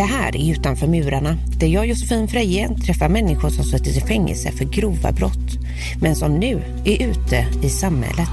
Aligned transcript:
Det 0.00 0.04
här 0.04 0.36
är 0.36 0.52
Utanför 0.52 0.86
murarna, 0.86 1.36
där 1.58 1.66
jag 1.66 1.86
Josefin 1.86 2.28
Freje 2.28 2.68
träffar 2.68 3.08
människor 3.08 3.50
som 3.50 3.64
suttit 3.64 3.96
i 3.96 4.00
fängelse 4.00 4.52
för 4.52 4.64
grova 4.64 5.12
brott, 5.12 5.58
men 6.00 6.16
som 6.16 6.38
nu 6.38 6.62
är 6.84 7.02
ute 7.02 7.46
i 7.62 7.68
samhället. 7.68 8.28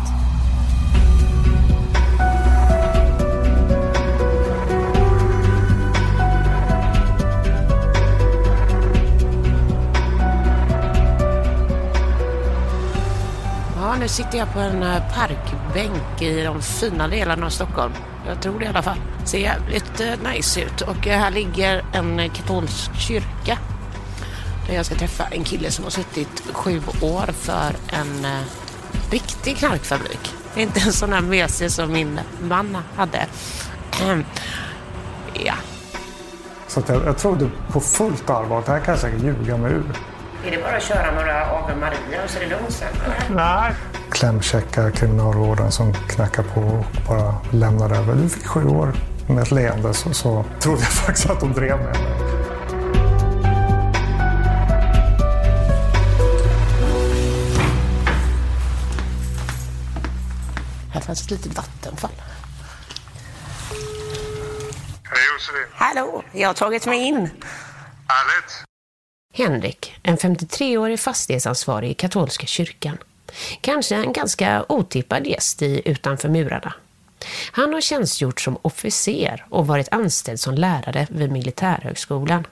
Ja, 13.76 13.96
nu 13.99 14.08
sitter 14.08 14.38
jag 14.38 14.54
på 14.54 14.60
en 14.60 14.84
eh, 14.84 15.13
parkbänk 15.16 16.22
i 16.22 16.44
de 16.44 16.62
fina 16.62 17.08
delarna 17.08 17.46
av 17.46 17.49
Stockholm. 17.49 17.94
Jag 18.27 18.41
tror 18.41 18.59
det 18.59 18.66
i 18.66 18.67
alla 18.67 18.81
fall. 18.81 18.98
Ser 19.26 19.40
jävligt 19.40 19.99
eh, 19.99 20.31
nice 20.34 20.62
ut. 20.62 20.81
Och 20.81 21.08
eh, 21.08 21.20
här 21.20 21.31
ligger 21.31 21.85
en 21.94 22.30
katolsk 22.30 22.95
kyrka. 22.95 23.58
Där 24.68 24.76
jag 24.76 24.85
ska 24.85 24.95
träffa 24.95 25.23
en 25.23 25.44
kille 25.44 25.72
som 25.72 25.84
har 25.84 25.91
suttit 25.91 26.44
sju 26.54 26.82
år 27.02 27.32
för 27.34 27.76
en 27.88 28.26
eh, 28.26 28.41
riktig 29.12 29.58
knarkfabrik. 29.58 30.34
Inte 30.55 30.79
en 30.79 30.93
sån 30.93 31.13
här 31.13 31.21
mesig 31.21 31.71
som 31.71 31.91
min 31.91 32.20
man 32.41 32.77
hade. 32.96 33.26
Ehm, 34.04 34.26
ja. 35.34 35.54
Så 36.68 36.80
att 36.80 36.90
jag, 36.90 37.05
jag 37.05 37.18
trodde 37.18 37.49
på 37.71 37.80
fullt 37.80 38.30
allvar 38.30 38.59
att 38.59 38.65
det 38.65 38.71
här 38.71 38.80
kan 38.80 38.91
jag 38.91 39.02
säkert 39.02 39.24
ljuga 39.24 39.57
mig 39.57 39.71
ur. 39.71 39.85
Är 40.46 40.52
det 40.52 40.63
bara 40.63 40.77
att 40.77 40.84
köra 40.84 41.12
några 41.12 41.46
Ave 41.46 41.76
Maria 41.76 42.24
och 42.24 42.30
så 42.30 42.40
är 42.40 42.43
det 42.43 42.49
lugnt 42.49 42.71
sen? 42.71 42.87
Nej. 43.35 43.74
Klämkäcka 44.12 44.91
kriminalvården 44.91 45.72
som 45.72 45.94
knackar 45.94 46.44
på 46.44 46.62
och 46.62 46.86
bara 47.08 47.36
lämnar 47.52 47.96
över. 47.96 48.16
Du 48.16 48.30
fick 48.30 48.46
sju 48.46 48.68
år 48.68 48.94
med 49.27 49.40
ett 49.40 49.52
leende 49.52 49.94
så, 49.94 50.14
så 50.14 50.46
trodde 50.60 50.82
jag 50.82 50.91
faktiskt 50.91 51.30
att 51.30 51.40
de 51.40 51.54
drev 51.54 51.77
med 51.77 51.86
mig. 51.86 52.27
Här 60.94 61.02
fanns 61.02 61.21
ett 61.24 61.32
litet 61.32 61.58
vattenfall. 61.58 62.12
Hej 65.03 65.19
Josefin. 65.34 65.68
Hallå, 65.74 66.24
jag 66.31 66.50
har 66.50 66.53
tagit 66.53 66.86
mig 66.86 67.00
in. 67.00 67.18
Härligt. 68.08 68.64
Henrik, 69.34 70.00
en 70.03 70.18
53-årig 70.18 71.00
fastighetsansvarig 71.00 71.92
i 71.92 71.94
katolska 71.94 72.46
kyrkan. 72.46 72.97
Kanske 73.62 73.96
en 73.96 74.14
ganska 74.14 74.66
otippad 74.70 75.28
gäst 75.28 75.62
i 75.62 75.81
Utanför 75.86 76.30
murarna. 76.30 76.74
Han 77.52 77.74
har 77.74 77.81
tjänstgjort 77.81 78.42
som 78.42 78.58
officer 78.62 79.46
och 79.50 79.68
varit 79.68 79.88
anställd 79.92 80.40
som 80.40 80.53
lärare 80.53 81.08
vid 81.09 81.31
Militärhögskolan. 81.31 82.48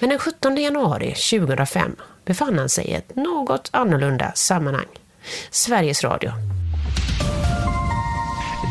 Men 0.00 0.08
den 0.08 0.18
17 0.18 0.56
januari 0.56 1.14
2005 1.14 1.96
befann 2.24 2.58
han 2.58 2.68
sig 2.68 2.84
i 2.84 2.94
ett 2.94 3.16
något 3.16 3.68
annorlunda 3.72 4.32
sammanhang. 4.34 4.86
Sveriges 5.50 6.04
Radio. 6.04 6.32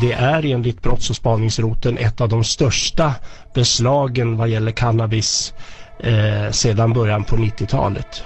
Det 0.02 0.12
är 0.12 0.46
enligt 0.46 0.82
brotts 0.82 1.10
och 1.10 1.16
spaningsroten 1.16 1.98
ett 1.98 2.22
av 2.22 2.30
de 2.30 2.44
största 2.44 3.14
beslagen 3.54 4.38
vad 4.38 4.50
gäller 4.50 4.72
cannabis 4.72 5.54
eh, 6.00 6.52
sedan 6.52 6.94
början 6.94 7.24
på 7.24 7.36
90-talet. 7.36 8.24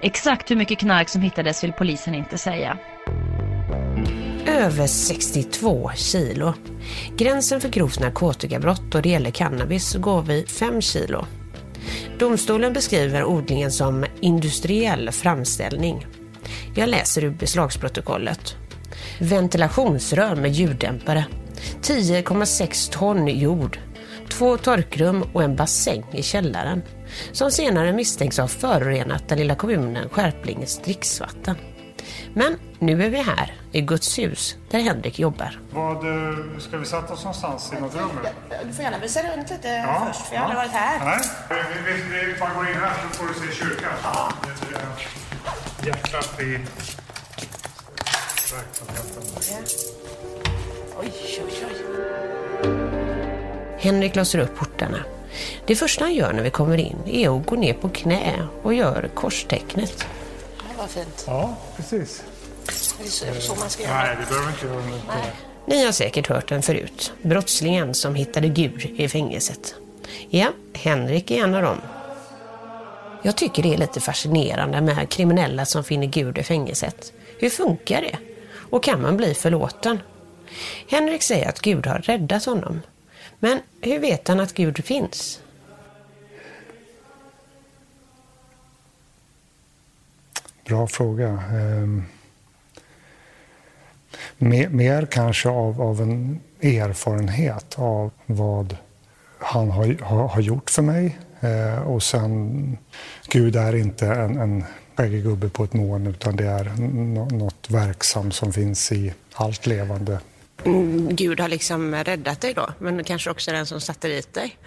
Exakt 0.00 0.50
hur 0.50 0.56
mycket 0.56 0.78
knark 0.78 1.08
som 1.08 1.22
hittades 1.22 1.64
vill 1.64 1.72
polisen 1.72 2.14
inte 2.14 2.38
säga. 2.38 2.78
Över 4.46 4.86
62 4.86 5.90
kilo. 5.94 6.54
Gränsen 7.16 7.60
för 7.60 7.68
grovt 7.68 8.00
narkotikabrott 8.00 8.82
då 8.90 9.00
det 9.00 9.08
gäller 9.08 9.30
cannabis 9.30 9.94
går 9.94 10.22
vid 10.22 10.48
5 10.48 10.80
kilo. 10.80 11.26
Domstolen 12.18 12.72
beskriver 12.72 13.24
odlingen 13.24 13.72
som 13.72 14.04
industriell 14.20 15.10
framställning. 15.10 16.06
Jag 16.74 16.88
läser 16.88 17.24
ur 17.24 17.30
beslagsprotokollet. 17.30 18.56
Ventilationsrör 19.18 20.36
med 20.36 20.52
ljuddämpare. 20.52 21.24
10,6 21.82 22.92
ton 22.92 23.28
jord. 23.28 23.78
Två 24.38 24.56
torkrum 24.56 25.22
och 25.32 25.42
en 25.42 25.56
bassäng 25.56 26.04
i 26.12 26.22
källaren. 26.22 26.82
Som 27.32 27.50
senare 27.50 27.92
misstänks 27.92 28.38
ha 28.38 28.48
förorenat 28.48 29.28
den 29.28 29.38
lilla 29.38 29.54
kommunen 29.54 30.08
Skärplinges 30.08 30.78
dricksvatten. 30.78 31.56
Men 32.34 32.58
nu 32.78 33.04
är 33.04 33.10
vi 33.10 33.16
här, 33.16 33.54
i 33.72 33.80
Guds 33.80 34.18
hus, 34.18 34.56
där 34.70 34.78
Henrik 34.78 35.18
jobbar. 35.18 35.60
Vad, 35.70 35.96
eh, 35.96 36.36
ska 36.58 36.78
vi 36.78 36.86
sätta 36.86 37.12
oss 37.12 37.24
någonstans 37.24 37.72
i 37.78 37.80
något 37.80 37.94
rum? 37.94 38.10
Du 38.66 38.72
får 38.72 38.84
gärna 38.84 38.98
visa 38.98 39.20
runt 39.20 39.50
lite 39.50 39.68
Ja, 39.68 40.06
först, 40.06 40.26
för 40.26 40.34
jag 40.34 40.42
har 40.42 40.54
ja. 40.54 40.60
aldrig 40.60 40.72
varit 40.72 40.82
här. 40.82 41.20
Nej, 41.50 41.64
vi, 41.86 41.92
vi, 41.92 42.26
vi 42.32 42.40
bara 42.40 42.54
går 42.54 42.68
in 42.68 42.74
här 42.74 42.94
så 43.02 43.18
får 43.18 43.26
du 43.26 43.34
se 43.34 43.54
kyrkan. 43.54 43.92
Ja. 44.02 44.32
Hjärtat 45.86 46.40
i 46.40 46.58
verksamheten. 48.54 49.22
Oj, 51.00 51.12
oj, 51.44 51.66
oj. 51.66 52.41
Henrik 53.82 54.16
låser 54.16 54.38
upp 54.38 54.56
portarna. 54.56 55.04
Det 55.66 55.76
första 55.76 56.04
han 56.04 56.14
gör 56.14 56.32
när 56.32 56.42
vi 56.42 56.50
kommer 56.50 56.78
in 56.78 56.96
är 57.06 57.36
att 57.36 57.46
gå 57.46 57.56
ner 57.56 57.74
på 57.74 57.88
knä 57.88 58.48
och 58.62 58.74
gör 58.74 59.10
korstecknet. 59.14 60.06
Ja, 60.58 60.64
vad 60.78 60.90
fint. 60.90 61.24
Ja, 61.26 61.56
precis. 61.76 62.22
Det 62.66 63.28
är 63.28 63.40
så, 63.40 63.54
man 63.54 63.70
ska 63.70 63.88
Nej, 63.88 64.16
det 64.20 64.28
behöver 64.28 64.50
inte 64.50 64.66
göra. 64.66 65.22
Ni 65.66 65.84
har 65.84 65.92
säkert 65.92 66.26
hört 66.26 66.48
den 66.48 66.62
förut. 66.62 67.12
Brottslingen 67.22 67.94
som 67.94 68.14
hittade 68.14 68.48
Gud 68.48 68.90
i 68.96 69.08
fängelset. 69.08 69.74
Ja, 70.28 70.48
Henrik 70.72 71.30
är 71.30 71.44
en 71.44 71.54
av 71.54 71.62
dem. 71.62 71.80
Jag 73.22 73.36
tycker 73.36 73.62
det 73.62 73.74
är 73.74 73.78
lite 73.78 74.00
fascinerande 74.00 74.80
med 74.80 75.08
kriminella 75.08 75.64
som 75.64 75.84
finner 75.84 76.06
Gud 76.06 76.38
i 76.38 76.42
fängelset. 76.42 77.12
Hur 77.38 77.50
funkar 77.50 78.00
det? 78.00 78.18
Och 78.70 78.82
kan 78.82 79.02
man 79.02 79.16
bli 79.16 79.34
förlåten? 79.34 79.98
Henrik 80.88 81.22
säger 81.22 81.48
att 81.48 81.60
Gud 81.60 81.86
har 81.86 81.98
räddat 81.98 82.44
honom. 82.44 82.80
Men 83.44 83.60
hur 83.80 83.98
vet 83.98 84.28
han 84.28 84.40
att 84.40 84.54
Gud 84.54 84.84
finns? 84.84 85.40
Bra 90.66 90.86
fråga. 90.86 91.42
Ehm, 91.52 92.04
mer, 94.38 94.68
mer 94.68 95.06
kanske 95.06 95.48
av, 95.48 95.82
av 95.82 96.00
en 96.00 96.40
erfarenhet 96.60 97.74
av 97.78 98.10
vad 98.26 98.76
han 99.38 99.70
har, 99.70 100.02
har, 100.02 100.28
har 100.28 100.40
gjort 100.40 100.70
för 100.70 100.82
mig. 100.82 101.18
Eh, 101.40 101.82
och 101.82 102.02
sen, 102.02 102.78
Gud 103.28 103.56
är 103.56 103.76
inte 103.76 104.06
en, 104.06 104.38
en 104.38 104.64
skäggig 104.96 105.52
på 105.52 105.64
ett 105.64 105.72
moln 105.72 106.06
utan 106.06 106.36
det 106.36 106.46
är 106.46 106.64
något 107.34 107.70
verksamt 107.70 108.34
som 108.34 108.52
finns 108.52 108.92
i 108.92 109.14
allt 109.32 109.66
levande. 109.66 110.20
Gud 111.10 111.40
har 111.40 111.48
liksom 111.48 111.94
räddat 111.94 112.40
dig 112.40 112.54
då, 112.54 112.68
men 112.78 113.04
kanske 113.04 113.30
också 113.30 113.50
den 113.50 113.66
som 113.66 113.80
satte 113.80 114.08
dit 114.08 114.34
dig. 114.34 114.58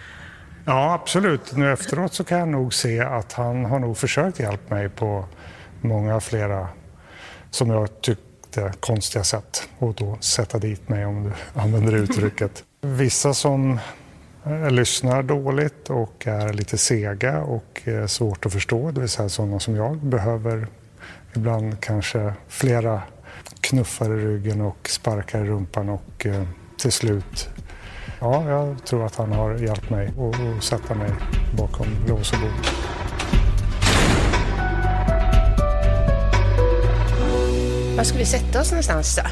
Ja, 0.64 0.94
absolut. 0.94 1.56
Nu 1.56 1.72
efteråt 1.72 2.14
så 2.14 2.24
kan 2.24 2.38
jag 2.38 2.48
nog 2.48 2.74
se 2.74 3.00
att 3.00 3.32
han 3.32 3.64
har 3.64 3.78
nog 3.78 3.96
försökt 3.96 4.40
hjälpa 4.40 4.74
mig 4.74 4.88
på 4.88 5.24
många 5.80 6.20
flera, 6.20 6.68
som 7.50 7.70
jag 7.70 8.00
tyckte, 8.00 8.72
konstiga 8.80 9.24
sätt. 9.24 9.68
Och 9.78 9.94
då 9.94 10.18
sätta 10.20 10.58
dit 10.58 10.88
mig, 10.88 11.06
om 11.06 11.24
du 11.24 11.32
använder 11.60 11.92
det 11.92 11.98
uttrycket. 11.98 12.64
Vissa 12.80 13.34
som 13.34 13.78
eh, 14.46 14.70
lyssnar 14.70 15.22
dåligt 15.22 15.90
och 15.90 16.26
är 16.26 16.52
lite 16.52 16.78
sega 16.78 17.42
och 17.42 17.82
eh, 17.84 18.06
svårt 18.06 18.46
att 18.46 18.52
förstå, 18.52 18.90
det 18.90 19.00
vill 19.00 19.08
säga 19.08 19.28
sådana 19.28 19.60
som 19.60 19.76
jag, 19.76 19.96
behöver 19.96 20.66
ibland 21.34 21.80
kanske 21.80 22.32
flera 22.48 23.02
knuffar 23.70 24.18
i 24.18 24.24
ryggen 24.24 24.60
och 24.60 24.88
sparkar 24.88 25.44
i 25.44 25.48
rumpan 25.48 25.88
och 25.88 26.26
eh, 26.26 26.42
till 26.78 26.92
slut 26.92 27.48
Ja, 28.20 28.50
jag 28.50 28.84
tror 28.84 29.06
att 29.06 29.16
han 29.16 29.32
har 29.32 29.54
hjälpt 29.54 29.90
mig 29.90 30.12
att 30.58 30.64
sätta 30.64 30.94
mig 30.94 31.10
bakom 31.56 31.86
lås 32.08 32.32
och 32.32 32.38
bom. 32.38 32.50
Var 37.96 38.04
ska 38.04 38.18
vi 38.18 38.26
sätta 38.26 38.60
oss 38.60 38.70
någonstans 38.70 39.16
då? 39.16 39.22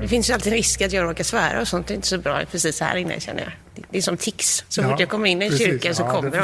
Det 0.00 0.08
finns 0.08 0.30
ju 0.30 0.34
alltid 0.34 0.52
risk 0.52 0.82
att 0.82 0.92
jag 0.92 1.04
råkar 1.04 1.24
svära 1.24 1.60
och 1.60 1.68
sånt. 1.68 1.86
Det 1.86 1.94
är 1.94 1.96
inte 1.96 2.08
så 2.08 2.18
bra 2.18 2.40
precis 2.50 2.80
här 2.80 2.96
inne 2.96 3.20
känner 3.20 3.40
jag. 3.42 3.52
Det- 3.90 3.98
är 3.98 4.02
som 4.02 4.16
tics. 4.16 4.64
Så 4.68 4.82
fort 4.82 5.00
jag 5.00 5.08
kommer 5.08 5.28
in 5.28 5.42
i 5.42 5.44
en 5.44 5.50
precis. 5.50 5.66
kyrka 5.66 5.94
så 5.94 6.02
ja, 6.02 6.10
kommer 6.12 6.30
de. 6.30 6.36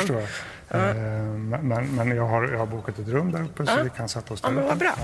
jag. 0.70 0.88
Eh, 0.88 0.94
Men, 1.62 1.94
men 1.94 2.16
jag, 2.16 2.26
har, 2.26 2.48
jag 2.52 2.58
har 2.58 2.66
bokat 2.66 2.98
ett 2.98 3.08
rum 3.08 3.32
där 3.32 3.42
uppe 3.42 3.66
så 3.66 3.82
vi 3.84 3.90
kan 3.90 4.08
sätta 4.08 4.34
oss 4.34 4.40
Ja, 4.42 4.48
där 4.48 4.54
men 4.54 4.64
uppe. 4.64 4.68
vad 4.74 4.78
bra. 4.78 4.94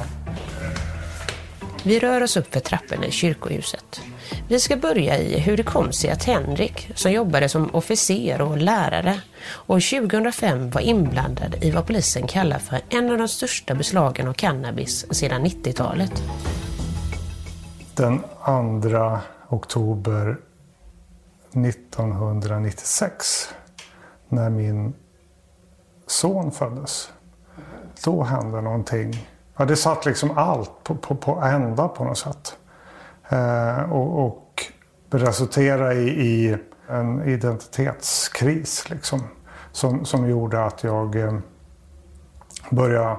Vi 1.84 1.98
rör 1.98 2.22
oss 2.22 2.36
upp 2.36 2.52
för 2.52 2.60
trapporna 2.60 3.06
i 3.06 3.10
kyrkohuset. 3.10 4.00
Vi 4.48 4.60
ska 4.60 4.76
börja 4.76 5.18
i 5.18 5.38
hur 5.38 5.56
det 5.56 5.62
kom 5.62 5.92
sig 5.92 6.10
att 6.10 6.24
Henrik, 6.24 6.90
som 6.94 7.12
jobbade 7.12 7.48
som 7.48 7.74
officer 7.74 8.40
och 8.40 8.56
lärare, 8.56 9.20
år 9.66 10.00
2005 10.00 10.70
var 10.70 10.80
inblandad 10.80 11.56
i 11.60 11.70
vad 11.70 11.86
polisen 11.86 12.26
kallar 12.26 12.58
för 12.58 12.80
en 12.88 13.10
av 13.10 13.18
de 13.18 13.28
största 13.28 13.74
beslagen 13.74 14.28
av 14.28 14.32
cannabis 14.32 15.06
sedan 15.10 15.46
90-talet. 15.46 16.22
Den 17.94 18.18
2 18.82 19.18
oktober 19.48 20.36
1996, 21.50 23.48
när 24.28 24.50
min 24.50 24.94
son 26.06 26.52
föddes, 26.52 27.10
då 28.04 28.22
hände 28.22 28.60
någonting. 28.60 29.28
Ja, 29.56 29.64
det 29.64 29.76
satt 29.76 30.06
liksom 30.06 30.38
allt 30.38 30.84
på, 30.84 30.94
på, 30.94 31.14
på 31.14 31.40
ända 31.40 31.88
på 31.88 32.04
något 32.04 32.18
sätt. 32.18 32.56
Eh, 33.28 33.92
och, 33.92 34.26
och 34.26 34.72
resulterade 35.10 35.94
i, 35.94 36.08
i, 36.08 36.56
en 36.88 37.22
identitetskris 37.28 38.90
liksom, 38.90 39.20
som, 39.72 40.04
som 40.04 40.30
gjorde 40.30 40.64
att 40.64 40.84
jag 40.84 41.16
eh, 41.16 41.34
började 42.70 43.16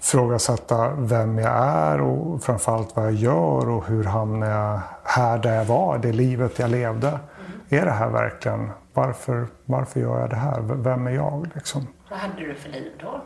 ifrågasätta 0.00 0.90
vem 0.90 1.38
jag 1.38 1.52
är 1.56 2.00
och 2.00 2.42
framförallt 2.42 2.96
vad 2.96 3.04
jag 3.04 3.14
gör 3.14 3.68
och 3.68 3.86
hur 3.86 4.04
hamnade 4.04 4.52
jag 4.52 4.80
här 5.04 5.38
där 5.38 5.54
jag 5.54 5.64
var, 5.64 5.98
det 5.98 6.12
livet 6.12 6.58
jag 6.58 6.70
levde. 6.70 7.08
Mm. 7.08 7.20
Är 7.68 7.84
det 7.84 7.90
här 7.90 8.08
verkligen, 8.08 8.70
varför, 8.92 9.46
varför 9.64 10.00
gör 10.00 10.20
jag 10.20 10.30
det 10.30 10.36
här? 10.36 10.60
Vem 10.60 11.06
är 11.06 11.10
jag? 11.10 11.48
Liksom? 11.54 11.86
Vad 12.10 12.18
hade 12.18 12.40
du 12.40 12.54
för 12.54 12.68
liv 12.68 12.92
då? 13.00 13.20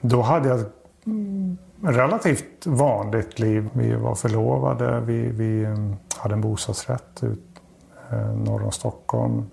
Då 0.00 0.22
hade 0.22 0.48
jag 0.48 0.64
relativt 1.82 2.66
vanligt 2.66 3.38
liv. 3.38 3.68
Vi 3.72 3.94
var 3.94 4.14
förlovade, 4.14 5.00
vi, 5.00 5.28
vi 5.28 5.64
ehm, 5.64 5.96
hade 6.16 6.34
en 6.34 6.40
bostadsrätt 6.40 7.22
ut, 7.22 7.60
eh, 8.10 8.34
norr 8.34 8.64
om 8.64 8.72
Stockholm. 8.72 9.50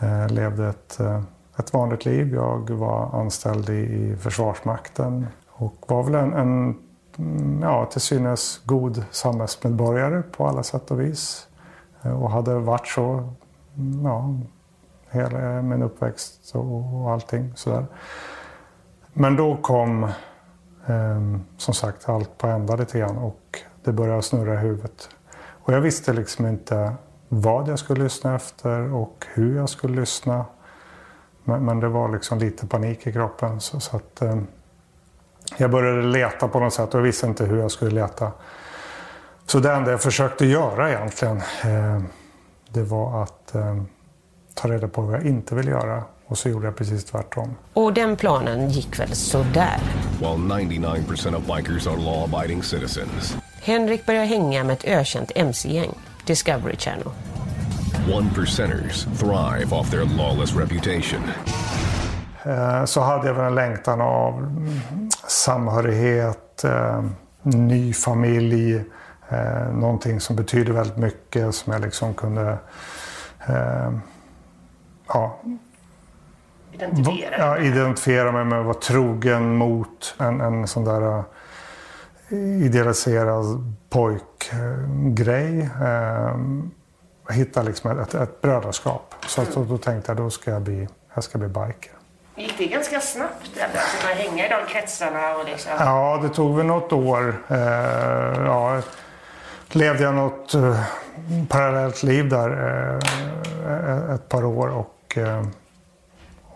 Eh, 0.00 0.28
levde 0.28 0.68
ett, 0.68 1.00
eh, 1.00 1.22
ett 1.58 1.72
vanligt 1.72 2.04
liv. 2.04 2.34
Jag 2.34 2.70
var 2.70 3.20
anställd 3.20 3.70
i, 3.70 3.72
i 3.72 4.16
Försvarsmakten 4.16 5.26
och 5.48 5.84
var 5.88 6.02
väl 6.02 6.14
en, 6.14 6.32
en 6.32 6.78
mm, 7.18 7.62
ja, 7.62 7.86
till 7.86 8.00
synes 8.00 8.60
god 8.64 9.04
samhällsmedborgare 9.10 10.22
på 10.22 10.46
alla 10.46 10.62
sätt 10.62 10.90
och 10.90 11.00
vis. 11.00 11.48
Eh, 12.02 12.22
och 12.22 12.30
hade 12.30 12.54
varit 12.54 12.86
så 12.86 13.32
mm, 13.76 14.04
ja, 14.04 14.34
hela 15.10 15.62
min 15.62 15.82
uppväxt 15.82 16.54
och, 16.54 17.02
och 17.02 17.10
allting 17.10 17.52
sådär. 17.54 17.86
Men 19.12 19.36
då 19.36 19.56
kom 19.56 20.08
Ehm, 20.86 21.44
som 21.56 21.74
sagt 21.74 22.08
allt 22.08 22.38
på 22.38 22.46
ända 22.46 22.76
lite 22.76 22.98
grann 22.98 23.16
och 23.16 23.60
det 23.84 23.92
började 23.92 24.22
snurra 24.22 24.54
i 24.54 24.56
huvudet. 24.56 25.08
Och 25.38 25.72
jag 25.72 25.80
visste 25.80 26.12
liksom 26.12 26.46
inte 26.46 26.92
vad 27.28 27.68
jag 27.68 27.78
skulle 27.78 28.04
lyssna 28.04 28.34
efter 28.34 28.92
och 28.92 29.26
hur 29.34 29.56
jag 29.56 29.68
skulle 29.68 30.00
lyssna. 30.00 30.44
Men, 31.44 31.64
men 31.64 31.80
det 31.80 31.88
var 31.88 32.08
liksom 32.08 32.38
lite 32.38 32.66
panik 32.66 33.06
i 33.06 33.12
kroppen. 33.12 33.60
Så, 33.60 33.80
så 33.80 33.96
att, 33.96 34.22
eh, 34.22 34.36
jag 35.56 35.70
började 35.70 36.02
leta 36.02 36.48
på 36.48 36.60
något 36.60 36.72
sätt 36.72 36.94
och 36.94 37.00
jag 37.00 37.04
visste 37.04 37.26
inte 37.26 37.44
hur 37.44 37.58
jag 37.58 37.70
skulle 37.70 37.90
leta. 37.90 38.32
Så 39.46 39.58
det 39.58 39.72
enda 39.72 39.90
jag 39.90 40.02
försökte 40.02 40.46
göra 40.46 40.90
egentligen, 40.90 41.36
eh, 41.64 42.02
det 42.68 42.82
var 42.82 43.22
att 43.22 43.54
eh, 43.54 43.82
ta 44.54 44.68
reda 44.68 44.88
på 44.88 45.02
vad 45.02 45.14
jag 45.14 45.26
inte 45.26 45.54
ville 45.54 45.70
göra. 45.70 46.02
Och 46.26 46.38
så 46.38 46.48
gjorde 46.48 46.66
jag 46.66 46.76
precis 46.76 47.04
tvärtom. 47.04 47.56
Och 47.72 47.92
den 47.92 48.16
planen 48.16 48.70
gick 48.70 48.98
väl 48.98 49.14
sådär. 49.14 49.80
While 50.18 50.28
99% 50.28 51.34
of 51.36 51.56
bikers 51.56 51.86
are 51.86 51.96
law-abiding 51.96 52.62
citizens. 52.62 53.36
Henrik 53.62 54.06
började 54.06 54.26
hänga 54.26 54.64
med 54.64 54.72
ett 54.72 54.84
ökänt 54.84 55.32
mc-gäng, 55.34 55.94
Discovery 56.26 56.76
Channel. 56.76 57.08
One 58.14 58.30
percenters 58.34 59.04
thrive 59.04 59.76
off 59.76 59.90
their 59.90 60.04
lawless 60.04 60.56
reputation. 60.56 61.22
Eh, 62.46 62.84
så 62.84 63.00
hade 63.00 63.26
jag 63.26 63.34
väl 63.34 63.44
en 63.44 63.54
längtan 63.54 64.00
av 64.00 64.56
samhörighet, 65.28 66.64
eh, 66.64 67.04
ny 67.42 67.92
familj, 67.92 68.74
eh, 69.28 69.72
någonting 69.72 70.20
som 70.20 70.36
betyder 70.36 70.72
väldigt 70.72 70.96
mycket 70.96 71.54
som 71.54 71.72
jag 71.72 71.82
liksom 71.82 72.14
kunde 72.14 72.58
ja, 75.08 75.38
identifiera, 76.76 77.38
ja, 77.38 77.58
identifiera 77.58 78.32
mig 78.32 78.44
med 78.44 78.58
att 78.58 78.66
vara 78.66 78.74
trogen 78.74 79.56
mot 79.56 80.14
en, 80.18 80.40
en 80.40 80.66
sån 80.66 80.84
där 80.84 81.24
idealiserad 82.64 83.74
pojkgrej. 83.90 85.70
Eh, 85.82 86.36
hitta 87.30 87.62
liksom 87.62 88.00
ett, 88.00 88.14
ett 88.14 88.40
brödraskap. 88.40 89.14
Så 89.26 89.40
mm. 89.40 89.68
då 89.68 89.78
tänkte 89.78 90.10
jag 90.10 90.16
då 90.16 90.30
ska 90.30 90.50
jag 90.50 90.62
bli, 90.62 90.88
jag 91.14 91.24
ska 91.24 91.38
bli 91.38 91.48
biker. 91.48 91.92
Gick 92.36 92.58
det 92.58 92.66
ganska 92.66 93.00
snabbt? 93.00 93.50
Att 93.60 94.04
man 94.04 94.12
hänga 94.12 94.46
i 94.46 94.48
de 94.48 94.72
kretsarna? 94.72 95.36
Och 95.36 95.44
liksom... 95.44 95.72
Ja, 95.78 96.20
det 96.22 96.28
tog 96.28 96.56
väl 96.56 96.66
något 96.66 96.92
år. 96.92 97.36
Eh, 97.48 97.56
ja, 98.44 98.82
levde 99.70 100.02
jag 100.02 100.14
något 100.14 100.54
eh, 100.54 100.80
parallellt 101.48 102.02
liv 102.02 102.28
där 102.28 102.50
eh, 103.66 104.14
ett 104.14 104.28
par 104.28 104.44
år 104.44 104.68
och, 104.68 105.18
eh, 105.18 105.42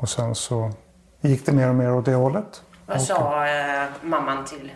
och 0.01 0.09
sen 0.09 0.35
så 0.35 0.71
gick 1.21 1.47
det 1.47 1.53
mer 1.53 1.69
och 1.69 1.75
mer 1.75 1.93
åt 1.93 2.05
det 2.05 2.15
hållet. 2.15 2.63
Vad 2.87 3.03
sa 3.03 3.47
eh, 3.47 3.89
mamman 4.03 4.45
till 4.45 4.73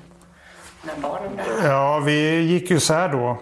barnen 1.03 1.37
där? 1.37 1.69
Ja, 1.69 1.99
vi 1.99 2.41
gick 2.41 2.71
ju 2.71 2.77
isär 2.77 3.09
då. 3.09 3.39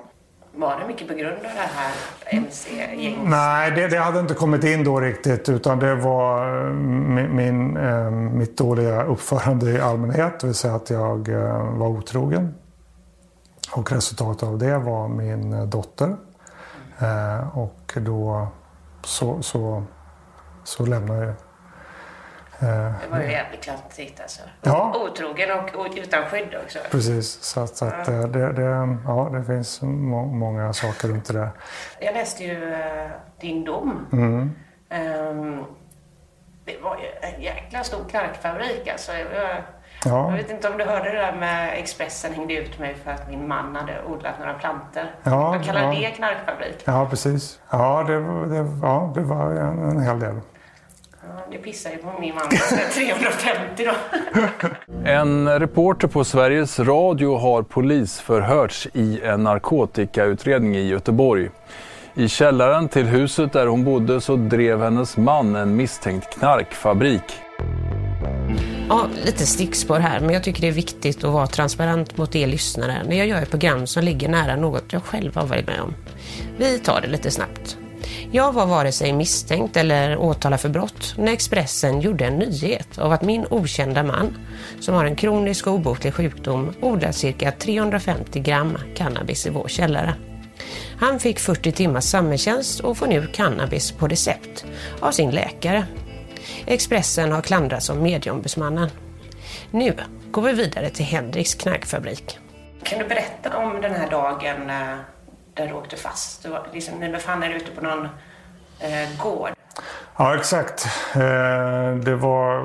Var 0.54 0.80
det 0.80 0.86
mycket 0.86 1.08
på 1.08 1.14
grund 1.14 1.36
av 1.36 1.42
det 1.42 1.48
här 1.48 1.92
mc-gänget? 2.30 3.18
Nej, 3.24 3.70
det, 3.70 3.88
det, 3.88 3.98
hade 3.98 4.20
inte 4.20 4.34
kommit 4.34 4.64
in 4.64 4.84
då 4.84 5.00
riktigt 5.00 5.48
utan 5.48 5.78
det 5.78 5.94
var 5.94 6.66
eh, 6.66 6.72
min, 6.72 7.36
min, 7.36 7.76
eh, 7.76 8.10
mitt 8.10 8.58
dåliga 8.58 9.04
uppförande 9.04 9.70
i 9.70 9.80
allmänhet, 9.80 10.40
det 10.40 10.46
vill 10.46 10.56
säga 10.56 10.74
att 10.74 10.90
jag 10.90 11.28
eh, 11.28 11.78
var 11.78 11.88
otrogen. 11.88 12.54
Och 13.72 13.92
resultatet 13.92 14.42
av 14.42 14.58
det 14.58 14.78
var 14.78 15.08
min 15.08 15.52
eh, 15.52 15.64
dotter. 15.64 16.16
Eh, 16.98 17.58
och 17.58 17.92
då 17.94 18.46
så, 19.04 19.42
så, 19.42 19.82
så 20.64 20.86
lämnade 20.86 21.24
jag 21.24 21.34
det 22.66 23.08
var 23.10 23.20
ju 23.20 23.30
jävligt 23.30 23.62
klantigt 23.62 24.20
alltså. 24.20 24.42
Ja. 24.62 24.94
Otrogen 25.04 25.50
och, 25.74 25.92
utan 25.96 26.24
skydd 26.24 26.54
också. 26.64 26.78
Precis, 26.90 27.42
så, 27.42 27.60
att, 27.60 27.76
så 27.76 27.84
att 27.84 28.08
ja. 28.08 28.12
Det, 28.12 28.52
det, 28.52 28.98
ja, 29.06 29.30
det 29.32 29.44
finns 29.44 29.82
må, 29.82 30.26
många 30.26 30.72
saker 30.72 31.08
runt 31.08 31.24
det 31.24 31.32
där. 31.32 31.50
Jag 32.00 32.14
läste 32.14 32.44
ju 32.44 32.70
uh, 32.70 32.76
din 33.40 33.64
dom. 33.64 34.06
Mm. 34.12 34.50
Um, 34.90 35.64
det 36.64 36.82
var 36.82 36.96
ju 36.96 37.34
en 37.34 37.42
jäkla 37.42 37.84
stor 37.84 38.04
knarkfabrik 38.08 38.88
alltså. 38.88 39.12
Jag, 39.12 39.62
ja. 40.04 40.30
jag 40.30 40.36
vet 40.36 40.50
inte 40.50 40.68
om 40.68 40.78
du 40.78 40.84
hörde 40.84 41.10
det 41.10 41.18
där 41.18 41.32
med 41.32 41.78
Expressen 41.78 42.32
hängde 42.34 42.54
ut 42.54 42.78
mig 42.78 42.94
för 42.94 43.10
att 43.10 43.28
min 43.28 43.48
man 43.48 43.76
hade 43.76 44.02
odlat 44.04 44.38
några 44.38 44.54
plantor. 44.54 45.04
Ja, 45.22 45.50
Vad 45.50 45.64
kallar 45.64 45.82
ja. 45.82 46.00
det 46.00 46.10
knarkfabrik? 46.10 46.82
Ja, 46.84 47.06
precis. 47.10 47.60
Ja, 47.70 48.04
det, 48.06 48.14
det, 48.54 48.70
ja, 48.82 49.12
det 49.14 49.20
var 49.20 49.50
en, 49.50 49.78
en 49.78 50.00
hel 50.00 50.20
del. 50.20 50.40
Det 51.52 51.58
pissar 51.58 51.90
ju 51.90 51.96
på 51.96 52.20
min 52.20 52.34
man 52.34 52.48
350 52.94 53.84
då. 53.84 53.92
En 55.10 55.60
reporter 55.60 56.08
på 56.08 56.24
Sveriges 56.24 56.80
Radio 56.80 57.36
har 57.36 57.62
polisförhörts 57.62 58.88
i 58.94 59.20
en 59.24 59.42
narkotikautredning 59.42 60.76
i 60.76 60.88
Göteborg. 60.88 61.50
I 62.14 62.28
källaren 62.28 62.88
till 62.88 63.06
huset 63.06 63.52
där 63.52 63.66
hon 63.66 63.84
bodde 63.84 64.20
så 64.20 64.36
drev 64.36 64.82
hennes 64.82 65.16
man 65.16 65.56
en 65.56 65.76
misstänkt 65.76 66.38
knarkfabrik. 66.38 67.22
Ja, 68.88 69.06
lite 69.24 69.46
stickspår 69.46 69.98
här, 69.98 70.20
men 70.20 70.30
jag 70.30 70.44
tycker 70.44 70.60
det 70.60 70.68
är 70.68 70.72
viktigt 70.72 71.24
att 71.24 71.32
vara 71.32 71.46
transparent 71.46 72.16
mot 72.16 72.36
er 72.36 72.46
lyssnare 72.46 73.02
när 73.08 73.16
jag 73.16 73.26
gör 73.26 73.42
ett 73.42 73.50
program 73.50 73.86
som 73.86 74.04
ligger 74.04 74.28
nära 74.28 74.56
något 74.56 74.92
jag 74.92 75.02
själv 75.02 75.36
har 75.36 75.46
varit 75.46 75.66
med 75.66 75.80
om. 75.80 75.94
Vi 76.58 76.78
tar 76.78 77.00
det 77.00 77.08
lite 77.08 77.30
snabbt. 77.30 77.76
Jag 78.30 78.52
var 78.52 78.66
vare 78.66 78.92
sig 78.92 79.12
misstänkt 79.12 79.76
eller 79.76 80.16
åtalad 80.16 80.60
för 80.60 80.68
brott 80.68 81.14
när 81.18 81.32
Expressen 81.32 82.00
gjorde 82.00 82.24
en 82.24 82.36
nyhet 82.36 82.98
av 82.98 83.12
att 83.12 83.22
min 83.22 83.46
okända 83.50 84.02
man, 84.02 84.36
som 84.80 84.94
har 84.94 85.04
en 85.04 85.16
kronisk 85.16 85.66
och 85.66 85.72
obotlig 85.72 86.14
sjukdom, 86.14 86.74
odlar 86.80 87.12
cirka 87.12 87.52
350 87.52 88.40
gram 88.40 88.78
cannabis 88.94 89.46
i 89.46 89.50
vår 89.50 89.68
källare. 89.68 90.14
Han 91.00 91.20
fick 91.20 91.38
40 91.38 91.72
timmars 91.72 92.04
samhällstjänst 92.04 92.80
och 92.80 92.96
får 92.98 93.06
nu 93.06 93.26
cannabis 93.26 93.92
på 93.92 94.08
recept 94.08 94.64
av 95.00 95.12
sin 95.12 95.30
läkare. 95.30 95.86
Expressen 96.66 97.32
har 97.32 97.42
klandrats 97.42 97.90
av 97.90 97.96
medieombudsmannen. 97.96 98.90
Nu 99.70 99.94
går 100.30 100.42
vi 100.42 100.52
vidare 100.52 100.90
till 100.90 101.04
Henriks 101.04 101.54
knarkfabrik. 101.54 102.38
Kan 102.82 102.98
du 102.98 103.04
berätta 103.04 103.56
om 103.56 103.80
den 103.80 103.94
här 103.94 104.10
dagen 104.10 104.70
eh, 104.70 104.98
där 105.54 105.68
du 105.68 105.72
åkte 105.72 105.96
fast. 105.96 106.42
Du 106.42 106.48
var, 106.48 106.66
liksom, 106.72 106.98
ni 106.98 107.12
befann 107.12 107.42
er 107.42 107.50
ute 107.50 107.70
på 107.70 107.80
någon 107.80 108.04
eh, 108.78 109.22
gård. 109.22 109.50
Ja, 110.16 110.36
exakt. 110.36 110.86
Eh, 111.14 111.94
det 112.04 112.16
var 112.16 112.60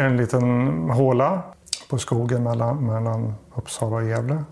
en 0.00 0.16
liten 0.16 0.90
håla 0.90 1.42
på 1.90 1.98
skogen 1.98 2.42
mellan, 2.42 2.86
mellan 2.86 3.34
Uppsala 3.54 3.96
och 3.96 4.04
Gävle. 4.04 4.44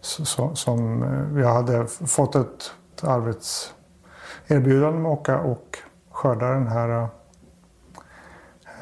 så, 0.00 0.54
som 0.54 1.02
eh, 1.02 1.40
jag 1.42 1.54
hade 1.54 1.86
fått 1.86 2.34
ett 2.34 2.72
arbetserbjudande 3.02 4.98
om 4.98 5.06
att 5.06 5.18
åka 5.18 5.38
och 5.38 5.78
skörda 6.10 6.46
den 6.46 6.66
här 6.66 7.08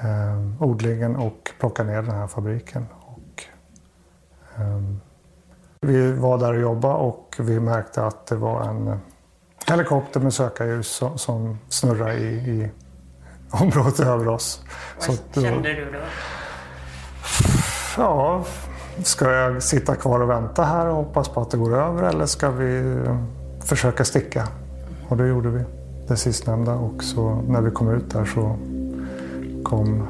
eh, 0.03 0.63
odlingen 0.63 1.17
och 1.17 1.51
plocka 1.59 1.83
ner 1.83 2.03
den 2.03 2.11
här 2.11 2.27
fabriken. 2.27 2.87
Och, 3.01 3.45
eh, 4.57 4.83
vi 5.85 6.13
var 6.13 6.39
där 6.39 6.55
och 6.55 6.61
jobbade 6.61 6.95
och 6.95 7.37
vi 7.39 7.61
märkte 7.61 8.07
att 8.07 8.27
det 8.27 8.37
var 8.37 8.63
en 8.63 9.01
helikopter 9.67 10.21
med 10.21 10.35
sökarljus 10.35 10.89
som, 10.89 11.19
som 11.19 11.59
snurrade 11.69 12.15
i, 12.15 12.35
i 12.35 12.71
området 13.51 14.01
över 14.01 14.29
oss. 14.29 14.65
Vad 14.97 15.05
Så 15.05 15.41
kände 15.41 15.75
du 15.75 15.91
då? 15.93 15.99
Ja, 17.97 18.45
ska 19.03 19.33
jag 19.33 19.63
sitta 19.63 19.95
kvar 19.95 20.21
och 20.21 20.31
vänta 20.31 20.65
här 20.65 20.87
och 20.87 20.97
hoppas 20.97 21.29
på 21.29 21.41
att 21.41 21.51
det 21.51 21.57
går 21.57 21.77
över 21.77 22.03
eller 22.03 22.27
ska 22.27 22.51
vi 22.51 23.01
försöka 23.61 24.05
sticka? 24.05 24.49
Och 25.09 25.17
det 25.17 25.27
gjorde 25.27 25.49
vi, 25.49 25.65
det 26.09 26.17
sistnämnda. 26.17 26.75
Och 26.75 27.05
så 27.05 27.43
när 27.49 27.61
vi 27.61 27.71
kom 27.71 27.91
ut 27.91 28.11
där 28.11 28.25
så 28.25 28.57
kom 29.65 30.09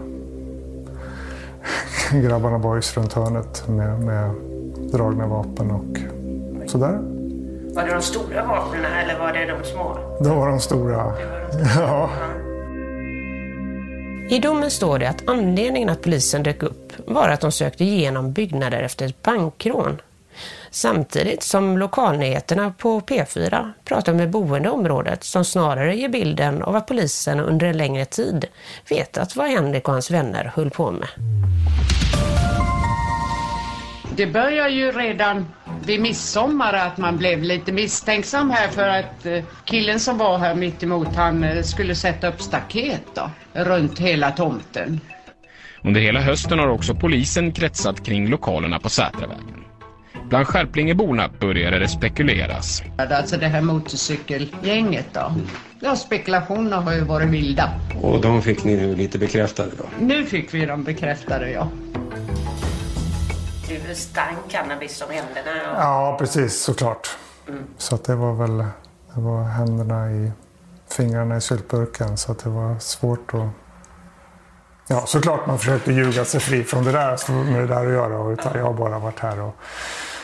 grabbarna 2.22 2.58
boys 2.58 2.96
runt 2.96 3.12
hörnet 3.12 3.68
med, 3.68 4.00
med 4.00 4.51
dragna 4.92 5.26
vapen 5.26 5.70
och 5.70 5.98
sådär. 6.70 6.98
Var 7.74 7.86
det 7.86 7.94
de 7.94 8.02
stora 8.02 8.46
vapnen 8.46 8.84
eller 8.84 9.18
var 9.18 9.32
det 9.32 9.46
de 9.46 9.64
små? 9.64 9.98
Det 10.20 10.28
var 10.28 10.48
de 10.48 10.60
stora. 10.60 10.96
Var 10.96 11.12
de 11.46 11.52
stora. 11.52 11.82
Ja. 11.86 12.10
I 14.30 14.38
domen 14.38 14.70
står 14.70 14.98
det 14.98 15.08
att 15.08 15.28
anledningen 15.28 15.88
att 15.88 16.02
polisen 16.02 16.42
dök 16.42 16.62
upp 16.62 16.92
var 17.06 17.28
att 17.28 17.40
de 17.40 17.52
sökte 17.52 17.84
igenom 17.84 18.32
byggnader 18.32 18.82
efter 18.82 19.06
ett 19.06 19.22
bankrån. 19.22 20.00
Samtidigt 20.70 21.42
som 21.42 21.78
lokalnyheterna 21.78 22.74
på 22.78 23.00
P4 23.00 23.72
pratar 23.84 24.14
med 24.14 24.30
boende 24.30 24.68
i 24.68 24.72
området 24.72 25.24
som 25.24 25.44
snarare 25.44 25.96
ger 25.96 26.08
bilden 26.08 26.62
av 26.62 26.76
att 26.76 26.86
polisen 26.86 27.40
under 27.40 27.66
en 27.66 27.76
längre 27.76 28.04
tid 28.04 28.46
vetat 28.88 29.36
vad 29.36 29.48
Henrik 29.48 29.88
och 29.88 29.92
hans 29.92 30.10
vänner 30.10 30.52
höll 30.54 30.70
på 30.70 30.90
med. 30.90 31.08
Det 34.16 34.26
börjar 34.26 34.68
ju 34.68 34.92
redan 34.92 35.46
vid 35.86 36.00
midsommar 36.00 36.72
att 36.74 36.98
man 36.98 37.18
blev 37.18 37.42
lite 37.42 37.72
misstänksam 37.72 38.50
här 38.50 38.68
för 38.68 38.88
att 38.88 39.26
eh, 39.26 39.44
killen 39.64 40.00
som 40.00 40.18
var 40.18 40.38
här 40.38 40.54
mitt 40.54 40.82
emot 40.82 41.14
han 41.14 41.44
eh, 41.44 41.62
skulle 41.62 41.94
sätta 41.94 42.28
upp 42.28 42.40
staket 42.40 43.02
då, 43.14 43.30
runt 43.52 43.98
hela 43.98 44.30
tomten. 44.30 45.00
Under 45.84 46.00
hela 46.00 46.20
hösten 46.20 46.58
har 46.58 46.68
också 46.68 46.94
polisen 46.94 47.52
kretsat 47.52 48.06
kring 48.06 48.28
lokalerna 48.28 48.78
på 48.78 48.88
Sätravägen. 48.88 49.64
Bland 50.28 50.46
skärplingeborna 50.46 51.30
började 51.40 51.78
det 51.78 51.88
spekuleras. 51.88 52.82
Alltså 53.10 53.36
det 53.36 53.46
här 53.46 53.60
motorcykelgänget 53.60 55.06
då. 55.12 55.34
Ja, 55.80 55.96
spekulationerna 55.96 56.76
har 56.76 56.92
ju 56.92 57.00
varit 57.00 57.28
vilda. 57.28 57.70
Och 58.02 58.20
de 58.20 58.42
fick 58.42 58.64
ni 58.64 58.76
nu 58.76 58.96
lite 58.96 59.18
bekräftade 59.18 59.70
då? 59.78 59.84
Nu 60.00 60.24
fick 60.24 60.54
vi 60.54 60.66
dem 60.66 60.84
bekräftade, 60.84 61.50
ja. 61.50 61.68
Du 63.78 63.94
stank 63.94 64.38
cannabis 64.50 65.02
om 65.02 65.10
händerna? 65.10 65.72
Och... 65.72 65.82
Ja, 65.82 66.16
precis 66.18 66.62
såklart. 66.62 67.16
Mm. 67.48 67.64
Så 67.78 67.94
att 67.94 68.04
det 68.04 68.14
var 68.14 68.32
väl 68.32 68.58
det 69.14 69.20
var 69.20 69.42
händerna 69.42 70.10
i 70.10 70.32
fingrarna 70.90 71.36
i 71.36 71.40
syltburken 71.40 72.16
så 72.16 72.32
att 72.32 72.38
det 72.38 72.50
var 72.50 72.78
svårt 72.78 73.34
att 73.34 73.48
Ja, 74.86 75.06
såklart 75.06 75.46
man 75.46 75.58
försökte 75.58 75.92
ljuga 75.92 76.24
sig 76.24 76.40
fri 76.40 76.64
från 76.64 76.84
det 76.84 76.92
där 76.92 77.32
med 77.50 77.60
det 77.60 77.66
där 77.66 77.86
att 77.86 77.92
göra. 77.92 78.32
Utan 78.32 78.52
jag 78.54 78.64
har 78.64 78.72
bara 78.72 78.98
varit 78.98 79.20
här 79.20 79.40
och 79.40 79.56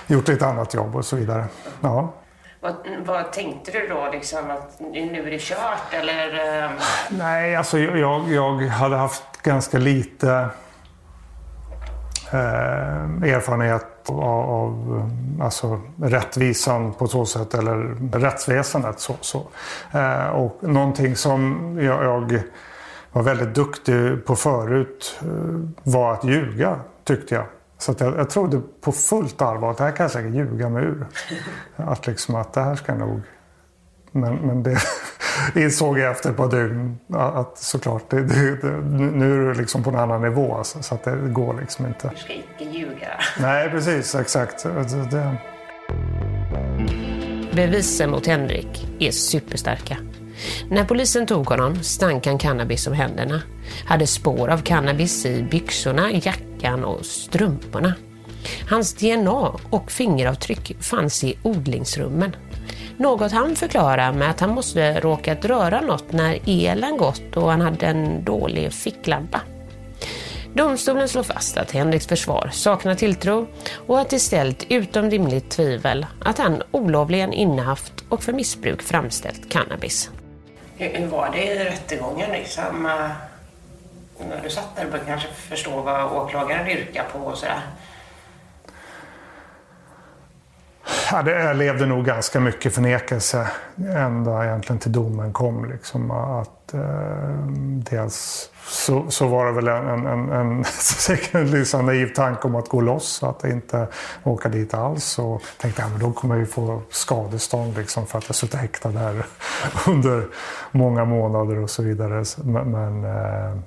gjort 0.07 0.29
lite 0.29 0.47
annat 0.47 0.75
jobb 0.75 0.97
och 0.97 1.05
så 1.05 1.17
vidare. 1.17 1.45
Ja. 1.81 2.15
Vad, 2.61 2.75
vad 3.07 3.33
tänkte 3.33 3.71
du 3.71 3.89
då? 3.89 4.09
Liksom, 4.13 4.51
att 4.51 4.81
nu 4.81 5.27
är 5.27 5.31
det 5.31 5.41
kört 5.41 5.93
eller? 5.93 6.65
Um... 6.65 6.71
Nej, 7.09 7.57
alltså 7.57 7.79
jag, 7.79 8.33
jag 8.33 8.59
hade 8.59 8.97
haft 8.97 9.43
ganska 9.43 9.79
lite 9.79 10.49
eh, 12.33 13.33
erfarenhet 13.35 14.11
av, 14.11 14.51
av 14.51 14.97
eh, 15.39 15.45
alltså, 15.45 15.81
rättvisan 16.03 16.93
på 16.93 17.07
så 17.07 17.27
sätt, 17.27 17.55
eller 17.55 17.77
rättsväsendet. 18.19 19.01
Så, 19.01 19.15
så. 19.21 19.47
Eh, 19.93 20.29
och 20.29 20.59
någonting 20.61 21.17
som 21.17 21.59
jag, 21.83 22.05
jag, 22.05 22.43
var 23.13 23.23
väldigt 23.23 23.55
duktig 23.55 24.25
på 24.25 24.37
förut 24.37 25.19
eh, 25.23 25.29
var 25.83 26.13
att 26.13 26.25
ljuga, 26.25 26.81
tyckte 27.05 27.35
jag. 27.35 27.45
Så 27.79 27.95
jag, 27.99 28.19
jag 28.19 28.31
trodde 28.31 28.61
på 28.81 28.93
fullt 28.93 29.43
allvar 29.43 29.71
att 29.71 29.77
det 29.77 29.85
här 29.85 29.91
kan 29.91 30.05
jag 30.05 30.11
säkert 30.11 30.35
ljuga 30.35 30.69
mig 30.69 30.85
ur. 30.85 31.07
Att, 31.77 32.07
liksom, 32.07 32.35
att 32.35 32.53
det 32.53 32.61
här 32.61 32.75
ska 32.75 32.95
nog... 32.95 33.21
Men, 34.21 34.35
men 34.35 34.63
det 34.63 34.79
insåg 35.65 35.99
jag 35.99 36.11
efter 36.11 36.31
ett 36.31 36.37
par 36.37 36.51
dygn 36.51 36.99
att 37.13 37.59
såklart, 37.59 38.11
det, 38.11 38.23
det, 38.23 38.57
det, 38.57 38.71
nu 38.97 39.33
är 39.33 39.49
du 39.49 39.55
liksom 39.55 39.83
på 39.83 39.91
en 39.91 39.97
annan 39.97 40.23
nivå. 40.23 40.55
Alltså, 40.55 40.83
så 40.83 40.95
att 40.95 41.05
det 41.05 41.17
går 41.29 41.61
liksom 41.61 41.87
inte. 41.87 42.11
Du 42.15 42.17
ska 42.17 42.33
inte 42.33 42.79
ljuga. 42.79 43.21
Nej, 43.41 43.71
precis. 43.71 44.15
Exakt. 44.15 44.63
Det... 45.11 45.37
Bevisen 47.53 48.11
mot 48.11 48.27
Henrik 48.27 48.89
är 48.99 49.11
superstarka. 49.11 49.97
När 50.71 50.85
polisen 50.85 51.27
tog 51.27 51.47
honom 51.47 51.83
stank 51.83 52.27
han 52.27 52.39
cannabis 52.39 52.87
om 52.87 52.93
händerna. 52.93 53.43
Hade 53.85 54.07
spår 54.07 54.49
av 54.49 54.59
cannabis 54.59 55.27
i 55.27 55.43
byxorna, 55.43 56.13
jackan 56.13 56.85
och 56.85 57.07
strumporna. 57.07 57.95
Hans 58.71 58.95
DNA 58.95 59.59
och 59.71 59.91
fingeravtryck 59.91 60.77
fanns 60.81 61.25
i 61.25 61.39
odlingsrummen. 61.43 62.37
Något 62.99 63.33
han 63.33 63.57
förklarar 63.57 64.13
med 64.13 64.31
att 64.31 64.41
han 64.41 64.51
måste 64.51 65.01
råkat 65.01 65.45
röra 65.45 65.81
något 65.81 66.13
när 66.13 66.39
elen 66.47 66.97
gått 66.97 67.37
och 67.37 67.51
han 67.51 67.61
hade 67.61 67.87
en 67.87 68.25
dålig 68.25 68.73
ficklampa. 68.73 69.41
Domstolen 70.55 71.09
slår 71.09 71.23
fast 71.23 71.57
att 71.57 71.71
Henriks 71.71 72.07
försvar 72.07 72.51
saknar 72.53 72.95
tilltro 72.95 73.47
och 73.87 74.01
att 74.01 74.11
det 74.11 74.19
ställt 74.19 74.67
utom 74.69 75.11
rimligt 75.11 75.51
tvivel 75.51 76.07
att 76.25 76.39
han 76.39 76.63
olovligen 76.71 77.33
innehaft 77.33 77.93
och 78.09 78.23
för 78.23 78.33
missbruk 78.33 78.83
framställt 78.83 79.51
cannabis. 79.51 80.11
Hur, 80.77 81.07
var 81.07 81.31
det 81.33 81.45
i 81.45 81.65
rättegången? 81.65 82.31
Liksom, 82.31 82.87
eh, 82.87 84.27
när 84.29 84.41
du 84.43 84.51
satt 84.51 84.77
där 84.77 84.87
och 84.87 85.07
kanske 85.07 85.29
förstå 85.29 85.83
vad 85.83 86.13
åklagaren 86.13 86.69
yrkar 86.69 87.05
på 87.13 87.19
och 87.19 87.39
sådär? 87.39 87.61
Ja, 91.13 91.23
det 91.23 91.55
levde 91.55 91.87
nog 91.87 92.05
ganska 92.05 92.41
mycket 92.41 92.75
förnekelse 92.75 93.49
ända 93.97 94.45
egentligen 94.47 94.79
till 94.79 94.93
domen 94.93 95.33
kom. 95.33 95.65
Liksom, 95.65 96.11
att, 96.11 96.75
eh, 96.75 97.47
dels 97.91 98.51
så, 98.67 99.11
så 99.11 99.29
var 99.29 99.47
det 99.47 99.53
väl 99.53 99.69
en, 99.69 99.89
en, 99.89 100.07
en, 100.07 100.33
en, 100.33 100.65
en 101.33 101.51
liksom 101.51 101.87
naiv 101.87 102.15
tanke 102.15 102.49
om 102.49 102.55
att 102.55 102.69
gå 102.69 102.81
loss, 102.81 103.23
att 103.23 103.45
inte 103.45 103.87
åka 104.25 104.49
dit 104.49 104.75
alls. 104.75 105.19
Och 105.19 105.43
tänkte 105.61 105.85
att 105.85 105.91
ja, 105.93 105.99
då 106.07 106.13
kommer 106.13 106.35
jag 106.35 106.41
ju 106.41 106.47
få 106.47 106.83
skadestånd 106.91 107.77
liksom, 107.77 108.07
för 108.07 108.19
att 108.19 108.29
jag 108.29 108.37
suttit 108.37 108.61
häktad 108.61 108.91
där 108.91 109.27
under 109.87 110.27
många 110.73 111.05
månader 111.05 111.59
och 111.59 111.71
så 111.71 111.83
vidare. 111.83 112.25
Men, 112.45 112.71
men 112.71 113.05
eh, 113.05 113.59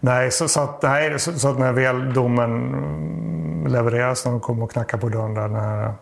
Nej, 0.00 0.30
så, 0.30 0.48
så, 0.48 0.60
att, 0.60 0.82
nej 0.82 1.18
så, 1.18 1.32
så, 1.32 1.48
att 1.48 1.58
när 1.58 1.72
väl 1.72 2.12
domen 2.12 3.64
levereras, 3.68 4.24
när 4.24 4.32
de 4.32 4.40
kommer 4.40 4.64
och 4.64 4.72
knackar 4.72 4.98
på 4.98 5.08
dörren 5.08 5.34
där, 5.34 5.48
den 5.48 5.54
här 5.54 5.94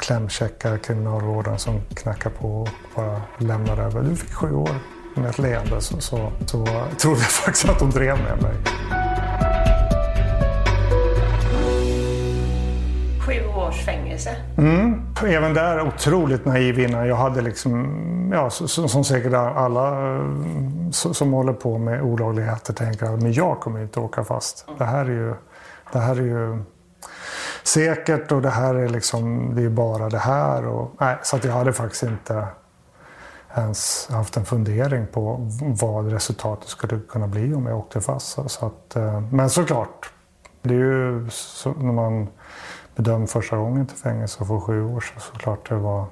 klämkäcka 0.00 0.78
kriminalvården 0.78 1.58
som 1.58 1.80
knackar 1.94 2.30
på 2.30 2.48
och 2.48 2.68
bara 2.94 3.22
lämnar 3.38 3.78
över. 3.78 4.02
Du 4.02 4.16
fick 4.16 4.32
sju 4.32 4.54
år 4.54 4.74
med 5.14 5.30
ett 5.30 5.38
leende 5.38 5.80
så, 5.80 6.00
så, 6.00 6.32
så 6.46 6.66
trodde 6.98 7.20
jag 7.20 7.30
faktiskt 7.30 7.68
att 7.68 7.78
de 7.78 7.90
drev 7.90 8.18
med 8.18 8.42
mig. 8.42 8.54
Sju 13.26 13.46
års 13.56 13.84
fängelse? 13.84 14.36
Mm. 14.58 15.06
Även 15.26 15.54
där 15.54 15.86
otroligt 15.86 16.44
naiv 16.44 16.78
innan. 16.78 17.08
Jag 17.08 17.16
hade 17.16 17.40
liksom, 17.40 18.30
ja, 18.34 18.50
som, 18.50 18.88
som 18.88 19.04
säkert 19.04 19.32
alla 19.34 20.18
som 20.92 21.32
håller 21.32 21.52
på 21.52 21.78
med 21.78 22.02
olagligheter 22.02 22.72
tänker 22.72 23.06
att 23.06 23.22
men 23.22 23.32
jag 23.32 23.60
kommer 23.60 23.82
inte 23.82 24.00
åka 24.00 24.24
fast. 24.24 24.66
Det 24.78 24.84
här 24.84 25.04
är 25.04 25.10
ju, 25.10 25.34
det 25.92 25.98
här 25.98 26.16
är 26.16 26.22
ju 26.22 26.62
säkert 27.62 28.32
och 28.32 28.42
det 28.42 28.50
här 28.50 28.74
är 28.74 28.88
liksom, 28.88 29.54
det 29.54 29.62
är 29.62 29.68
bara 29.68 30.08
det 30.08 30.18
här. 30.18 30.66
Och, 30.66 30.90
nej, 31.00 31.18
så 31.22 31.36
att 31.36 31.44
jag 31.44 31.52
hade 31.52 31.72
faktiskt 31.72 32.02
inte 32.02 32.46
ens 33.54 34.08
haft 34.10 34.36
en 34.36 34.44
fundering 34.44 35.06
på 35.06 35.48
vad 35.60 36.12
resultatet 36.12 36.68
skulle 36.68 37.00
kunna 37.08 37.26
bli 37.26 37.54
om 37.54 37.66
jag 37.66 37.78
åkte 37.78 38.00
fast. 38.00 38.38
Så 38.46 38.66
att, 38.66 38.96
eh, 38.96 39.20
men 39.20 39.50
såklart, 39.50 40.12
det 40.62 40.74
är 40.74 40.78
ju 40.78 41.30
så, 41.30 41.72
när 41.72 41.92
man 41.92 42.28
bedömd 42.96 43.30
första 43.30 43.56
gången 43.56 43.86
till 43.86 43.96
fängelse 43.96 44.40
och 44.40 44.46
får 44.46 44.60
sju 44.60 44.84
år 44.84 45.00
så 45.00 45.20
såklart 45.20 45.68
det 45.68 45.74
var 45.74 46.06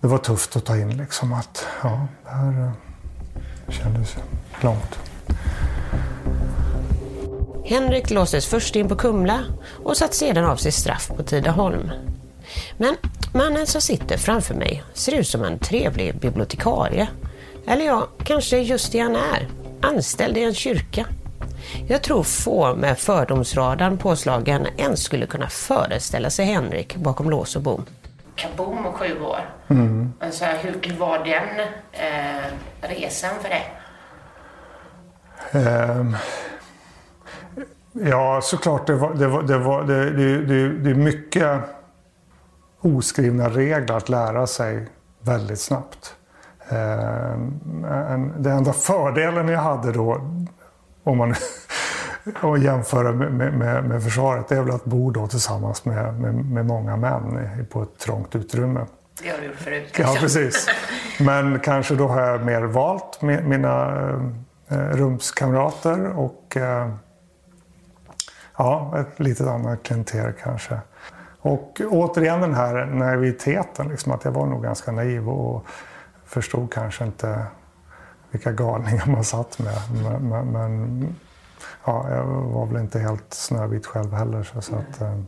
det 0.00 0.08
var 0.08 0.18
tufft 0.18 0.56
att 0.56 0.64
ta 0.64 0.76
in 0.76 0.96
liksom 0.96 1.32
att 1.32 1.66
ja, 1.82 2.06
det 2.24 2.30
här 2.30 2.62
eh, 2.62 3.72
kändes 3.72 4.16
långt. 4.60 5.11
Henrik 7.64 8.10
låstes 8.10 8.46
först 8.46 8.76
in 8.76 8.88
på 8.88 8.96
Kumla 8.96 9.44
och 9.84 9.96
satt 9.96 10.14
sedan 10.14 10.44
av 10.44 10.56
sitt 10.56 10.74
straff 10.74 11.10
på 11.16 11.22
Tidaholm. 11.22 11.90
Men 12.76 12.96
mannen 13.34 13.66
som 13.66 13.80
sitter 13.80 14.16
framför 14.16 14.54
mig 14.54 14.82
ser 14.94 15.14
ut 15.14 15.28
som 15.28 15.44
en 15.44 15.58
trevlig 15.58 16.18
bibliotekarie. 16.18 17.08
Eller 17.66 17.84
ja, 17.84 18.08
kanske 18.24 18.58
just 18.58 18.92
det 18.92 18.98
han 18.98 19.16
är. 19.16 19.48
Anställd 19.80 20.36
i 20.36 20.42
en 20.42 20.54
kyrka. 20.54 21.06
Jag 21.88 22.02
tror 22.02 22.22
få 22.22 22.74
med 22.74 22.98
fördomsradarn 22.98 23.98
påslagen 23.98 24.66
ens 24.76 25.02
skulle 25.02 25.26
kunna 25.26 25.48
föreställa 25.48 26.30
sig 26.30 26.46
Henrik 26.46 26.96
bakom 26.96 27.30
lås 27.30 27.56
och 27.56 27.62
bom. 27.62 27.84
Kaboom 28.36 28.86
och 28.86 28.94
sju 28.94 29.20
år. 29.20 29.54
Mm. 29.68 30.12
Alltså, 30.20 30.44
hur 30.44 30.98
var 30.98 31.18
den 31.18 31.60
eh, 31.92 32.44
resan 32.80 33.30
för 33.42 33.48
dig? 33.48 33.72
Ehm, 35.52 36.16
ja, 37.92 38.40
såklart. 38.42 38.86
Det, 38.86 38.94
var, 38.94 39.14
det, 39.14 39.28
var, 39.28 39.42
det, 39.42 39.58
var, 39.58 39.82
det, 39.82 40.10
det, 40.10 40.68
det, 40.68 40.90
är 40.90 40.94
mycket 40.94 41.60
oskrivna 42.80 43.48
regler 43.48 43.96
att 43.96 44.08
lära 44.08 44.46
sig 44.46 44.86
väldigt 45.20 45.60
snabbt. 45.60 46.16
En, 46.68 48.32
den 48.38 48.56
enda 48.56 48.72
fördelen 48.72 49.48
jag 49.48 49.60
hade 49.60 49.92
då, 49.92 50.20
om 51.04 51.18
man 51.18 51.34
och 52.42 52.58
jämföra 52.58 53.12
med, 53.12 53.32
med, 53.32 53.84
med, 53.84 54.02
försvaret, 54.02 54.48
det 54.48 54.56
är 54.56 54.62
väl 54.62 54.74
att 54.74 54.84
bo 54.84 55.10
då 55.10 55.26
tillsammans 55.26 55.84
med, 55.84 56.20
med, 56.20 56.34
med 56.34 56.66
många 56.66 56.96
män 56.96 57.66
på 57.70 57.82
ett 57.82 57.98
trångt 57.98 58.36
utrymme. 58.36 58.86
Det 59.22 59.28
har 59.28 59.38
du 59.38 59.46
gjort 59.46 59.56
förut. 59.56 59.94
Ja, 59.98 60.16
precis. 60.20 60.66
Men 61.20 61.60
kanske 61.60 61.94
då 61.94 62.08
har 62.08 62.20
jag 62.20 62.44
mer 62.44 62.62
valt 62.62 63.22
mina 63.22 64.00
eh, 64.68 64.76
rumskamrater 64.78 66.18
och 66.18 66.56
eh, 66.56 66.88
ja, 68.56 69.00
ett 69.00 69.20
litet 69.20 69.46
annat 69.46 69.82
klienter 69.82 70.34
kanske. 70.42 70.78
Och 71.40 71.80
återigen 71.90 72.40
den 72.40 72.54
här 72.54 72.86
naiviteten, 72.86 73.88
liksom, 73.88 74.12
att 74.12 74.24
jag 74.24 74.32
var 74.32 74.46
nog 74.46 74.62
ganska 74.62 74.92
naiv 74.92 75.28
och 75.28 75.66
förstod 76.24 76.72
kanske 76.72 77.04
inte 77.04 77.46
vilka 78.30 78.52
galningar 78.52 79.06
man 79.06 79.24
satt 79.24 79.58
med. 79.58 79.78
Men, 80.02 80.28
men, 80.28 80.46
men 80.46 81.06
ja, 81.84 82.10
jag 82.10 82.24
var 82.24 82.66
väl 82.66 82.82
inte 82.82 82.98
helt 82.98 83.34
snövit 83.34 83.86
själv 83.86 84.12
heller. 84.12 84.42
Så, 84.42 84.60
så 84.60 84.76
att, 84.76 85.00
eh. 85.00 85.18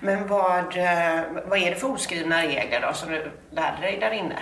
Men 0.00 0.28
vad, 0.28 0.76
eh, 0.76 1.22
vad 1.46 1.58
är 1.58 1.70
det 1.70 1.76
för 1.76 1.90
oskrivna 1.90 2.42
regler 2.42 2.80
då 2.80 2.92
som 2.92 3.10
du 3.10 3.32
lärde 3.50 3.80
dig 3.80 3.98
där 4.00 4.10
inne? 4.10 4.38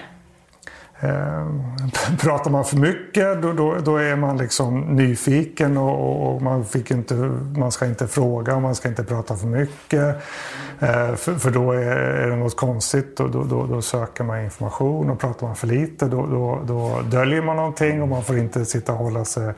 Eh, 1.00 1.46
pratar 2.20 2.50
man 2.50 2.64
för 2.64 2.76
mycket 2.76 3.42
då, 3.42 3.52
då, 3.52 3.76
då 3.84 3.96
är 3.96 4.16
man 4.16 4.36
liksom 4.36 4.80
nyfiken 4.80 5.76
och, 5.76 6.34
och, 6.34 6.42
man, 6.42 6.64
fick 6.64 6.90
inte, 6.90 7.14
man 7.56 7.72
ska 7.72 7.86
inte 7.86 8.08
fråga 8.08 8.56
och 8.56 8.62
man 8.62 8.74
ska 8.74 8.88
inte 8.88 9.04
prata 9.04 9.36
för 9.36 9.46
mycket. 9.46 10.16
Eh, 10.80 11.14
för, 11.14 11.34
för, 11.34 11.50
då 11.50 11.72
är, 11.72 11.96
är, 11.96 12.30
det 12.30 12.36
något 12.36 12.56
konstigt 12.56 13.20
och 13.20 13.30
då, 13.30 13.44
då, 13.44 13.66
då, 13.66 13.82
söker 13.82 14.24
man 14.24 14.44
information 14.44 15.10
och 15.10 15.20
pratar 15.20 15.46
man 15.46 15.56
för 15.56 15.66
lite 15.66 16.06
då, 16.06 16.26
då, 16.26 16.60
då 16.64 17.00
döljer 17.10 17.42
man 17.42 17.56
någonting 17.56 18.02
och 18.02 18.08
man 18.08 18.24
får 18.24 18.38
inte 18.38 18.64
sitta 18.64 18.92
och 18.92 18.98
hålla 18.98 19.24
sig 19.24 19.54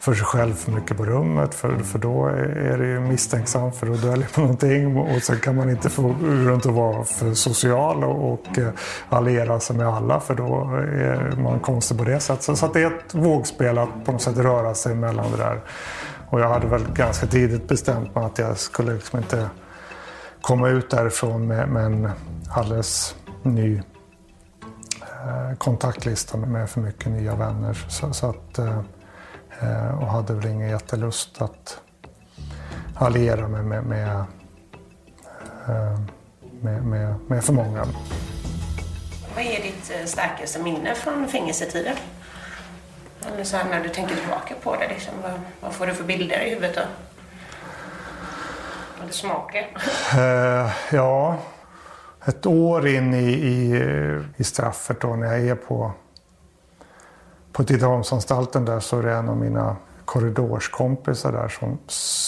för 0.00 0.14
sig 0.14 0.24
själv 0.24 0.54
för 0.54 0.72
mycket 0.72 0.96
på 0.96 1.04
rummet 1.04 1.54
för, 1.54 1.78
för 1.78 1.98
då 1.98 2.26
är 2.26 2.78
det 2.78 2.86
ju 2.86 3.00
misstänksamt 3.00 3.76
för 3.76 3.86
då 3.86 3.94
döljer 3.94 4.28
man 4.36 4.44
någonting 4.44 4.96
och 4.96 5.22
sen 5.22 5.40
kan 5.40 5.56
man 5.56 5.70
inte 5.70 5.90
få 5.90 6.14
runt 6.20 6.66
att 6.66 6.72
vara 6.72 7.04
för 7.04 7.34
social 7.34 8.04
och, 8.04 8.32
och 8.32 8.58
eh, 8.58 8.68
alliera 9.08 9.60
sig 9.60 9.76
med 9.76 9.86
alla 9.86 10.20
för 10.20 10.34
då 10.34 10.64
är 10.94 11.36
man 11.36 11.60
konstig 11.60 11.98
på 11.98 12.04
det 12.04 12.20
sättet. 12.20 12.42
Så, 12.42 12.56
så 12.56 12.66
det 12.66 12.82
är 12.82 12.86
ett 12.86 13.14
vågspel 13.14 13.78
att 13.78 14.04
på 14.04 14.12
något 14.12 14.22
sätt 14.22 14.36
röra 14.36 14.74
sig 14.74 14.94
mellan 14.94 15.30
det 15.30 15.36
där. 15.36 15.60
Och 16.28 16.40
jag 16.40 16.48
hade 16.48 16.66
väl 16.66 16.84
ganska 16.94 17.26
tidigt 17.26 17.68
bestämt 17.68 18.14
mig 18.14 18.24
att 18.24 18.38
jag 18.38 18.58
skulle 18.58 18.92
liksom 18.92 19.18
inte 19.18 19.48
komma 20.40 20.68
ut 20.68 20.90
därifrån 20.90 21.46
med, 21.46 21.68
med 21.68 21.84
en 21.84 22.10
alldeles 22.50 23.14
ny 23.42 23.76
eh, 25.02 25.56
kontaktlista 25.58 26.36
med 26.36 26.70
för 26.70 26.80
mycket 26.80 27.12
nya 27.12 27.34
vänner. 27.34 27.74
Så, 27.88 28.12
så 28.12 28.30
att, 28.30 28.58
Eh, 28.58 28.80
och 30.00 30.06
hade 30.06 30.34
väl 30.34 30.46
ingen 30.46 30.68
jättelust 30.68 31.42
att 31.42 31.80
alliera 32.94 33.48
mig 33.48 33.62
med, 33.62 33.84
med, 33.84 34.24
eh, 35.68 36.00
med, 36.60 36.84
med, 36.84 37.14
med 37.28 37.44
för 37.44 37.52
många. 37.52 37.86
Vad 39.34 39.44
är 39.44 39.62
ditt 39.62 39.92
eh, 40.00 40.06
starkaste 40.06 40.62
minne 40.62 40.94
från 40.94 41.28
fängelsetiden? 41.28 41.96
Eller 43.26 43.44
så 43.44 43.56
när 43.56 43.82
du 43.82 43.88
tänker 43.88 44.16
tillbaka 44.16 44.54
på 44.62 44.76
det, 44.76 44.88
liksom, 44.88 45.14
vad, 45.22 45.32
vad 45.60 45.72
får 45.72 45.86
du 45.86 45.94
för 45.94 46.04
bilder 46.04 46.40
i 46.40 46.50
huvudet 46.50 46.74
då? 46.74 46.82
Eller 49.02 49.12
smaker? 49.12 49.68
Uh, 50.14 50.70
ja, 50.92 51.38
ett 52.24 52.46
år 52.46 52.88
in 52.88 53.14
i, 53.14 53.30
i, 53.32 53.82
i 54.36 54.44
straffet 54.44 55.00
då 55.00 55.16
när 55.16 55.26
jag 55.26 55.48
är 55.48 55.54
på 55.54 55.92
på 57.52 57.64
Tidaholmsanstalten 57.64 58.64
där 58.64 58.80
så 58.80 58.98
är 58.98 59.02
det 59.02 59.12
en 59.12 59.28
av 59.28 59.36
mina 59.36 59.76
korridorskompisar 60.04 61.32
där 61.32 61.48
som 61.48 61.78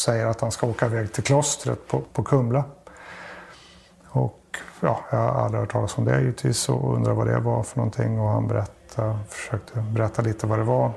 säger 0.05 0.27
att 0.27 0.41
han 0.41 0.51
ska 0.51 0.67
åka 0.67 0.87
iväg 0.87 1.13
till 1.13 1.23
klostret 1.23 1.89
på, 1.89 2.03
på 2.13 2.23
Kumla. 2.23 2.65
Och 4.09 4.57
ja, 4.81 5.01
jag 5.11 5.19
har 5.19 5.45
aldrig 5.45 5.61
hört 5.61 5.73
talas 5.73 5.99
om 5.99 6.05
det 6.05 6.21
givetvis 6.21 6.69
och 6.69 6.95
undrar 6.95 7.13
vad 7.13 7.27
det 7.27 7.39
var 7.39 7.63
för 7.63 7.77
någonting 7.79 8.21
och 8.21 8.29
han 8.29 8.49
berättade, 8.49 9.19
försökte 9.29 9.81
berätta 9.81 10.23
lite 10.23 10.47
vad 10.47 10.59
det 10.59 10.65
var. 10.65 10.93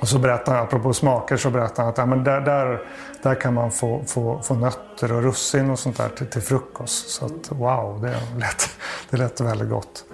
Och 0.00 0.08
så 0.08 0.18
berättade 0.18 0.56
han, 0.56 0.66
apropå 0.66 0.92
smaker, 0.92 1.36
så 1.36 1.50
berättade 1.50 1.82
han 1.82 1.88
att 1.88 1.98
ja, 1.98 2.06
men 2.06 2.24
där, 2.24 2.40
där, 2.40 2.82
där 3.22 3.34
kan 3.34 3.54
man 3.54 3.70
få, 3.70 4.02
få, 4.06 4.42
få 4.42 4.54
nötter 4.54 5.12
och 5.12 5.22
russin 5.22 5.70
och 5.70 5.78
sånt 5.78 5.96
där 5.96 6.08
till, 6.08 6.26
till 6.26 6.42
frukost. 6.42 7.10
Så 7.10 7.24
att 7.24 7.52
wow, 7.52 8.00
det 8.02 8.38
lät, 8.38 8.70
det 9.10 9.16
lät 9.16 9.40
väldigt 9.40 9.70
gott. 9.70 10.04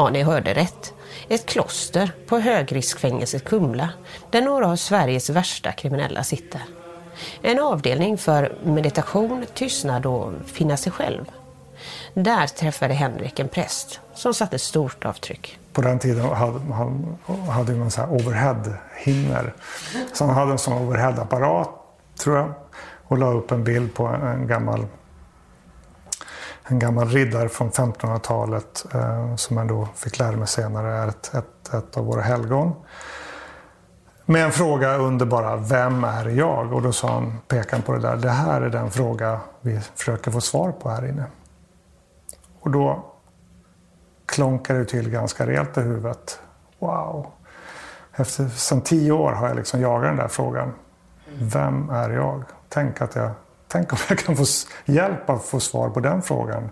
Ja, 0.00 0.10
ni 0.10 0.22
hörde 0.22 0.54
rätt. 0.54 0.94
Ett 1.28 1.46
kloster 1.46 2.12
på 2.26 2.38
högriskfängelset 2.38 3.44
Kumla, 3.44 3.88
där 4.30 4.42
några 4.42 4.68
av 4.68 4.76
Sveriges 4.76 5.30
värsta 5.30 5.72
kriminella 5.72 6.24
sitter. 6.24 6.60
En 7.42 7.60
avdelning 7.60 8.18
för 8.18 8.54
meditation, 8.64 9.46
tystnad 9.54 10.06
och 10.06 10.32
finna 10.46 10.76
sig 10.76 10.92
själv. 10.92 11.24
Där 12.14 12.46
träffade 12.46 12.94
Henrik 12.94 13.38
en 13.38 13.48
präst 13.48 14.00
som 14.14 14.34
satte 14.34 14.58
stort 14.58 15.04
avtryck. 15.04 15.58
På 15.72 15.82
den 15.82 15.98
tiden 15.98 16.24
hade, 16.24 16.74
han, 16.74 17.18
hade 17.50 17.72
man 17.72 17.90
så 17.90 18.00
här 18.00 18.12
overhead-hinner. 18.12 19.54
Så 20.12 20.24
han 20.24 20.34
hade 20.34 20.52
en 20.52 20.58
sån 20.58 20.88
overhead-apparat, 20.88 21.68
tror 22.18 22.36
jag, 22.36 22.52
och 23.06 23.18
la 23.18 23.32
upp 23.32 23.50
en 23.50 23.64
bild 23.64 23.94
på 23.94 24.06
en 24.06 24.46
gammal 24.46 24.86
en 26.70 26.78
gammal 26.78 27.08
riddare 27.08 27.48
från 27.48 27.70
1500-talet 27.70 28.86
eh, 28.94 29.36
som 29.36 29.56
man 29.56 29.66
då 29.66 29.88
fick 29.94 30.18
lära 30.18 30.36
mig 30.36 30.48
senare 30.48 30.92
är 30.92 31.08
ett, 31.08 31.34
ett, 31.34 31.74
ett 31.74 31.96
av 31.96 32.04
våra 32.04 32.22
helgon. 32.22 32.72
Med 34.26 34.44
en 34.44 34.52
fråga 34.52 34.96
under 34.96 35.26
bara 35.26 35.56
Vem 35.56 36.04
är 36.04 36.28
jag? 36.28 36.72
Och 36.72 36.82
då 36.82 36.92
sa 36.92 37.12
han, 37.12 37.38
pekade 37.48 37.82
på 37.82 37.92
det 37.92 37.98
där, 37.98 38.16
det 38.16 38.30
här 38.30 38.60
är 38.60 38.70
den 38.70 38.90
fråga 38.90 39.40
vi 39.60 39.80
försöker 39.80 40.30
få 40.30 40.40
svar 40.40 40.72
på 40.72 40.88
här 40.90 41.08
inne. 41.08 41.24
Och 42.60 42.70
då 42.70 43.04
klonkar 44.26 44.74
det 44.74 44.84
till 44.84 45.10
ganska 45.10 45.46
rejält 45.46 45.78
i 45.78 45.80
huvudet. 45.80 46.40
Wow! 46.78 47.26
Efter 48.12 48.48
sen 48.48 48.80
tio 48.80 49.12
år 49.12 49.32
har 49.32 49.48
jag 49.48 49.56
liksom 49.56 49.80
jagat 49.80 50.10
den 50.10 50.16
där 50.16 50.28
frågan. 50.28 50.72
Vem 51.38 51.90
är 51.90 52.10
jag? 52.10 52.44
Tänk 52.68 53.00
att 53.00 53.14
jag 53.14 53.30
Tänk 53.72 53.92
om 53.92 53.98
jag 54.08 54.18
kan 54.18 54.36
få 54.36 54.44
hjälp 54.84 55.30
att 55.30 55.44
få 55.44 55.60
svar 55.60 55.90
på 55.90 56.00
den 56.00 56.22
frågan 56.22 56.70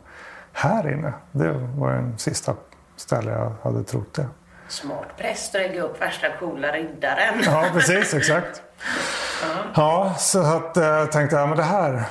här 0.52 0.92
inne. 0.92 1.12
Det 1.32 1.52
var 1.52 1.92
den 1.92 2.18
sista 2.18 2.54
ställe 2.96 3.30
jag 3.30 3.52
hade 3.62 3.84
trott 3.84 4.14
det. 4.14 4.26
Smart 4.68 5.06
präst 5.16 5.54
att 5.54 5.60
lägga 5.60 5.82
upp 5.82 6.02
värsta 6.02 6.36
coola 6.40 6.72
riddaren. 6.72 7.42
Ja, 7.44 7.64
precis. 7.72 8.14
Exakt. 8.14 8.62
Ja, 9.74 10.14
så 10.18 10.40
att, 10.40 10.76
jag 10.76 11.02
eh, 11.02 11.06
tänkte 11.06 11.36
jag, 11.36 11.48
men 11.48 11.58
det 11.58 11.64
här, 11.64 12.04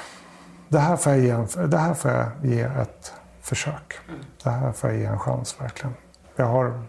det, 0.67 0.79
här 0.79 0.97
får 0.97 1.11
jag 1.11 1.21
ge 1.21 1.65
det 1.65 1.77
här 1.77 1.93
får 1.93 2.11
jag 2.11 2.25
ge 2.43 2.61
ett 2.61 3.13
försök. 3.41 3.99
Mm. 4.07 4.19
Det 4.43 4.49
här 4.49 4.71
får 4.71 4.89
jag 4.89 4.99
ge 4.99 5.05
en 5.05 5.19
chans 5.19 5.55
verkligen. 5.61 5.95
Jag 6.35 6.45
har 6.45 6.83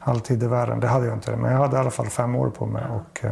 all 0.00 0.20
tid 0.20 0.42
i 0.42 0.46
världen, 0.46 0.80
det 0.80 0.86
hade 0.86 1.06
jag 1.06 1.14
inte, 1.14 1.36
men 1.36 1.52
jag 1.52 1.58
hade 1.58 1.76
i 1.76 1.80
alla 1.80 1.90
fall 1.90 2.06
fem 2.06 2.34
år 2.34 2.50
på 2.50 2.66
mig. 2.66 2.84
Och, 2.90 3.24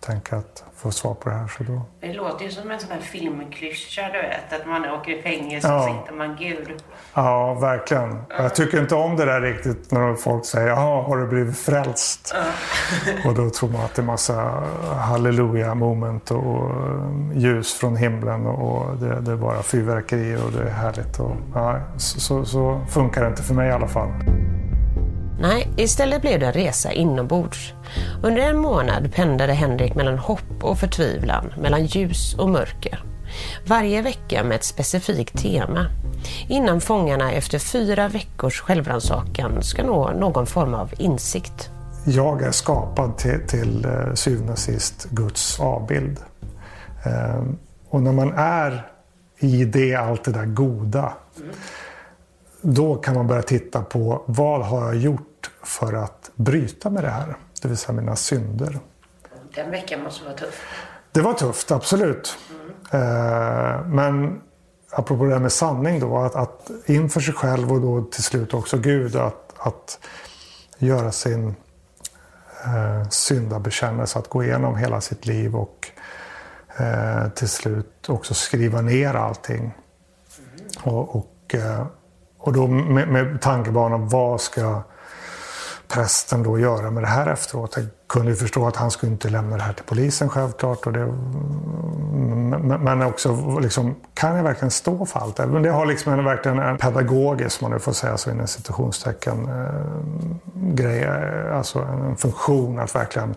tänka 0.00 0.36
att 0.36 0.64
få 0.76 0.90
svar 0.90 1.14
på 1.14 1.28
det 1.28 1.34
här. 1.34 1.48
Så 1.48 1.62
då... 1.64 1.82
Det 2.00 2.12
låter 2.12 2.44
ju 2.44 2.50
som 2.50 2.70
en 2.70 2.80
sån 2.80 2.90
här 2.90 3.00
filmklyscha, 3.00 4.02
du 4.12 4.18
vet. 4.18 4.60
Att 4.60 4.66
man 4.66 4.84
åker 4.84 5.12
i 5.18 5.22
fängelse 5.22 5.68
Ja. 5.68 5.78
och 5.78 5.84
sitter 5.96 6.12
man 6.18 6.36
gud. 6.36 6.82
Ja, 7.14 7.54
verkligen. 7.54 8.22
Jag 8.28 8.54
tycker 8.54 8.80
inte 8.80 8.94
om 8.94 9.16
det 9.16 9.24
där 9.24 9.40
riktigt 9.40 9.90
när 9.92 10.14
folk 10.14 10.44
säger 10.46 10.68
ja, 10.68 11.02
har 11.08 11.16
du 11.16 11.26
blivit 11.26 11.58
frälst? 11.58 12.34
och 13.26 13.34
då 13.34 13.50
tror 13.50 13.68
man 13.70 13.80
att 13.84 13.94
det 13.94 14.02
är 14.02 14.06
massa 14.06 14.62
halleluja 15.00 15.74
moment 15.74 16.30
och 16.30 16.70
eh, 16.70 17.38
ljus 17.38 17.74
från 17.74 17.96
himlen 17.96 18.46
och 18.46 18.96
det, 18.96 19.20
det 19.20 19.32
är 19.32 19.36
bara 19.36 19.62
fyrverkerier 19.62 20.44
och 20.44 20.52
det 20.52 20.62
är 20.62 20.70
härligt. 20.72 21.20
Och, 21.20 21.36
ja, 21.54 21.80
så, 21.96 22.20
så, 22.20 22.44
så 22.44 22.80
funkar 22.88 23.22
det 23.22 23.28
inte 23.28 23.42
för 23.42 23.54
mig 23.54 23.68
i 23.68 23.72
alla 23.72 23.88
fall. 23.88 24.08
Nej, 25.40 25.68
istället 25.76 26.20
blev 26.22 26.40
det 26.40 26.46
en 26.46 26.52
resa 26.52 26.92
inombords. 26.92 27.72
Under 28.22 28.42
en 28.42 28.58
månad 28.58 29.14
pendlade 29.14 29.52
Henrik 29.52 29.94
mellan 29.94 30.18
hopp 30.18 30.62
och 30.62 30.78
förtvivlan, 30.78 31.54
mellan 31.58 31.86
ljus 31.86 32.34
och 32.34 32.48
mörker. 32.48 33.04
Varje 33.66 34.02
vecka 34.02 34.44
med 34.44 34.56
ett 34.56 34.64
specifikt 34.64 35.38
tema. 35.38 35.86
Innan 36.48 36.80
fångarna 36.80 37.32
efter 37.32 37.58
fyra 37.58 38.08
veckors 38.08 38.60
självrannsakan 38.60 39.62
ska 39.62 39.82
nå 39.82 40.10
någon 40.10 40.46
form 40.46 40.74
av 40.74 40.94
insikt. 40.98 41.70
Jag 42.04 42.42
är 42.42 42.50
skapad 42.50 43.18
till, 43.18 43.40
till 43.48 43.84
eh, 43.84 44.14
syvende 44.14 44.52
och 44.52 44.58
sist 44.58 45.08
Guds 45.10 45.60
avbild. 45.60 46.18
Eh, 47.04 47.42
och 47.88 48.02
när 48.02 48.12
man 48.12 48.32
är 48.36 48.86
i 49.38 49.64
det, 49.64 49.94
allt 49.94 50.24
det 50.24 50.32
där 50.32 50.46
goda, 50.46 51.12
då 52.62 52.94
kan 52.94 53.14
man 53.14 53.26
börja 53.26 53.42
titta 53.42 53.82
på 53.82 54.22
vad 54.26 54.66
har 54.66 54.86
jag 54.86 54.96
gjort 54.96 55.27
för 55.62 55.92
att 55.92 56.30
bryta 56.34 56.90
med 56.90 57.04
det 57.04 57.10
här? 57.10 57.36
Det 57.62 57.68
vill 57.68 57.76
säga 57.76 57.92
mina 57.92 58.16
synder. 58.16 58.78
Den 59.54 59.70
veckan 59.70 60.02
måste 60.02 60.24
vara 60.24 60.34
tuff. 60.34 60.64
Det 61.12 61.20
var 61.20 61.34
tufft, 61.34 61.70
absolut. 61.70 62.38
Eh, 62.90 63.86
men 63.86 64.40
apropå 64.90 65.24
det 65.24 65.32
här 65.32 65.40
med 65.40 65.52
sanning 65.52 66.00
då, 66.00 66.18
att, 66.18 66.34
att 66.34 66.70
inför 66.86 67.20
sig 67.20 67.34
själv 67.34 67.72
och 67.72 67.80
då 67.80 68.02
till 68.02 68.22
slut 68.22 68.54
också 68.54 68.78
Gud, 68.78 69.16
att, 69.16 69.54
att 69.58 69.98
göra 70.78 71.12
sin 71.12 71.54
eh, 72.64 73.08
syndabekännelse, 73.08 74.18
att 74.18 74.28
gå 74.28 74.44
igenom 74.44 74.76
hela 74.76 75.00
sitt 75.00 75.26
liv 75.26 75.56
och 75.56 75.88
eh, 76.76 77.28
till 77.28 77.48
slut 77.48 78.08
också 78.08 78.34
skriva 78.34 78.80
ner 78.80 79.14
allting. 79.14 79.74
Och, 80.82 81.16
och, 81.16 81.54
eh, 81.54 81.86
och 82.38 82.52
då 82.52 82.66
med, 82.66 83.08
med 83.08 83.40
tankebanan, 83.40 84.08
vad 84.08 84.40
ska 84.40 84.82
prästen 85.88 86.42
då 86.42 86.58
göra 86.58 86.90
med 86.90 87.02
det 87.02 87.06
här 87.06 87.26
efteråt? 87.26 87.76
Jag 87.76 87.86
kunde 88.08 88.30
ju 88.30 88.36
förstå 88.36 88.66
att 88.66 88.76
han 88.76 88.90
skulle 88.90 89.12
inte 89.12 89.28
lämna 89.28 89.56
det 89.56 89.62
här 89.62 89.72
till 89.72 89.84
polisen 89.84 90.28
självklart. 90.28 90.86
Och 90.86 90.92
det, 90.92 91.06
men 91.06 92.84
men 92.84 93.02
också, 93.02 93.58
liksom, 93.58 93.94
kan 94.14 94.36
jag 94.36 94.44
verkligen 94.44 94.70
stå 94.70 95.06
för 95.06 95.20
allt 95.20 95.36
det? 95.36 95.46
Men 95.46 95.62
det 95.62 95.70
har 95.70 95.86
liksom 95.86 96.12
en, 96.12 96.24
verkligen 96.24 96.58
en 96.58 96.78
pedagogisk, 96.78 97.62
om 97.62 97.68
man 97.70 97.76
nu 97.76 97.80
får 97.80 97.92
säga 97.92 98.16
så 98.16 98.30
inom 98.30 98.46
citationstecken, 98.46 99.48
eh, 99.48 100.74
grej, 100.74 101.02
eh, 101.02 101.56
alltså 101.56 101.78
en 101.78 102.16
funktion 102.16 102.78
att 102.78 102.94
verkligen 102.94 103.34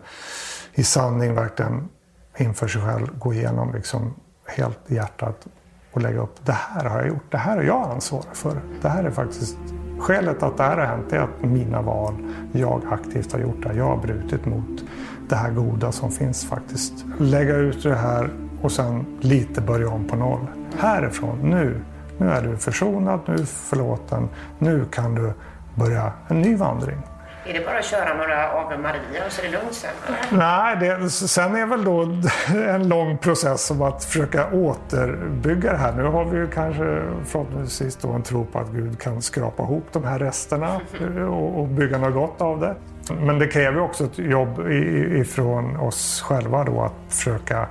i 0.73 0.83
sanning 0.83 1.35
verkligen 1.35 1.89
inför 2.37 2.67
sig 2.67 2.81
själv 2.81 3.19
gå 3.19 3.33
igenom 3.33 3.73
liksom 3.73 4.13
helt 4.45 4.79
i 4.87 4.95
hjärtat 4.95 5.47
och 5.93 6.01
lägga 6.01 6.21
upp. 6.21 6.35
Det 6.45 6.51
här 6.51 6.85
har 6.85 6.97
jag 6.97 7.07
gjort. 7.07 7.31
Det 7.31 7.37
här 7.37 7.57
är 7.57 7.63
jag 7.63 7.91
ansvarig 7.91 8.35
för. 8.35 8.61
Det 8.81 8.89
här 8.89 9.03
är 9.03 9.11
faktiskt 9.11 9.57
Skälet 10.01 10.43
att 10.43 10.57
det 10.57 10.63
här 10.63 10.77
har 10.77 10.85
hänt 10.85 11.13
är 11.13 11.19
att 11.19 11.41
mina 11.41 11.81
val, 11.81 12.13
jag 12.51 12.81
aktivt 12.91 13.33
har 13.33 13.39
gjort 13.39 13.63
det. 13.63 13.73
Jag 13.73 13.85
har 13.85 13.97
brutit 13.97 14.45
mot 14.45 14.83
det 15.29 15.35
här 15.35 15.51
goda 15.51 15.91
som 15.91 16.11
finns 16.11 16.45
faktiskt. 16.45 16.93
Lägga 17.19 17.55
ut 17.55 17.83
det 17.83 17.95
här 17.95 18.29
och 18.61 18.71
sen 18.71 19.05
lite 19.19 19.61
börja 19.61 19.89
om 19.89 20.07
på 20.07 20.15
noll. 20.15 20.47
Härifrån, 20.77 21.37
nu. 21.43 21.81
Nu 22.17 22.29
är 22.29 22.41
du 22.41 22.57
försonad, 22.57 23.19
nu 23.25 23.33
är 23.33 23.37
du 23.37 23.45
förlåten. 23.45 24.29
Nu 24.59 24.85
kan 24.91 25.15
du 25.15 25.33
börja 25.75 26.11
en 26.27 26.41
ny 26.41 26.55
vandring. 26.55 26.97
Är 27.45 27.53
det 27.53 27.65
bara 27.65 27.79
att 27.79 27.85
köra 27.85 28.13
några 28.13 28.49
Ave 28.49 28.77
Maria 28.77 29.25
och 29.25 29.31
så 29.31 29.41
är 29.41 29.45
det 29.45 29.51
lugnt 29.51 29.73
sen? 29.73 29.91
eller? 30.07 30.37
Nej, 30.37 30.77
det, 30.79 31.09
sen 31.09 31.55
är 31.55 31.65
väl 31.65 31.83
då 31.83 32.01
en 32.67 32.87
lång 32.87 33.17
process 33.17 33.71
om 33.71 33.81
att 33.81 34.03
försöka 34.03 34.51
återbygga 34.51 35.71
det 35.71 35.77
här. 35.77 35.93
Nu 35.93 36.03
har 36.03 36.25
vi 36.25 36.37
ju 36.37 36.47
kanske 36.47 37.01
förhoppningsvis 37.25 37.95
då 37.95 38.11
en 38.11 38.23
tro 38.23 38.45
på 38.45 38.59
att 38.59 38.69
Gud 38.69 38.99
kan 38.99 39.21
skrapa 39.21 39.63
ihop 39.63 39.85
de 39.91 40.03
här 40.03 40.19
resterna 40.19 40.81
och, 41.29 41.59
och 41.59 41.67
bygga 41.67 41.97
något 41.97 42.13
gott 42.13 42.41
av 42.41 42.59
det. 42.59 42.75
Men 43.13 43.39
det 43.39 43.47
kräver 43.47 43.81
också 43.81 44.03
ett 44.03 44.17
jobb 44.17 44.71
ifrån 45.11 45.77
oss 45.77 46.21
själva 46.21 46.63
då 46.63 46.81
att 46.81 47.13
försöka 47.13 47.67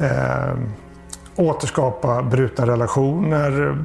eh, 0.00 0.54
återskapa 1.38 2.22
brutna 2.22 2.66
relationer. 2.66 3.76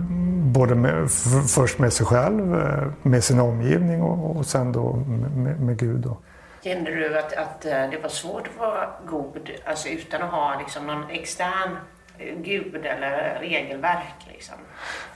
Både 0.53 0.75
med, 0.75 1.11
först 1.55 1.79
med 1.79 1.93
sig 1.93 2.05
själv, 2.05 2.59
eh, 2.59 2.83
med 3.01 3.23
sin 3.23 3.39
omgivning 3.39 4.01
och, 4.01 4.35
och 4.35 4.45
sen 4.45 4.71
då 4.71 4.93
med, 4.93 5.59
med 5.59 5.79
Gud. 5.79 5.99
Då. 5.99 6.17
Kände 6.63 6.95
du 6.95 7.19
att, 7.19 7.33
att 7.33 7.65
eh, 7.65 7.71
det 7.71 7.99
var 8.01 8.09
svårt 8.09 8.47
att 8.47 8.59
vara 8.59 8.89
god 9.09 9.49
alltså 9.65 9.89
utan 9.89 10.21
att 10.21 10.31
ha 10.31 10.59
liksom 10.59 10.87
någon 10.87 11.09
extern 11.09 11.77
eh, 12.17 12.35
gud 12.37 12.85
eller 12.85 13.37
regelverk? 13.39 14.27
Liksom? 14.27 14.55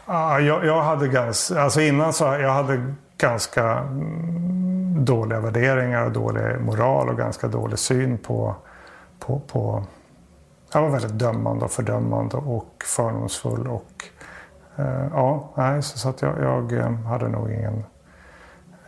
Ja, 0.06 0.39
jag, 0.39 0.65
jag 0.65 0.82
hade 0.82 1.08
ganska, 1.08 1.62
alltså 1.62 1.82
innan 1.82 2.13
så 2.13 2.23
jag 2.23 2.54
hade 2.54 2.93
ganska 3.17 3.63
mm, 3.63 5.06
dåliga 5.06 5.39
värderingar 5.39 6.06
och 6.06 6.12
dålig 6.12 6.62
moral 6.62 7.10
och 7.10 7.17
ganska 7.17 7.47
dålig 7.47 7.80
syn 7.80 8.17
på, 8.17 8.56
på, 9.19 9.39
på 9.39 9.84
jag 10.73 10.82
var 10.82 10.89
väldigt 10.89 11.19
dömande 11.19 11.65
och 11.65 11.71
fördömande 11.71 12.38
och 12.38 12.84
fördomsfull 12.86 13.67
och 13.67 14.03
eh, 14.75 15.08
ja, 15.13 15.49
nej, 15.56 15.84
så, 15.84 15.97
så 15.97 16.10
att 16.10 16.21
jag, 16.21 16.39
jag 16.41 16.73
eh, 16.73 16.91
hade 16.91 17.27
nog 17.27 17.51
ingen 17.51 17.84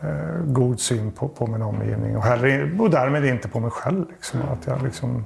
eh, 0.02 0.44
god 0.46 0.80
syn 0.80 1.12
på, 1.12 1.28
på 1.28 1.48
min 1.48 1.62
omgivning 1.62 2.18
och, 2.18 2.24
heller, 2.24 2.82
och 2.82 2.89
därmed 2.89 3.26
inte 3.26 3.48
på 3.48 3.60
mig 3.60 3.72
själv. 3.72 4.06
Liksom, 4.10 4.39
att 4.52 4.68
jag 4.68 4.84
liksom, 4.84 5.26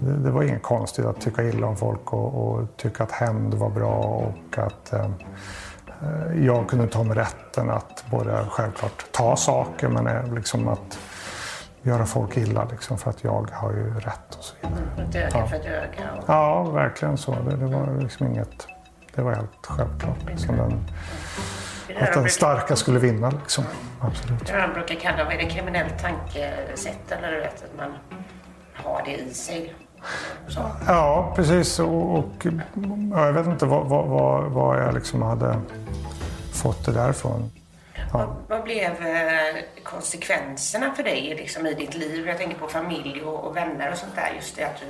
det, 0.00 0.12
det 0.12 0.30
var 0.30 0.42
inget 0.42 0.62
konstigt 0.62 1.04
att 1.04 1.20
tycka 1.20 1.42
illa 1.42 1.66
om 1.66 1.76
folk 1.76 2.12
och, 2.12 2.48
och 2.48 2.76
tycka 2.76 3.02
att 3.02 3.12
hämnd 3.12 3.54
var 3.54 3.70
bra 3.70 3.94
och 3.94 4.58
att 4.58 4.92
eh, 4.92 5.04
eh 5.04 6.44
jag 6.46 6.68
kunde 6.68 6.86
ta 6.86 7.02
mig 7.02 7.16
rätten 7.16 7.70
att 7.70 8.04
både 8.10 8.46
självklart 8.50 9.04
ta 9.12 9.36
saker 9.36 9.88
men 9.88 10.06
eh, 10.06 10.34
liksom 10.34 10.68
att 10.68 10.98
göra 11.84 12.06
folk 12.06 12.36
illa 12.36 12.64
liksom, 12.70 12.98
för 12.98 13.10
att 13.10 13.24
jag 13.24 13.50
har 13.52 13.70
ju 13.72 13.94
rätt 14.00 14.34
och 14.38 14.44
så 14.44 14.54
vidare. 14.60 15.08
Ett 15.08 15.14
öga 15.14 15.28
Ja. 15.40 15.46
för 15.46 15.56
ett 15.56 15.66
öga. 15.66 16.10
Och... 16.18 16.24
Ja, 16.26 16.62
verkligen 16.62 17.16
så. 17.18 17.32
Det, 17.34 17.56
det 17.56 17.66
var 17.66 18.00
liksom 18.00 18.26
inget... 18.26 18.66
Det 19.14 19.22
var 19.22 19.32
helt 19.34 19.66
självklart. 19.66 20.16
Liksom 20.26 20.56
den, 20.56 20.70
Det 21.88 21.94
det 21.94 22.00
att 22.00 22.12
de 22.14 22.20
den 22.20 22.28
starka 22.28 22.76
skulle 22.76 22.98
vinna. 22.98 23.30
Liksom. 23.30 23.64
Absolut. 24.00 24.46
Det 24.46 24.52
är 24.52 24.56
det 24.60 24.66
de 24.66 24.72
brukar 24.72 24.94
kalla, 24.94 25.24
vad 25.24 25.32
är 25.32 25.38
det, 25.38 25.44
kriminellt 25.46 25.98
tankesätt 25.98 27.12
eller 27.12 27.32
du 27.32 27.40
vet 27.40 27.64
att 27.64 27.76
man 27.76 27.92
har 28.74 29.02
det 29.04 29.16
i 29.16 29.34
sig. 29.34 29.74
Så. 30.48 30.60
Ja, 30.86 31.32
precis. 31.36 31.78
Och, 31.78 32.18
och 32.18 32.46
ja, 33.12 33.26
jag 33.26 33.32
vet 33.32 33.46
inte 33.46 33.66
vad, 33.66 33.86
vad, 33.86 34.06
vad, 34.06 34.44
vad 34.44 34.78
jag 34.82 34.94
liksom 34.94 35.22
hade 35.22 35.60
fått 36.52 36.86
det 36.86 36.92
därifrån. 36.92 37.50
Ja. 38.14 38.36
Vad 38.48 38.62
blev 38.62 38.90
eh, 38.90 39.56
konsekvenserna 39.82 40.94
för 40.94 41.02
dig 41.02 41.34
liksom, 41.38 41.66
i 41.66 41.74
ditt 41.74 41.94
liv? 41.94 42.26
Jag 42.28 42.38
tänker 42.38 42.58
på 42.58 42.66
familj 42.66 43.22
och, 43.22 43.44
och 43.44 43.56
vänner 43.56 43.90
och 43.92 43.98
sånt 43.98 44.14
där. 44.14 44.32
Just 44.36 44.56
det 44.56 44.64
att 44.64 44.80
du, 44.80 44.86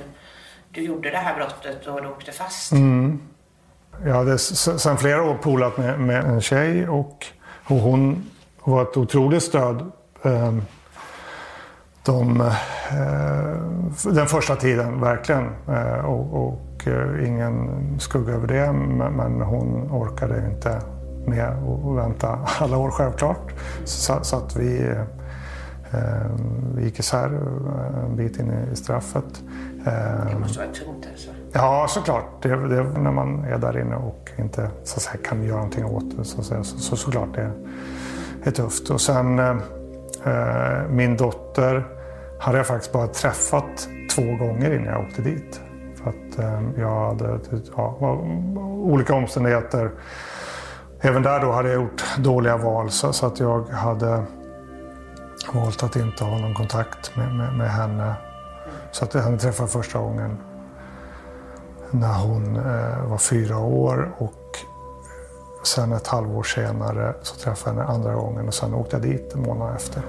du 0.71 0.81
gjorde 0.87 1.09
det 1.09 1.17
här 1.17 1.35
brottet 1.35 1.87
och 1.87 2.01
du 2.01 2.07
åkte 2.07 2.31
fast. 2.31 2.71
Mm. 2.71 3.19
Jag 4.05 4.13
hade 4.13 4.37
sedan 4.37 4.97
flera 4.97 5.23
år 5.23 5.35
polat 5.41 5.77
med, 5.77 5.99
med 5.99 6.23
en 6.25 6.41
tjej 6.41 6.89
och, 6.89 7.25
och 7.67 7.77
hon 7.77 8.29
var 8.63 8.81
ett 8.81 8.97
otroligt 8.97 9.43
stöd. 9.43 9.91
ehm, 10.23 10.61
De, 12.03 12.41
eh, 12.41 14.11
den 14.13 14.27
första 14.27 14.55
tiden, 14.55 15.01
verkligen. 15.01 15.49
Eh, 15.67 16.05
Och, 16.05 16.45
och 16.47 16.61
ingen 17.25 17.69
skugga 17.99 18.33
över 18.33 18.47
det. 18.47 18.71
Men 18.71 19.41
hon 19.41 19.91
orkade 19.91 20.37
inte 20.51 20.81
med 21.27 21.47
att 21.47 21.95
vänta 21.97 22.39
alla 22.59 22.77
år 22.77 22.91
självklart. 22.91 23.53
Så, 23.85 24.13
så 24.21 24.35
att 24.35 24.55
vi, 24.55 24.87
eh, 25.91 26.25
vi 26.75 26.83
gick 26.83 26.99
isär 26.99 27.25
eh, 27.25 28.03
en 28.05 28.15
bit 28.15 28.39
in 28.39 28.51
i 28.73 28.75
straffet. 28.75 29.43
Eh, 29.85 29.93
Det 30.31 30.39
måste 30.39 30.59
vara 30.59 30.71
tungt 30.71 31.07
alltså. 31.11 31.29
Ja, 31.51 31.85
såklart. 31.89 32.25
Det, 32.41 32.49
det, 32.67 32.83
när 32.99 33.11
man 33.11 33.43
är 33.43 33.57
där 33.57 33.77
inne 33.79 33.95
och 33.95 34.29
inte 34.37 34.69
så 34.83 34.99
säga, 34.99 35.17
kan 35.23 35.43
göra 35.43 35.55
någonting 35.57 35.85
åt 35.85 36.17
det. 36.17 36.23
Så, 36.23 36.43
så, 36.43 36.63
så 36.63 36.95
såklart 36.95 37.35
det 37.35 37.51
är 38.43 38.51
tufft. 38.51 38.89
Och 38.89 39.01
sen 39.01 39.39
eh, 39.39 39.55
eh, 40.25 40.87
min 40.89 41.17
dotter 41.17 41.85
hade 42.39 42.57
jag 42.57 42.67
faktiskt 42.67 42.93
bara 42.93 43.07
träffat 43.07 43.87
två 44.15 44.21
gånger 44.21 44.73
innan 44.73 44.93
jag 44.93 45.01
åkte 45.01 45.21
dit. 45.21 45.61
För 45.95 46.09
att 46.09 46.39
eh, 46.39 46.61
jag 46.79 47.05
hade 47.07 47.39
ja, 47.77 47.97
olika 48.83 49.13
omständigheter. 49.13 49.91
Även 51.05 51.23
där 51.23 51.39
då 51.39 51.51
hade 51.51 51.69
jag 51.69 51.81
gjort 51.81 52.03
dåliga 52.17 52.57
val 52.57 52.91
så, 52.91 53.13
så 53.13 53.25
att 53.25 53.39
jag 53.39 53.69
hade 53.69 54.23
valt 55.53 55.83
att 55.83 55.95
inte 55.95 56.23
ha 56.23 56.37
någon 56.37 56.53
kontakt 56.53 57.15
med, 57.15 57.35
med, 57.35 57.53
med 57.53 57.71
henne 57.71 58.13
Så 58.91 59.05
att 59.05 59.13
henne 59.13 59.37
träffade 59.37 59.69
första 59.69 59.99
gången 59.99 60.37
när 61.91 62.13
hon 62.13 62.55
eh, 62.55 63.09
var 63.09 63.17
fyra 63.17 63.57
år 63.59 64.11
och 64.17 64.57
sen 65.63 65.93
ett 65.93 66.07
halvår 66.07 66.43
senare 66.43 67.13
så 67.21 67.35
träffade 67.35 67.75
jag 67.75 67.83
henne 67.83 67.93
andra 67.93 68.13
gången 68.13 68.47
och 68.47 68.53
sen 68.53 68.73
åkte 68.73 68.95
jag 68.95 69.03
dit 69.03 69.33
en 69.33 69.41
månad 69.41 69.75
efter. 69.75 70.01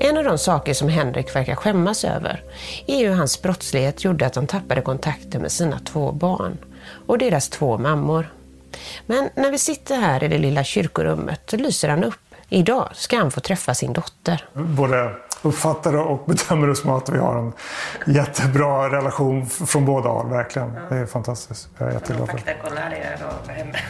En 0.00 0.18
av 0.18 0.24
de 0.24 0.38
saker 0.38 0.74
som 0.74 0.88
Henrik 0.88 1.36
verkar 1.36 1.54
skämmas 1.54 2.04
över 2.04 2.44
är 2.86 2.98
hur 3.08 3.14
hans 3.14 3.42
brottslighet 3.42 4.04
gjorde 4.04 4.26
att 4.26 4.36
han 4.36 4.46
tappade 4.46 4.80
kontakten 4.80 5.42
med 5.42 5.52
sina 5.52 5.78
två 5.78 6.12
barn 6.12 6.58
och 7.06 7.18
deras 7.18 7.48
två 7.48 7.78
mammor. 7.78 8.28
Men 9.06 9.30
när 9.34 9.50
vi 9.50 9.58
sitter 9.58 9.96
här 9.96 10.24
i 10.24 10.28
det 10.28 10.38
lilla 10.38 10.64
kyrkorummet 10.64 11.40
så 11.46 11.56
lyser 11.56 11.88
han 11.88 12.04
upp. 12.04 12.14
Idag 12.48 12.88
ska 12.94 13.16
han 13.18 13.30
få 13.30 13.40
träffa 13.40 13.74
sin 13.74 13.92
dotter. 13.92 14.48
Både 14.52 15.10
uppfattar 15.42 15.96
och 15.96 16.24
bedömer 16.26 16.66
det 16.66 16.76
som 16.76 16.90
att 16.90 17.08
vi 17.08 17.18
har 17.18 17.38
en 17.38 17.52
jättebra 18.14 18.90
relation 18.90 19.46
från 19.46 19.84
båda 19.84 20.08
håll. 20.08 20.30
Verkligen. 20.30 20.74
Det 20.88 20.96
är 20.96 21.06
fantastiskt. 21.06 21.68
Jag 21.78 21.88
är 21.88 21.92
jätteglad 21.92 22.30
för 22.30 22.36
det. 22.36 22.56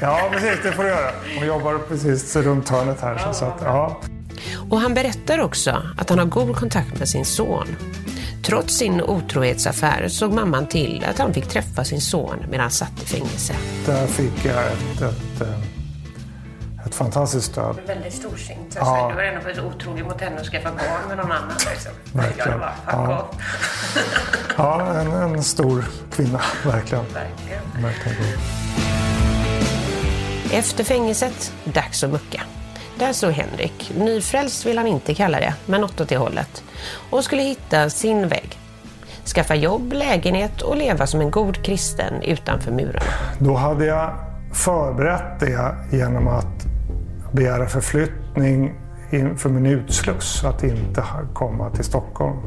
Ja, 0.00 0.28
precis. 0.32 0.62
Det 0.62 0.72
får 0.72 0.82
du 0.82 0.88
göra. 0.88 1.10
Hon 1.38 1.46
jobbar 1.46 1.78
precis 1.88 2.36
runt 2.36 2.68
hörnet 2.68 3.00
här. 3.00 3.32
Så 3.32 3.44
att, 3.44 3.60
ja. 3.64 4.00
Och 4.70 4.80
han 4.80 4.94
berättar 4.94 5.40
också 5.40 5.82
att 5.98 6.10
han 6.10 6.18
har 6.18 6.26
god 6.26 6.56
kontakt 6.56 6.98
med 6.98 7.08
sin 7.08 7.24
son. 7.24 7.76
Trots 8.44 8.74
sin 8.74 9.02
otrohetsaffär 9.02 10.08
såg 10.08 10.32
mamman 10.32 10.66
till 10.66 11.04
att 11.10 11.18
han 11.18 11.34
fick 11.34 11.48
träffa 11.48 11.84
sin 11.84 12.00
son 12.00 12.38
medan 12.48 12.60
han 12.60 12.70
satt 12.70 13.02
i 13.02 13.06
fängelse. 13.06 13.54
Där 13.86 14.06
fick 14.06 14.44
jag 14.44 14.66
ett, 14.66 15.02
ett, 15.02 15.40
eh, 15.40 16.86
ett 16.86 16.94
fantastiskt 16.94 17.46
stöd. 17.46 17.76
Väldigt 17.86 18.14
storsint. 18.14 18.76
Ja. 18.76 19.08
Du 19.10 19.14
var 19.14 19.22
ändå 19.22 19.40
så 19.54 19.62
otrogen 19.62 20.04
mot 20.04 20.20
henne 20.20 20.40
och 20.40 20.46
skaffa 20.46 20.70
barn 20.70 21.08
med 21.08 21.16
någon 21.16 21.32
annan. 21.32 21.52
Liksom. 21.70 21.92
Verkligen. 22.12 22.60
Jag 22.60 22.70
Ja. 22.86 23.30
Ja, 24.56 24.94
en, 25.00 25.12
en 25.12 25.42
stor 25.42 25.84
kvinna. 26.12 26.40
Verkligen. 26.64 27.04
Verkligen. 27.82 28.38
Efter 30.52 30.84
fängelset, 30.84 31.52
dags 31.64 32.04
att 32.04 32.10
mucka. 32.10 32.42
Där 33.04 33.30
Henrik. 33.30 33.92
Nyfrälst 33.98 34.66
vill 34.66 34.78
han 34.78 34.86
inte 34.86 35.14
kalla 35.14 35.40
det, 35.40 35.54
men 35.66 35.80
något 35.80 36.00
åt 36.00 36.08
det 36.08 36.16
hållet. 36.16 36.64
Och 37.10 37.24
skulle 37.24 37.42
hitta 37.42 37.90
sin 37.90 38.28
väg. 38.28 38.58
Skaffa 39.24 39.54
jobb, 39.54 39.92
lägenhet 39.92 40.62
och 40.62 40.76
leva 40.76 41.06
som 41.06 41.20
en 41.20 41.30
god 41.30 41.64
kristen 41.64 42.22
utanför 42.22 42.72
murarna. 42.72 43.04
Då 43.38 43.54
hade 43.54 43.86
jag 43.86 44.14
förberett 44.52 45.40
det 45.40 45.74
genom 45.92 46.28
att 46.28 46.66
begära 47.32 47.66
förflyttning 47.66 48.74
inför 49.10 49.48
min 49.48 49.66
utsluss, 49.66 50.44
att 50.44 50.62
inte 50.62 51.04
komma 51.34 51.70
till 51.70 51.84
Stockholm. 51.84 52.38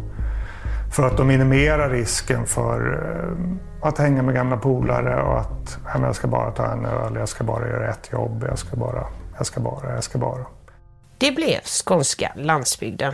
För 0.95 1.07
att 1.07 1.25
minimera 1.25 1.89
risken 1.89 2.45
för 2.45 2.93
eh, 2.93 3.87
att 3.87 3.97
hänga 3.97 4.21
med 4.21 4.35
gamla 4.35 4.57
polare 4.57 5.21
och 5.21 5.39
att 5.39 5.77
jag 6.01 6.15
ska 6.15 6.27
bara 6.27 6.51
ta 6.51 6.65
en 6.65 6.85
öl, 6.85 7.15
jag 7.15 7.29
ska 7.29 7.43
bara 7.43 7.67
göra 7.67 7.89
ett 7.89 8.09
jobb, 8.11 8.45
jag 8.49 8.59
ska 8.59 8.75
bara, 8.75 9.07
jag 9.37 9.45
ska 9.47 9.59
bara, 9.59 9.93
jag 9.93 10.03
ska 10.03 10.17
bara. 10.17 10.45
Det 11.17 11.31
blev 11.31 11.61
skånska 11.63 12.31
landsbygden. 12.35 13.13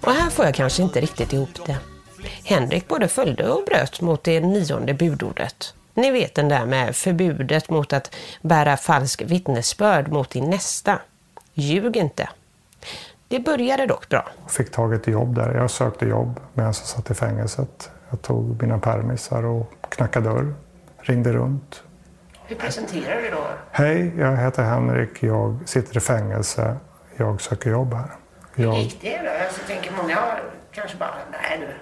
Och 0.00 0.12
här 0.12 0.30
får 0.30 0.44
jag 0.44 0.54
kanske 0.54 0.82
inte 0.82 1.00
riktigt 1.00 1.32
ihop 1.32 1.66
det. 1.66 1.78
Henrik 2.44 2.88
både 2.88 3.08
följde 3.08 3.48
och 3.48 3.64
bröt 3.64 4.00
mot 4.00 4.24
det 4.24 4.40
nionde 4.40 4.94
budordet. 4.94 5.74
Ni 5.94 6.10
vet 6.10 6.34
den 6.34 6.48
där 6.48 6.66
med 6.66 6.96
förbudet 6.96 7.70
mot 7.70 7.92
att 7.92 8.14
bära 8.42 8.76
falsk 8.76 9.22
vittnesbörd 9.22 10.08
mot 10.08 10.30
din 10.30 10.50
nästa. 10.50 10.98
Ljug 11.54 11.96
inte. 11.96 12.28
Det 13.28 13.40
började 13.40 13.86
dock 13.86 14.08
bra. 14.08 14.28
Fick 14.48 14.70
tag 14.70 14.92
i 14.92 14.96
ett 14.96 15.06
jobb 15.06 15.34
där. 15.34 15.54
Jag 15.54 15.70
sökte 15.70 16.06
jobb 16.06 16.40
medan 16.54 16.66
jag 16.66 16.74
satt 16.74 17.10
i 17.10 17.14
fängelset. 17.14 17.90
Jag 18.10 18.22
tog 18.22 18.62
mina 18.62 18.78
permisar 18.78 19.44
och 19.44 19.72
knackade 19.88 20.28
dörr, 20.28 20.54
ringde 21.10 21.32
runt. 21.32 21.82
Hur 22.46 22.56
presenterar 22.56 23.22
du 23.22 23.30
då? 23.30 23.44
Hej, 23.70 24.12
jag 24.18 24.36
heter 24.36 24.62
Henrik, 24.62 25.22
jag 25.22 25.58
sitter 25.64 25.96
i 25.96 26.00
fängelse, 26.00 26.76
jag 27.16 27.40
söker 27.40 27.70
jobb 27.70 27.94
här. 27.94 28.10
Jag... 28.54 28.78
gick 28.78 29.02
det 29.02 29.18
då? 29.18 29.24
Jag 29.24 29.66
tänker 29.66 29.92
många 30.02 30.18
kanske 30.72 30.96
bara, 30.96 31.14
nej 31.32 31.58
nu. 31.60 31.74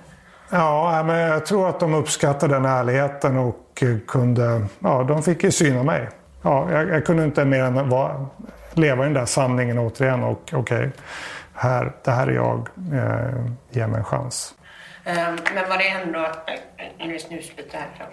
Ja, 0.50 1.02
men 1.06 1.18
jag 1.18 1.46
tror 1.46 1.68
att 1.68 1.80
de 1.80 1.94
uppskattade 1.94 2.54
den 2.54 2.64
ärligheten 2.64 3.38
och 3.38 3.82
eh, 3.82 3.98
kunde, 4.06 4.66
ja, 4.78 5.02
de 5.02 5.22
fick 5.22 5.44
ju 5.44 5.50
syna 5.50 5.82
mig. 5.82 6.08
Ja, 6.42 6.72
jag, 6.72 6.88
jag 6.88 7.06
kunde 7.06 7.24
inte 7.24 7.44
mer 7.44 7.62
än 7.62 7.88
vara, 7.88 8.26
leva 8.74 9.04
i 9.04 9.06
den 9.06 9.14
där 9.14 9.26
sanningen 9.26 9.78
återigen 9.78 10.24
och 10.24 10.50
okej, 10.52 10.90
här, 11.54 11.92
det 12.04 12.10
här 12.10 12.26
är 12.26 12.32
jag, 12.32 12.68
eh, 12.92 13.44
ge 13.70 13.86
mig 13.86 13.98
en 13.98 14.04
chans. 14.04 14.54
Ehm, 15.04 15.36
Men 15.54 15.68
var 15.68 15.78
det 15.78 15.88
ändå, 15.88 16.18
eh, 16.18 17.06
nu 17.06 17.14
är 17.14 17.18
snusbyte 17.18 17.76
här. 17.76 18.08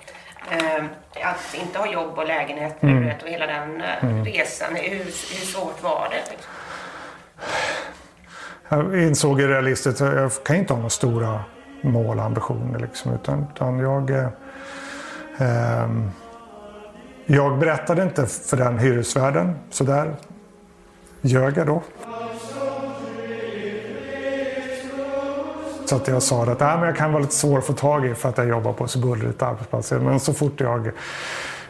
Ehm, 0.49 0.87
Att 1.23 1.55
inte 1.55 1.79
ha 1.79 1.87
jobb 1.91 2.17
och 2.17 2.27
lägenhet 2.27 2.83
Mm. 2.83 3.11
och 3.23 3.29
hela 3.29 3.47
den 3.47 3.81
eh, 3.81 4.03
Mm. 4.03 4.25
resan, 4.25 4.75
hur, 4.75 4.97
hur 4.99 5.45
svårt 5.45 5.83
var 5.83 6.07
det? 6.11 6.31
Liksom? 6.31 6.51
Jag 8.69 9.03
insåg 9.03 9.41
ju 9.41 9.47
realistiskt 9.47 10.01
att 10.01 10.15
jag 10.15 10.31
kan 10.45 10.55
inte 10.55 10.73
ha 10.73 10.77
några 10.77 10.89
stora 10.89 11.39
mål 11.81 12.19
och 12.19 12.25
ambitioner. 12.25 12.79
Liksom, 12.79 13.13
utan, 13.13 13.47
utan 13.55 13.79
jag, 13.79 14.09
eh, 14.09 14.27
ehm, 15.37 16.11
jag 17.25 17.57
berättade 17.59 18.03
inte 18.03 18.25
för 18.25 18.57
den 18.57 18.79
hyresvärden, 18.79 19.59
så 19.69 19.83
där 19.83 20.15
ljög 21.21 21.57
jag 21.57 21.67
då. 21.67 21.81
Så 25.85 25.95
att 25.95 26.07
jag 26.07 26.23
sa 26.23 26.43
att 26.43 26.59
Nej, 26.59 26.77
men 26.77 26.85
jag 26.85 26.95
kan 26.95 27.11
vara 27.11 27.21
lite 27.21 27.35
svår 27.35 27.57
att 27.57 27.65
få 27.65 27.73
tag 27.73 28.05
i 28.05 28.15
för 28.15 28.29
att 28.29 28.37
jag 28.37 28.47
jobbar 28.47 28.73
på 28.73 28.87
så 28.87 28.99
bullrigt 28.99 29.41
arbetsplats. 29.41 29.91
Men 29.91 30.19
så 30.19 30.33
fort 30.33 30.59
jag 30.59 30.87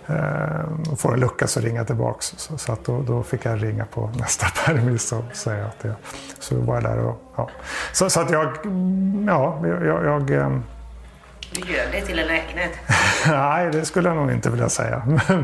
eh, 0.08 0.96
får 0.98 1.14
en 1.14 1.20
lucka 1.20 1.48
så 1.48 1.60
ringer 1.60 1.78
jag 1.78 1.88
tillbaks. 1.88 2.34
Så, 2.38 2.58
så 2.58 2.72
att 2.72 2.86
då, 2.86 3.02
då 3.02 3.24
fick 3.24 3.46
jag 3.46 3.64
ringa 3.64 3.86
på 3.86 4.12
nästa 4.20 4.48
permis 4.66 5.12
och 5.12 5.24
säga 5.34 5.66
att 5.66 5.84
jag... 5.84 5.94
Så 6.40 6.56
var 6.60 6.76
jag 6.76 6.84
där 6.84 7.00
och... 7.00 7.22
Ja. 7.36 7.50
Så, 7.92 8.10
så 8.10 8.22
att 8.22 8.32
jag... 8.32 8.66
mm, 8.66 9.26
Ja, 9.28 9.60
jag... 9.64 9.86
jag, 9.86 10.06
jag 10.06 10.32
eh, 10.32 10.50
Du 11.54 11.62
ljög 11.62 11.92
dig 11.92 12.02
till 12.02 12.20
en 12.20 12.28
lägenhet. 12.28 12.72
nej, 13.28 13.72
det 13.72 13.86
skulle 13.86 14.10
jag 14.10 14.16
nog 14.18 14.32
inte 14.32 14.50
vilja 14.50 14.70
säga. 14.70 15.04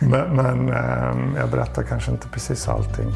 Men, 0.00 0.36
men, 0.36 0.68
eh, 0.72 1.40
jag 1.40 1.48
berättar 1.50 1.82
kanske 1.82 2.10
inte 2.10 2.28
precis 2.28 2.68
allting. 2.68 3.06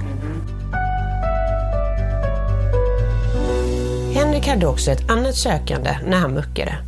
Henrik 4.43 4.55
hade 4.55 4.67
också 4.67 4.91
ett 4.91 5.11
annat 5.11 5.35
sökande 5.35 5.99
när 6.07 6.19
han 6.19 6.35
muckade. 6.35 6.79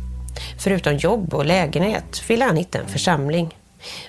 Förutom 0.59 0.97
jobb 0.97 1.33
och 1.33 1.45
lägenhet 1.45 2.29
ville 2.29 2.45
han 2.45 2.55
hitta 2.55 2.79
en 2.79 2.87
församling. 2.87 3.57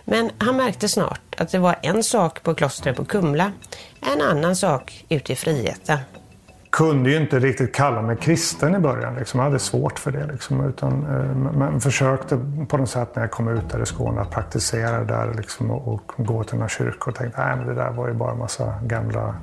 Men 0.05 0.31
han 0.39 0.57
märkte 0.57 0.89
snart 0.89 1.35
att 1.37 1.51
det 1.51 1.59
var 1.59 1.79
en 1.83 2.05
sak 2.05 2.43
på 2.43 2.55
klostret 2.55 2.97
på 2.97 3.05
Kumla, 3.05 3.53
en 4.15 4.23
annan 4.23 4.57
sak 4.57 5.05
ute 5.09 5.33
i 5.33 5.37
friheten 5.37 5.99
kunde 6.77 7.11
ju 7.11 7.17
inte 7.17 7.39
riktigt 7.39 7.75
kalla 7.75 8.03
mig 8.03 8.17
kristen 8.17 8.75
i 8.75 8.79
början. 8.79 9.15
Liksom. 9.15 9.41
Jag 9.41 9.45
hade 9.45 9.59
svårt 9.59 9.99
för 9.99 10.11
det. 10.11 10.27
Liksom. 10.27 10.69
Utan, 10.69 10.93
eh, 10.93 11.53
men 11.59 11.81
försökte 11.81 12.39
på 12.69 12.77
något 12.77 12.91
sätt 12.91 13.17
när 13.17 13.23
jag 13.23 13.31
kom 13.31 13.49
ut 13.49 13.71
där 13.71 13.83
i 13.83 13.87
Skåne 13.87 14.21
att 14.21 14.31
praktisera 14.31 14.99
det 14.99 15.05
där 15.05 15.35
liksom, 15.35 15.71
och, 15.71 15.89
och 15.89 16.13
gå 16.17 16.45
till 16.45 16.55
några 16.55 16.69
kyrkor 16.69 17.09
och 17.09 17.15
tänkte 17.15 17.43
att 17.43 17.67
det 17.67 17.75
där 17.75 17.91
var 17.91 18.09
ju 18.09 18.15
bara 18.15 18.33
en 18.33 18.39
massa 18.39 18.75
gamla 18.83 19.35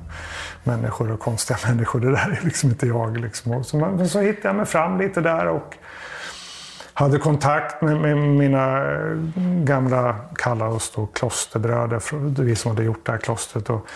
människor 0.64 1.12
och 1.12 1.20
konstiga 1.20 1.58
människor. 1.68 2.00
Det 2.00 2.12
där 2.12 2.38
är 2.42 2.46
liksom 2.46 2.70
inte 2.70 2.88
jag. 2.88 3.18
Liksom. 3.18 3.52
Och 3.52 3.66
så, 3.66 3.78
men 3.78 4.10
så 4.10 4.20
hittade 4.20 4.48
jag 4.48 4.56
mig 4.56 4.66
fram 4.66 4.98
lite 4.98 5.22
där 5.22 5.48
och 5.48 5.78
hade 6.94 7.20
kontakt 7.20 7.82
med, 7.82 7.98
med 7.98 8.18
mina 8.18 8.78
eh, 8.78 9.18
gamla, 9.64 10.16
kallar 10.36 10.68
oss 10.68 10.92
då 10.96 11.06
klosterbröder, 11.06 12.02
vi 12.44 12.56
som 12.56 12.72
hade 12.72 12.84
gjort 12.84 13.06
det 13.06 13.12
här 13.12 13.20
klostret. 13.20 13.70
Och, 13.70 13.88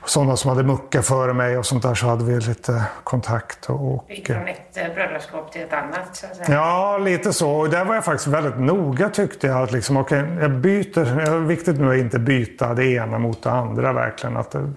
och 0.00 0.10
sådana 0.10 0.36
som 0.36 0.48
hade 0.48 0.62
muckat 0.62 1.06
före 1.06 1.32
mig 1.32 1.58
och 1.58 1.66
sånt 1.66 1.82
där 1.82 1.94
så 1.94 2.06
hade 2.06 2.24
vi 2.24 2.40
lite 2.40 2.84
kontakt. 3.04 3.70
Och, 3.70 3.94
och, 3.94 4.06
Gick 4.08 4.26
från 4.26 4.48
ett 4.48 4.76
eh, 4.76 4.94
brödraskap 4.94 5.52
till 5.52 5.62
ett 5.62 5.72
annat. 5.72 6.16
Så 6.16 6.26
att 6.26 6.36
säga. 6.36 6.54
Ja, 6.58 6.98
lite 6.98 7.32
så. 7.32 7.50
Och 7.50 7.70
där 7.70 7.84
var 7.84 7.94
jag 7.94 8.04
faktiskt 8.04 8.26
väldigt 8.26 8.58
noga 8.58 9.08
tyckte 9.08 9.46
jag. 9.46 9.62
Att 9.62 9.72
liksom, 9.72 9.96
okay, 9.96 10.24
jag 10.40 10.50
byter, 10.50 11.20
är 11.20 11.38
viktigt 11.38 11.80
nu 11.80 11.90
att 11.90 11.96
inte 11.96 12.18
byta 12.18 12.74
det 12.74 12.84
ena 12.84 13.18
mot 13.18 13.42
det 13.42 13.50
andra 13.50 13.92
verkligen. 13.92 14.36
Att 14.36 14.50
det, 14.50 14.72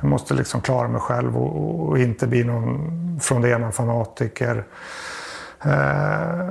jag 0.00 0.08
måste 0.08 0.34
liksom 0.34 0.60
klara 0.60 0.88
mig 0.88 1.00
själv 1.00 1.36
och, 1.36 1.88
och 1.88 1.98
inte 1.98 2.26
bli 2.26 2.44
någon 2.44 3.20
från 3.22 3.42
det 3.42 3.50
ena 3.50 3.72
fanatiker. 3.72 4.64
Eh, 5.62 6.48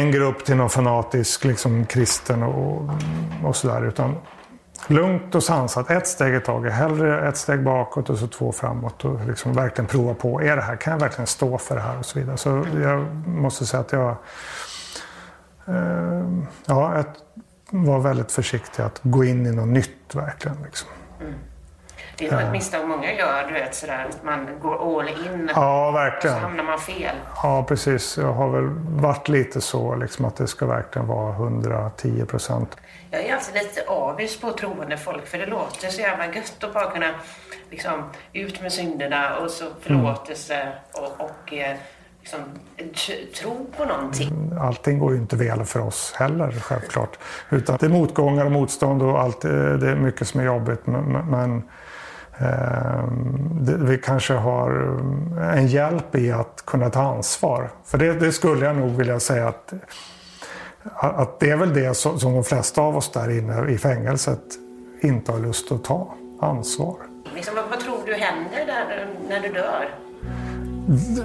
en 0.00 0.10
grupp 0.10 0.44
till 0.44 0.56
någon 0.56 0.70
fanatisk 0.70 1.44
liksom, 1.44 1.86
kristen 1.86 2.42
och, 2.42 2.90
och 3.44 3.56
sådär. 3.56 3.84
Utan 3.84 4.16
lugnt 4.86 5.34
och 5.34 5.42
sansat, 5.42 5.90
ett 5.90 6.06
steg 6.06 6.34
i 6.34 6.40
taget. 6.40 6.72
Hellre 6.72 7.28
ett 7.28 7.36
steg 7.36 7.64
bakåt 7.64 8.10
och 8.10 8.18
så 8.18 8.26
två 8.26 8.52
framåt. 8.52 9.04
Och 9.04 9.26
liksom 9.26 9.52
verkligen 9.52 9.86
prova 9.86 10.14
på, 10.14 10.42
är 10.42 10.56
det 10.56 10.62
här, 10.62 10.76
kan 10.76 10.92
jag 10.92 11.00
verkligen 11.00 11.26
stå 11.26 11.58
för 11.58 11.74
det 11.74 11.80
här 11.80 11.98
och 11.98 12.06
så 12.06 12.18
vidare. 12.18 12.36
Så 12.36 12.66
jag 12.82 13.06
måste 13.26 13.66
säga 13.66 13.80
att 13.80 13.92
jag, 13.92 14.10
eh, 15.66 16.28
ja, 16.66 16.96
jag 16.96 17.04
var 17.70 17.98
väldigt 17.98 18.32
försiktig 18.32 18.82
att 18.82 19.00
gå 19.02 19.24
in 19.24 19.46
i 19.46 19.52
något 19.52 19.68
nytt 19.68 20.14
verkligen. 20.14 20.56
Liksom. 20.64 20.88
Mm. 21.20 21.34
Det 22.18 22.26
är 22.26 22.32
nog 22.32 22.40
ett 22.40 22.52
misstag 22.52 22.88
många 22.88 23.12
gör, 23.12 23.44
du 23.48 23.54
vet 23.54 23.74
sådär 23.74 24.06
att 24.10 24.24
man 24.24 24.46
går 24.62 25.00
all 25.00 25.08
in 25.08 25.50
Ja, 25.54 25.86
och 25.86 25.92
så 25.92 25.98
verkligen. 25.98 26.38
hamnar 26.38 26.64
man 26.64 26.78
fel. 26.78 27.16
Ja, 27.42 27.64
precis. 27.68 28.18
Jag 28.18 28.32
har 28.32 28.48
väl 28.48 28.68
varit 29.00 29.28
lite 29.28 29.60
så 29.60 29.94
liksom, 29.94 30.24
att 30.24 30.36
det 30.36 30.46
ska 30.46 30.66
verkligen 30.66 31.08
vara 31.08 31.32
110 31.32 32.24
procent. 32.26 32.76
Jag 33.10 33.20
är 33.24 33.34
alltid 33.34 33.54
lite 33.54 33.82
avis 33.88 34.40
på 34.40 34.52
troende 34.52 34.96
folk 34.96 35.26
för 35.26 35.38
det 35.38 35.46
låter 35.46 35.88
så 35.88 36.00
jävla 36.00 36.26
gött 36.26 36.64
att 36.64 36.74
bara 36.74 36.90
kunna 36.90 37.10
liksom 37.70 37.92
ut 38.32 38.62
med 38.62 38.72
synderna 38.72 39.36
och 39.36 39.50
så 39.50 39.64
förlåtelse 39.80 40.68
och, 40.94 41.24
och 41.24 41.52
eh, 41.52 41.76
liksom 42.20 42.40
tro 43.40 43.66
på 43.76 43.84
någonting. 43.84 44.52
Allting 44.60 44.98
går 44.98 45.12
ju 45.12 45.18
inte 45.18 45.36
väl 45.36 45.64
för 45.64 45.80
oss 45.80 46.14
heller, 46.16 46.52
självklart. 46.52 47.18
Utan 47.50 47.76
det 47.80 47.86
är 47.86 47.90
motgångar 47.90 48.44
och 48.44 48.52
motstånd 48.52 49.02
och 49.02 49.20
allt, 49.20 49.44
eh, 49.44 49.50
det 49.52 49.90
är 49.90 49.94
mycket 49.96 50.28
som 50.28 50.40
är 50.40 50.44
jobbigt. 50.44 50.86
Men, 50.86 51.04
men- 51.30 51.62
vi 53.78 53.98
kanske 54.04 54.34
har 54.34 54.70
en 55.54 55.66
hjälp 55.66 56.14
i 56.14 56.32
att 56.32 56.62
kunna 56.66 56.90
ta 56.90 57.00
ansvar. 57.02 57.70
För 57.84 57.98
det, 57.98 58.12
det 58.12 58.32
skulle 58.32 58.66
jag 58.66 58.76
nog 58.76 58.90
vilja 58.90 59.20
säga 59.20 59.48
att, 59.48 59.72
att 60.94 61.40
det 61.40 61.50
är 61.50 61.56
väl 61.56 61.74
det 61.74 61.94
som, 61.96 62.18
som 62.18 62.32
de 62.34 62.44
flesta 62.44 62.80
av 62.82 62.96
oss 62.96 63.12
där 63.12 63.38
inne 63.38 63.70
i 63.70 63.78
fängelset 63.78 64.42
inte 65.00 65.32
har 65.32 65.38
lust 65.38 65.72
att 65.72 65.84
ta 65.84 66.14
ansvar. 66.40 66.96
Liksom, 67.34 67.54
vad, 67.70 67.80
tror 67.80 67.98
du 68.06 68.14
händer 68.14 68.66
där, 68.66 69.08
när 69.28 69.40
du 69.40 69.48
dör? 69.52 69.94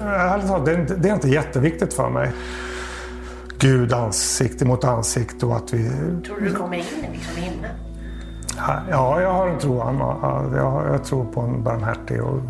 Ärligt 0.06 0.46
talat, 0.46 0.66
det, 0.66 0.72
är 0.72 0.80
inte- 0.80 0.94
det 0.94 1.08
är 1.08 1.14
inte 1.14 1.28
jätteviktigt 1.28 1.94
för 1.94 2.10
mig. 2.10 2.32
Gud 3.58 3.92
ansikte 3.92 4.64
mot 4.64 4.84
ansikte 4.84 5.46
och 5.46 5.56
att 5.56 5.72
vi... 5.72 5.88
Tror 6.26 6.40
du 6.40 6.48
du 6.48 6.54
kommer 6.54 6.76
in 6.76 6.84
liksom, 7.12 7.38
i 7.38 7.40
himlen? 7.40 7.70
Ja, 8.56 9.20
jag 9.20 9.32
har 9.32 9.48
en 9.48 9.58
tro. 9.58 9.78
Jag, 10.92 11.04
tror 11.04 11.24
på 11.24 11.40
en 11.40 11.62
barmhärtig 11.62 12.22
och 12.22 12.40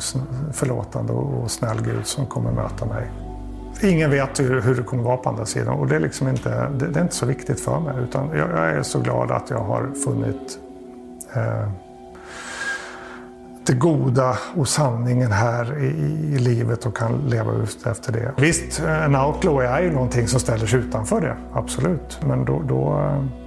förlåtande 0.52 1.12
och 1.12 1.50
snäll 1.50 1.82
Gud 1.82 2.06
som 2.06 2.26
kommer 2.26 2.52
möta 2.52 2.86
mig. 2.86 3.10
Ingen 3.82 4.10
vet 4.10 4.40
hur, 4.40 4.74
det 4.74 4.82
kommer 4.82 5.02
vara 5.02 5.16
på 5.16 5.28
andra 5.28 5.46
sidan 5.46 5.74
och 5.74 5.86
det 5.86 5.96
är, 5.96 6.00
liksom 6.00 6.28
inte, 6.28 6.68
det, 6.78 6.98
är 6.98 7.02
inte 7.02 7.14
så 7.14 7.26
viktigt 7.26 7.60
för 7.60 7.80
mig. 7.80 7.94
Utan 8.02 8.28
jag, 8.28 8.50
är 8.50 8.82
så 8.82 9.00
glad 9.00 9.30
att 9.30 9.50
jag 9.50 9.58
har 9.58 9.90
funnit 10.04 10.58
eh, 11.34 11.68
det 13.66 13.72
goda 13.72 14.38
och 14.56 14.68
sanningen 14.68 15.32
här 15.32 15.78
i, 15.78 15.86
i 16.34 16.38
livet 16.38 16.86
och 16.86 16.96
kan 16.96 17.12
leva 17.28 17.52
ut 17.52 17.86
efter 17.86 18.12
det. 18.12 18.32
Visst, 18.36 18.80
en 18.80 19.16
outlaw 19.16 19.66
är 19.66 19.82
ju 19.82 19.92
någonting 19.92 20.28
som 20.28 20.40
ställer 20.40 20.66
sig 20.66 20.78
utanför 20.78 21.20
det, 21.20 21.36
absolut. 21.52 22.20
Men 22.26 22.44
då, 22.44 22.62
då, 22.68 22.98
eh, 22.98 23.41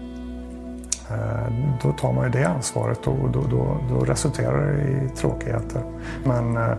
då 1.81 1.91
tar 1.91 2.13
man 2.13 2.23
ju 2.23 2.29
det 2.29 2.43
ansvaret 2.43 3.07
och 3.07 3.29
då, 3.29 3.41
då, 3.41 3.77
då 3.89 4.05
resulterar 4.05 4.73
det 4.73 4.81
i 4.81 5.09
tråkigheter. 5.09 5.81
Men 6.23 6.57
eh, 6.57 6.71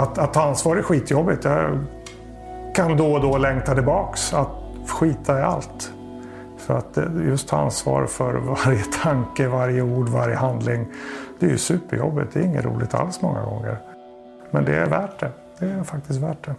att, 0.00 0.18
att 0.18 0.34
ta 0.34 0.42
ansvar 0.42 0.76
är 0.76 0.82
skitjobbigt. 0.82 1.44
Jag 1.44 1.84
kan 2.74 2.96
då 2.96 3.12
och 3.12 3.20
då 3.20 3.38
längta 3.38 3.74
tillbaks, 3.74 4.34
att 4.34 4.48
skita 4.88 5.38
i 5.38 5.42
allt. 5.42 5.92
För 6.58 6.74
att 6.78 6.94
det- 6.94 7.10
just 7.28 7.48
ta 7.48 7.56
ansvar 7.56 8.06
för 8.06 8.32
varje 8.34 8.82
tanke, 9.02 9.48
varje 9.48 9.82
ord, 9.82 10.08
varje 10.08 10.36
handling. 10.36 10.86
Det 11.38 11.46
är 11.46 11.50
ju 11.50 11.58
superjobbigt. 11.58 12.32
Det 12.34 12.40
är 12.40 12.44
inget 12.44 12.64
roligt 12.64 12.94
alls 12.94 13.22
många 13.22 13.42
gånger. 13.44 13.76
Men 14.50 14.64
det 14.64 14.76
är 14.76 14.86
värt 14.86 15.20
det. 15.20 15.30
Det 15.58 15.66
är 15.66 15.82
faktiskt 15.82 16.20
värt 16.20 16.44
det. 16.44 16.54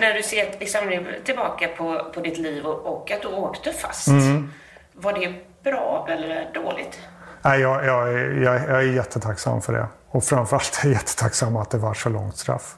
När 0.00 0.14
du 0.14 0.22
ser 0.22 0.60
liksom, 0.60 0.80
tillbaka 1.24 1.68
på, 1.78 2.00
på 2.14 2.20
ditt 2.20 2.38
liv 2.38 2.66
och, 2.66 2.86
och 2.86 3.10
att 3.12 3.22
du 3.22 3.28
åkte 3.28 3.72
fast. 3.72 4.08
Mm. 4.08 4.50
Var 4.96 5.12
det 5.12 5.34
bra 5.70 6.06
eller 6.10 6.50
dåligt? 6.54 6.98
Nej, 7.42 7.60
jag, 7.60 7.84
jag, 7.84 8.08
är- 8.14 8.42
jag, 8.42 8.54
jag 8.54 8.78
är 8.78 8.80
jättetacksam 8.92 9.62
för 9.62 9.72
det. 9.72 9.86
Och 10.08 10.24
framförallt 10.24 10.80
är 10.82 10.86
jag 10.88 10.92
jättetacksam 10.94 11.56
att 11.56 11.70
det 11.70 11.78
var 11.78 11.94
så 11.94 12.08
långt 12.08 12.36
straff. 12.36 12.76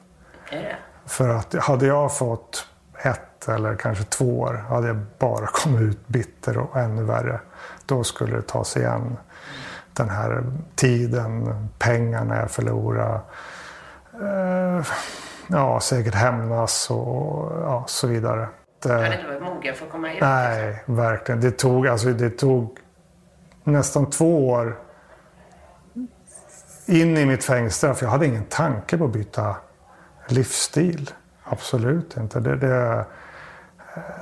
Är 0.50 0.56
det? 0.62 0.76
För 1.06 1.28
att 1.28 1.54
hade 1.54 1.86
jag 1.86 2.16
fått 2.16 2.66
ett 3.02 3.48
eller 3.48 3.74
kanske 3.76 4.04
två 4.04 4.40
år 4.40 4.54
hade 4.68 4.86
jag 4.86 5.00
bara 5.18 5.46
kommit 5.46 5.80
ut 5.82 6.06
bitter 6.08 6.58
och 6.58 6.76
ännu 6.76 7.02
värre. 7.02 7.40
Då 7.86 8.04
skulle 8.04 8.36
det 8.36 8.42
ta 8.42 8.64
sig 8.64 8.82
igen. 8.82 9.16
Den 9.92 10.10
här 10.10 10.44
tiden, 10.74 11.68
pengarna 11.78 12.36
jag 12.40 12.50
förlorade. 12.50 13.20
Eh, 14.22 14.86
ja, 15.46 15.80
säkert 15.80 16.14
hämnas 16.14 16.90
och 16.90 17.52
ja, 17.62 17.84
så 17.86 18.06
vidare. 18.06 18.48
Du 18.82 18.88
hade 18.88 19.02
Det, 19.08 19.14
inte 19.14 19.26
varit 19.26 19.42
mogen 19.42 19.74
för 19.74 19.86
att 19.86 19.92
komma 19.92 20.12
ut? 20.12 20.20
nej, 20.20 20.82
verkligen. 20.86 21.40
Det 21.40 21.50
tog, 21.50 21.88
alltså, 21.88 22.08
det 22.08 22.30
tog 22.30 22.78
nästan 23.64 24.10
två 24.10 24.48
år 24.48 24.78
in 26.86 27.16
i 27.16 27.26
mitt 27.26 27.44
fängelsestraff. 27.44 28.02
Jag 28.02 28.08
hade 28.08 28.26
ingen 28.26 28.44
tanke 28.44 28.98
på 28.98 29.04
att 29.04 29.12
byta 29.12 29.56
livsstil. 30.28 31.10
Absolut 31.44 32.16
inte. 32.16 32.40
Det, 32.40 32.56
det, 32.56 33.04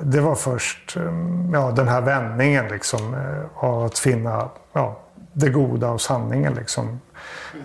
det 0.03 0.21
var 0.21 0.35
först 0.35 0.97
um, 0.97 1.51
ja, 1.55 1.71
den 1.71 1.89
här 1.89 2.01
vändningen 2.01 2.69
liksom, 2.69 3.15
eh, 3.15 3.65
av 3.65 3.85
att 3.85 3.99
finna 3.99 4.49
ja, 4.73 5.01
det 5.33 5.49
goda 5.49 5.91
och 5.91 6.01
sanningen. 6.01 6.55
Liksom. 6.55 7.01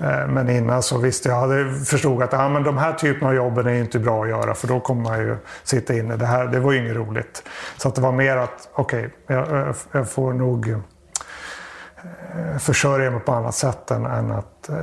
Eh, 0.01 0.27
Men 0.27 0.49
innan 0.49 0.83
så 0.83 0.97
visste 0.97 1.29
jag 1.29 1.35
hade 1.35 1.73
förstod 1.85 2.23
att 2.23 2.33
ah, 2.33 2.49
men 2.49 2.63
de 2.63 2.77
här 2.77 2.93
typerna 2.93 3.27
av 3.29 3.35
jobben 3.35 3.67
är 3.67 3.73
inte 3.73 3.99
bra 3.99 4.23
att 4.23 4.29
göra 4.29 4.53
för 4.53 4.67
då 4.67 4.79
kommer 4.79 5.01
man 5.09 5.19
ju 5.19 5.37
sitta 5.63 5.93
inne. 5.93 6.15
Det, 6.15 6.25
här, 6.25 6.45
det 6.47 6.59
var 6.59 6.71
ju 6.71 6.79
inget 6.79 6.95
roligt. 6.95 7.43
Så 7.77 7.87
att 7.87 7.95
det 7.95 8.01
var 8.01 8.11
mer 8.11 8.37
att 8.37 8.69
okej, 8.73 9.09
jag, 9.27 9.47
jag- 9.51 9.75
jag 9.91 10.09
får 10.11 10.33
nog 10.33 10.69
eh, 10.69 12.57
försörja 12.59 13.11
mig 13.11 13.19
på 13.19 13.31
annat 13.31 13.55
sätt 13.55 13.91
än, 13.91 14.05
än 14.05 14.31
att 14.31 14.69
eh, 14.69 14.75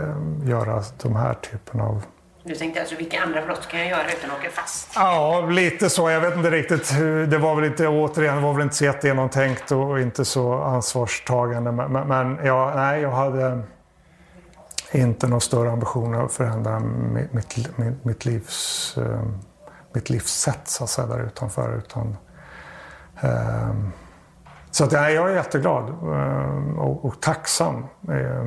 göra 0.49 0.83
de 1.03 1.17
här 1.17 1.35
typerna 1.35 1.85
av 1.85 2.03
Du 2.45 2.55
tänkte 2.55 2.81
alltså, 2.81 2.97
vilka 2.97 3.21
andra 3.23 3.43
brott 3.43 3.69
kan 3.69 3.81
jag 3.81 3.89
göra 3.89 4.01
utan 4.19 4.31
att 4.31 4.39
åka 4.39 4.51
fast? 4.51 4.91
Ja, 4.95 5.41
lite 5.51 5.91
så. 5.91 6.11
Jag 6.11 6.21
vet 6.21 6.37
inte 6.37 6.51
riktigt. 6.51 6.99
Det 7.31 7.39
var 7.39 7.55
väl 7.55 7.65
inte, 7.65 7.89
återigen, 7.89 8.43
var 8.43 8.53
väl 8.53 8.63
inte 8.63 8.75
så 8.77 8.85
jättegenomtänkt 8.85 9.73
och 9.73 10.01
inte 10.01 10.25
så 10.25 10.55
ansvarstagande. 10.55 11.73
Men- 11.73 12.09
men 12.09 12.39
ja, 12.45 12.73
nej, 12.75 13.01
jag 13.03 13.11
hade 13.11 13.63
inte 14.93 15.27
någon 15.29 15.41
större 15.41 15.71
ambition 15.71 16.15
att 16.15 16.33
förändra 16.33 16.81
mitt, 16.81 17.33
mitt, 17.33 18.05
mitt, 18.05 18.25
livs, 18.25 18.95
eh, 18.99 19.23
mitt 19.93 20.11
livssätt 20.11 20.61
så 20.69 20.85
att 20.85 20.91
säga, 20.91 21.07
där 21.07 21.23
utanför. 21.27 21.77
Utan, 21.79 22.17
eh, 23.21 23.75
så 24.71 24.85
att, 24.85 24.93
nej, 24.93 25.15
jag 25.15 25.31
är 25.31 25.35
jätteglad 25.35 25.89
eh, 25.89 26.79
och, 26.79 27.05
och 27.05 27.21
tacksam. 27.21 27.77
Eh, 28.09 28.45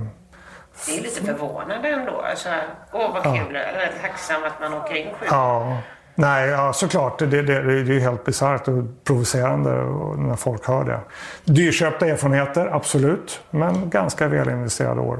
Det 0.85 0.97
är 0.97 1.01
lite 1.01 1.21
förvånande 1.25 1.89
ändå. 1.89 2.21
Alltså, 2.29 2.49
åh 2.93 3.13
vad 3.13 3.25
Ja. 3.25 3.43
kul. 3.45 3.55
Är 3.55 3.91
tacksam 4.01 4.43
att 4.43 4.59
man 4.71 4.81
åker 4.81 4.95
in 4.95 5.07
sjuk. 5.19 5.29
Ja, 5.31 5.77
nej, 6.15 6.49
ja, 6.49 6.73
såklart. 6.73 7.19
Det, 7.19 7.25
det, 7.25 7.41
det, 7.41 7.61
det 7.61 7.73
är 7.73 7.83
ju 7.83 7.99
helt 7.99 8.23
bisarrt 8.25 8.67
och 8.67 8.83
provocerande 9.03 9.69
när 10.17 10.35
folk 10.35 10.67
hör 10.67 10.83
det. 10.83 10.99
Dyrköpta 11.45 12.07
erfarenheter, 12.07 12.67
absolut. 12.75 13.41
Men 13.49 13.89
ganska 13.89 14.27
välinvesterade 14.27 15.01
år. 15.01 15.19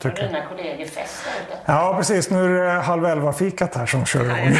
Tycker 0.00 0.22
jag. 0.22 0.32
dina 0.32 0.46
kollegor 0.46 0.84
fest 0.84 1.24
där 1.24 1.54
ute? 1.54 1.62
Ja, 1.66 1.94
precis. 1.96 2.30
Nu 2.30 2.44
är 2.60 2.74
det 2.74 2.80
halv 2.80 3.06
elva-fikat 3.06 3.74
här 3.74 3.86
som 3.86 4.04
kör 4.06 4.24
igång. 4.24 4.56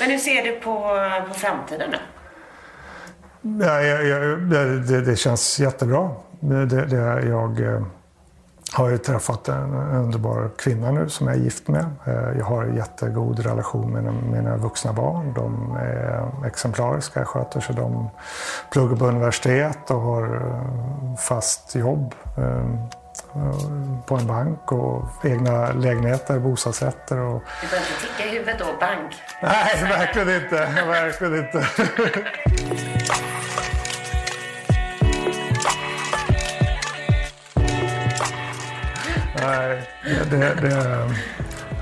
Men 0.00 0.10
hur 0.10 0.18
ser 0.18 0.42
du 0.42 0.52
på, 0.60 0.74
på 1.28 1.34
framtiden 1.34 1.90
nu? 1.90 1.96
Ja, 3.64 3.80
jag, 3.82 4.06
jag, 4.06 4.38
det, 4.40 5.00
det, 5.00 5.16
känns 5.16 5.60
jättebra. 5.60 6.10
Det, 6.40 6.66
det, 6.66 7.26
jag 7.28 7.60
eh, 7.60 7.82
har 8.72 8.88
ju 8.88 8.98
träffat 8.98 9.48
en 9.48 9.74
underbar 9.74 10.50
kvinna 10.58 10.90
nu 10.90 11.08
som 11.08 11.26
jag 11.26 11.36
är 11.36 11.40
gift 11.40 11.68
med. 11.68 11.86
Eh, 12.06 12.38
Jag 12.38 12.44
har 12.44 12.64
en 12.64 12.76
jättegod 12.76 13.38
relation 13.38 13.92
med 13.92 14.14
mina, 14.32 14.56
vuxna 14.56 14.92
barn. 14.92 15.32
De 15.34 15.76
är 15.76 16.46
exemplariska, 16.46 17.24
sköter 17.24 17.60
sig. 17.60 17.74
De 17.74 18.10
pluggar 18.72 18.96
på 18.96 19.06
universitet 19.06 19.90
och 19.90 20.00
har 20.00 20.36
eh, 20.36 21.16
fast 21.16 21.74
jobb 21.74 22.14
på 24.06 24.14
en 24.14 24.26
bank 24.26 24.72
och 24.72 25.04
egna 25.24 25.72
lägenheter, 25.72 26.38
bostadsrätter. 26.38 27.18
Och... 27.18 27.42
Du 27.60 27.68
börjar 27.68 27.82
inte 27.82 28.06
ticka 28.06 28.28
i 28.28 28.30
huvudet 28.30 28.58
då, 28.58 28.64
bank? 28.80 29.14
Nej, 29.42 29.82
verkligen 29.82 30.42
inte. 30.42 30.84
Verkligen 30.86 31.36
inte. 31.36 31.66
Nej, 39.40 39.82
det, 40.30 40.54
det, 40.62 41.10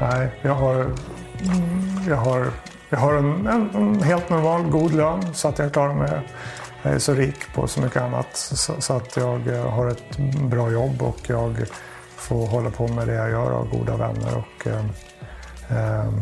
nej 0.01 0.29
jag 0.43 0.55
har, 0.55 0.87
jag 2.09 2.17
har, 2.17 2.47
jag 2.89 2.99
har 2.99 3.15
en, 3.15 3.47
en, 3.47 3.71
en 3.75 4.03
helt 4.03 4.31
normal 4.31 4.63
god 4.63 4.95
lön 4.95 5.35
så 5.35 5.49
att 5.49 5.59
jag 5.59 5.73
klarar 5.73 5.95
mig. 5.95 6.21
Jag 6.87 6.95
är 6.95 6.99
så 6.99 7.15
rik 7.15 7.55
på 7.55 7.67
så 7.67 7.81
mycket 7.81 8.03
annat 8.03 8.29
så, 8.33 8.81
så 8.81 8.93
att 8.97 9.17
jag 9.17 9.49
eh, 9.49 9.71
har 9.71 9.87
ett 9.87 10.19
bra 10.51 10.71
jobb 10.71 11.03
och 11.03 11.19
jag 11.27 11.67
får 12.17 12.47
hålla 12.47 12.71
på 12.71 12.89
med 12.89 13.09
det 13.09 13.15
jag 13.15 13.31
gör 13.31 13.51
och 13.51 13.59
har 13.59 13.79
goda 13.79 13.97
vänner. 13.97 14.37
Och, 14.37 14.67
eh, 14.67 14.85
eh, 15.71 16.13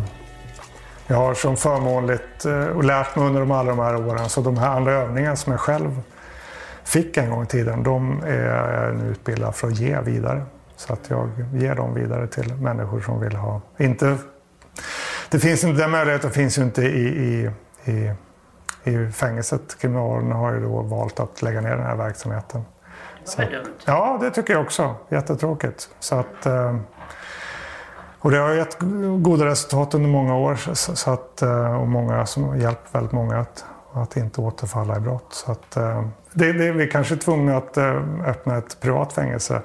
jag 1.06 1.16
har 1.16 1.34
som 1.34 1.56
förmånligt 1.56 2.44
eh, 2.44 2.66
och 2.66 2.84
lärt 2.84 3.16
mig 3.16 3.26
under 3.26 3.40
de 3.40 3.50
alla 3.50 3.70
de 3.70 3.78
här 3.78 3.96
åren 3.96 4.28
så 4.28 4.40
de 4.40 4.58
här 4.58 4.68
andra 4.68 4.92
övningarna 4.92 5.36
som 5.36 5.52
jag 5.52 5.60
själv 5.60 6.00
fick 6.84 7.16
en 7.16 7.30
gång 7.30 7.42
i 7.42 7.46
tiden, 7.46 7.82
de 7.82 8.22
är 8.22 8.84
jag 8.84 8.96
nu 8.96 9.04
utbildad 9.04 9.54
för 9.54 9.68
att 9.68 9.78
ge 9.78 10.00
vidare. 10.00 10.44
Så 10.76 10.92
att 10.92 11.10
jag 11.10 11.30
ger 11.54 11.74
dem 11.74 11.94
vidare 11.94 12.26
till 12.26 12.54
människor 12.54 13.00
som 13.00 13.20
vill 13.20 13.36
ha, 13.36 13.60
inte, 13.78 14.16
det 15.30 15.38
finns 15.38 15.64
inte, 15.64 15.82
den 15.82 15.90
möjligheten 15.90 16.30
finns 16.30 16.58
ju 16.58 16.62
inte 16.62 16.82
i, 16.82 17.06
i, 17.06 17.50
i, 17.84 18.12
i 18.84 19.12
fängelset. 19.12 19.78
Kriminalvården 19.80 20.32
har 20.32 20.52
ju 20.52 20.60
då 20.60 20.82
valt 20.82 21.20
att 21.20 21.42
lägga 21.42 21.60
ner 21.60 21.70
den 21.70 21.86
här 21.86 21.96
verksamheten. 21.96 22.64
Dumt. 23.36 23.74
Ja, 23.84 24.18
det 24.20 24.30
tycker 24.30 24.52
jag 24.52 24.62
också. 24.62 24.94
Jättetråkigt. 25.08 25.88
Så 26.00 26.14
att, 26.14 26.46
eh, 26.46 26.76
och 28.18 28.30
det 28.30 28.38
har 28.38 28.52
gett 28.52 28.76
goda 29.22 29.46
resultat 29.46 29.94
under 29.94 30.08
många 30.08 30.36
år 30.36 30.54
så, 30.54 30.96
så 30.96 31.10
att, 31.10 31.42
eh, 31.42 31.80
och 31.80 31.88
många 31.88 32.26
som 32.26 32.60
hjälpt 32.60 32.94
väldigt 32.94 33.12
många 33.12 33.38
att, 33.38 33.64
att 33.92 34.16
inte 34.16 34.40
återfalla 34.40 34.96
i 34.96 35.00
brott. 35.00 35.26
Så 35.30 35.52
att, 35.52 35.76
eh, 35.76 36.04
det, 36.32 36.52
det, 36.52 36.72
vi 36.72 36.86
kanske 36.86 37.14
är 37.14 37.18
tvungna 37.18 37.56
att 37.56 37.78
öppna 38.26 38.56
ett 38.58 38.80
privat 38.80 39.12
fängelse 39.12 39.62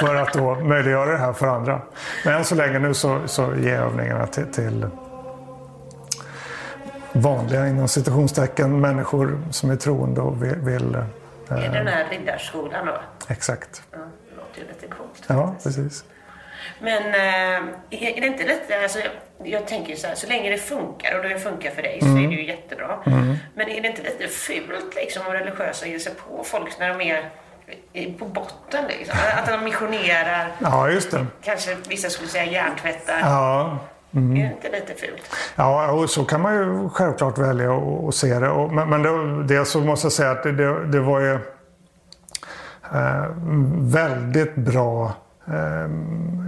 för 0.00 0.14
att 0.14 0.32
då 0.32 0.54
möjliggöra 0.54 1.12
det 1.12 1.18
här 1.18 1.32
för 1.32 1.46
andra. 1.46 1.80
Men 2.24 2.34
än 2.34 2.44
så 2.44 2.54
länge 2.54 2.78
nu 2.78 2.94
så, 2.94 3.20
så 3.26 3.54
ger 3.54 3.78
övningarna 3.78 4.26
till, 4.26 4.52
till 4.52 4.86
vanliga 7.14 7.68
inom 7.68 7.88
citationstecken 7.88 8.80
människor 8.80 9.42
som 9.50 9.70
är 9.70 9.76
troende 9.76 10.20
och 10.20 10.42
vill, 10.42 10.54
vill 10.54 10.96
är 11.48 11.56
det 11.56 11.68
den 11.68 11.86
här 11.86 12.08
riddarskolan 12.10 12.86
då? 12.86 13.00
Exakt. 13.28 13.82
Ja, 13.90 13.98
det 13.98 14.36
låter 14.36 14.60
ju 14.60 14.66
lite 14.66 14.86
coolt. 14.86 15.22
Ja, 15.26 15.54
precis. 15.62 16.04
Men 16.80 17.02
är 17.90 18.20
det 18.20 18.26
inte 18.26 18.44
lite, 18.46 18.82
alltså, 18.82 18.98
jag 19.44 19.66
tänker 19.66 19.96
så 19.96 20.06
här, 20.06 20.14
så 20.14 20.26
länge 20.26 20.50
det 20.50 20.58
funkar 20.58 21.18
och 21.18 21.28
det 21.28 21.38
funkar 21.38 21.70
för 21.70 21.82
dig 21.82 21.98
mm. 22.02 22.14
så 22.14 22.22
är 22.22 22.28
det 22.28 22.34
ju 22.34 22.46
jättebra. 22.46 22.98
Mm. 23.06 23.36
Men 23.54 23.68
är 23.68 23.80
det 23.80 23.88
inte 23.88 24.02
lite 24.02 24.28
fult 24.28 24.94
liksom 24.96 25.26
om 25.26 25.32
religiösa 25.32 25.86
ger 25.86 25.98
sig 25.98 26.12
på 26.14 26.44
folk 26.44 26.78
när 26.78 26.98
de 26.98 27.20
är 27.92 28.18
på 28.18 28.24
botten 28.24 28.84
liksom? 28.88 29.16
Att 29.38 29.46
de 29.46 29.64
missionerar. 29.64 30.52
Ja, 30.58 30.90
just 30.90 31.10
det. 31.10 31.26
Kanske 31.42 31.76
vissa 31.88 32.10
skulle 32.10 32.28
säga 32.28 32.44
hjärntvättar. 32.44 33.20
Ja. 33.20 33.78
Mm. 34.14 34.36
Är 34.36 34.48
det 34.48 34.54
inte 34.54 34.68
lite 34.70 34.94
fult? 35.00 35.22
Ja, 35.56 35.92
och 35.92 36.10
så 36.10 36.24
kan 36.24 36.40
man 36.40 36.54
ju 36.54 36.88
självklart 36.88 37.38
välja 37.38 37.72
att 38.08 38.14
se 38.14 38.38
det. 38.38 38.68
Men, 38.72 38.88
men 38.88 39.02
det, 39.02 39.42
det 39.54 39.64
så 39.64 39.80
måste 39.80 40.04
jag 40.04 40.12
säga 40.12 40.30
att 40.30 40.42
det, 40.42 40.52
det, 40.52 40.86
det 40.86 41.00
var 41.00 41.20
ju 41.20 41.32
eh, 42.92 43.26
väldigt 43.78 44.54
bra 44.54 45.12
eh, 45.46 45.90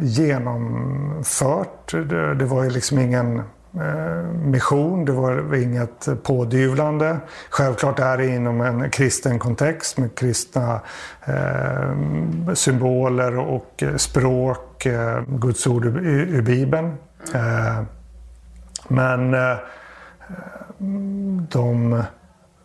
genomfört. 0.01 1.93
Det, 1.93 2.35
det, 2.35 2.45
var 2.45 2.65
ju 2.65 2.71
liksom 2.71 2.99
ingen 2.99 3.39
eh, 3.75 4.25
mission, 4.45 5.05
det 5.05 5.13
var 5.13 5.55
inget 5.55 6.23
pådyvlande. 6.23 7.17
Självklart 7.51 7.99
är 7.99 8.17
det 8.17 8.27
inom 8.27 8.61
en 8.61 8.91
kristen 8.91 9.39
kontext 9.39 9.99
med 9.99 10.15
kristna 10.15 10.81
eh, 11.25 12.55
symboler 12.55 13.39
och 13.39 13.85
språk, 13.97 14.87
eh, 14.87 15.23
Guds 15.29 15.67
ord 15.67 15.85
ur, 15.85 16.07
ur 16.07 16.43
Bibeln. 16.43 16.97
Eh, 17.35 17.83
men 18.89 19.35
eh, 19.35 19.57
de 21.51 22.03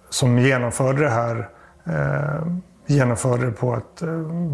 som 0.10 0.40
genomförde 0.40 1.04
det 1.04 1.10
här 1.10 1.50
eh, 1.88 2.46
genomförde 2.86 3.46
det 3.46 3.52
på 3.52 3.76
ett 3.76 4.02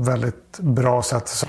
väldigt 0.06 0.60
bra 0.60 1.02
sätt. 1.04 1.28
Så, 1.28 1.46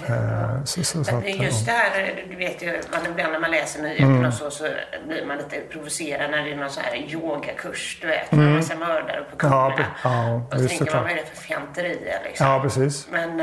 så, 0.65 1.05
så 1.05 1.17
att, 1.17 1.29
Just 1.29 1.67
det 1.67 1.73
här, 1.73 2.27
du 2.31 2.37
vet 2.37 2.63
ju, 2.63 2.81
man, 2.93 3.01
ibland 3.11 3.33
när 3.33 3.41
man 3.41 3.51
läser 3.51 3.83
nyheterna 3.83 4.19
mm. 4.19 4.33
så, 4.33 4.51
så 4.51 4.69
blir 5.07 5.27
man 5.27 5.37
lite 5.37 5.61
provocerad 5.71 6.31
när 6.31 6.43
det 6.43 6.53
är 6.53 6.57
någon 6.57 6.71
sån 6.71 6.83
här 6.85 6.97
yogakurs, 6.97 7.99
du 8.01 8.07
vet, 8.07 8.33
mm. 8.33 8.45
med 8.45 8.53
en 8.53 8.57
massa 8.57 8.75
mördare 8.75 9.25
på 9.31 9.37
kunderna. 9.37 9.75
Ja, 9.79 9.85
ja, 10.05 10.43
och 10.51 10.61
så 10.61 10.69
tänker 10.69 10.95
man, 10.95 11.03
vad 11.03 11.13
är 11.13 11.17
det 11.17 11.27
för 11.27 11.37
fjanterier 11.37 12.21
liksom? 12.25 12.47
Ja, 12.47 12.61
precis. 12.63 13.09
Men 13.11 13.37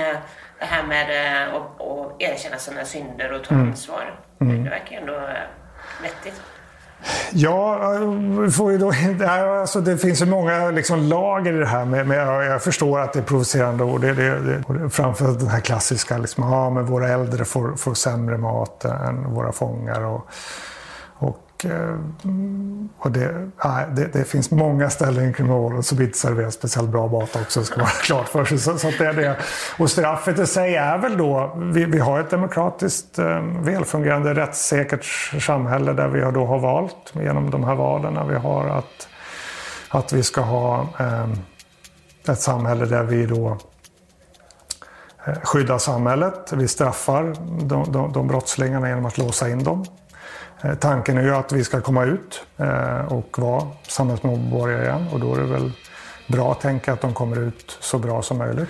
det 0.59 0.65
här 0.65 0.83
med 0.83 1.07
att, 1.47 1.81
att 1.81 2.21
erkänna 2.21 2.57
sina 2.57 2.85
synder 2.85 3.31
och 3.31 3.43
ta 3.43 3.53
mm. 3.53 3.67
ansvar. 3.67 4.19
Mm. 4.41 4.63
Det 4.63 4.69
verkar 4.69 4.97
ändå 4.97 5.13
vettigt. 6.01 6.41
Ja, 7.31 7.79
får 8.51 8.71
ju 8.71 8.77
då, 8.77 8.91
alltså 9.25 9.81
det 9.81 9.97
finns 9.97 10.21
ju 10.21 10.25
många 10.25 10.71
liksom 10.71 10.99
lager 10.99 11.53
i 11.53 11.57
det 11.57 11.65
här. 11.65 11.85
Med, 11.85 12.07
med, 12.07 12.17
jag 12.45 12.63
förstår 12.63 12.99
att 12.99 13.13
det 13.13 13.19
är 13.19 13.23
provocerande 13.23 13.83
ord. 13.83 14.01
Det, 14.01 14.13
det, 14.13 14.39
det, 14.39 14.89
framför 14.89 15.25
den 15.25 15.47
här 15.47 15.59
klassiska, 15.59 16.17
liksom, 16.17 16.43
ja, 16.43 16.69
men 16.69 16.85
våra 16.85 17.09
äldre 17.09 17.45
får, 17.45 17.75
får 17.75 17.93
sämre 17.93 18.37
mat 18.37 18.85
än 18.85 19.33
våra 19.33 19.51
fångar. 19.51 20.01
Och, 20.01 20.29
Eh, 21.65 21.95
och, 22.97 23.11
det, 23.11 23.51
nej, 23.63 23.85
det, 23.91 24.05
det, 24.13 24.23
finns 24.23 24.51
många 24.51 24.89
ställen 24.89 25.29
i 25.29 25.33
kriminalvården 25.33 25.83
som 25.83 26.01
inte 26.01 26.17
serverar 26.17 26.49
speciellt 26.49 26.89
bra 26.89 27.07
mat 27.07 27.35
också, 27.35 27.63
ska 27.63 27.79
vara 27.79 27.89
klart 28.03 28.27
för 28.27 28.45
sig. 28.45 28.57
Så, 28.57 28.77
så 28.77 28.91
det 28.97 29.05
är 29.05 29.13
det. 29.13 29.37
Och 29.77 29.91
straffet 29.91 30.39
i 30.39 30.47
sig 30.47 30.75
är 30.75 30.97
väl 30.97 31.17
då, 31.17 31.57
vi, 31.73 31.85
vi 31.85 31.99
har 31.99 32.19
ett 32.19 32.29
demokratiskt 32.29 33.19
eh, 33.19 33.41
välfungerande 33.59 34.33
rättssäkert 34.33 35.05
samhälle 35.41 35.93
där 35.93 36.07
vi 36.07 36.19
då 36.19 36.45
har 36.45 36.59
valt 36.59 37.13
genom 37.13 37.49
de 37.49 37.63
här 37.63 37.75
valen 37.75 38.27
vi 38.27 38.35
har 38.35 38.69
att, 38.69 39.07
att 39.89 40.13
vi 40.13 40.23
ska 40.23 40.41
ha 40.41 40.87
eh, 40.99 41.27
ett 42.29 42.41
samhälle 42.41 42.85
där 42.85 43.03
vi 43.03 43.25
då 43.25 43.57
eh, 45.25 45.33
skyddar 45.43 45.77
samhället. 45.77 46.53
Vi 46.53 46.67
straffar 46.67 47.35
de, 47.65 47.91
de, 47.91 48.13
de 48.13 48.27
brottslingarna 48.27 48.89
genom 48.89 49.05
att 49.05 49.17
låsa 49.17 49.49
in 49.49 49.63
dem. 49.63 49.85
Eh, 50.65 50.75
tanken 50.75 51.17
är 51.17 51.21
ju 51.21 51.35
att 51.35 51.51
vi 51.51 51.63
ska 51.63 51.81
komma 51.81 52.05
ut 52.05 52.45
eh, 52.57 53.13
och 53.13 53.39
vara 53.39 53.67
samhällsmedborgare 53.87 54.83
igen 54.83 55.07
och 55.13 55.19
då 55.19 55.35
är 55.35 55.39
det 55.39 55.47
väl 55.47 55.71
bra 56.27 56.51
att 56.51 56.61
tänka 56.61 56.93
att 56.93 57.01
de 57.01 57.13
kommer 57.13 57.39
ut 57.39 57.77
så 57.79 57.97
bra 57.97 58.21
som 58.21 58.37
möjligt. 58.37 58.69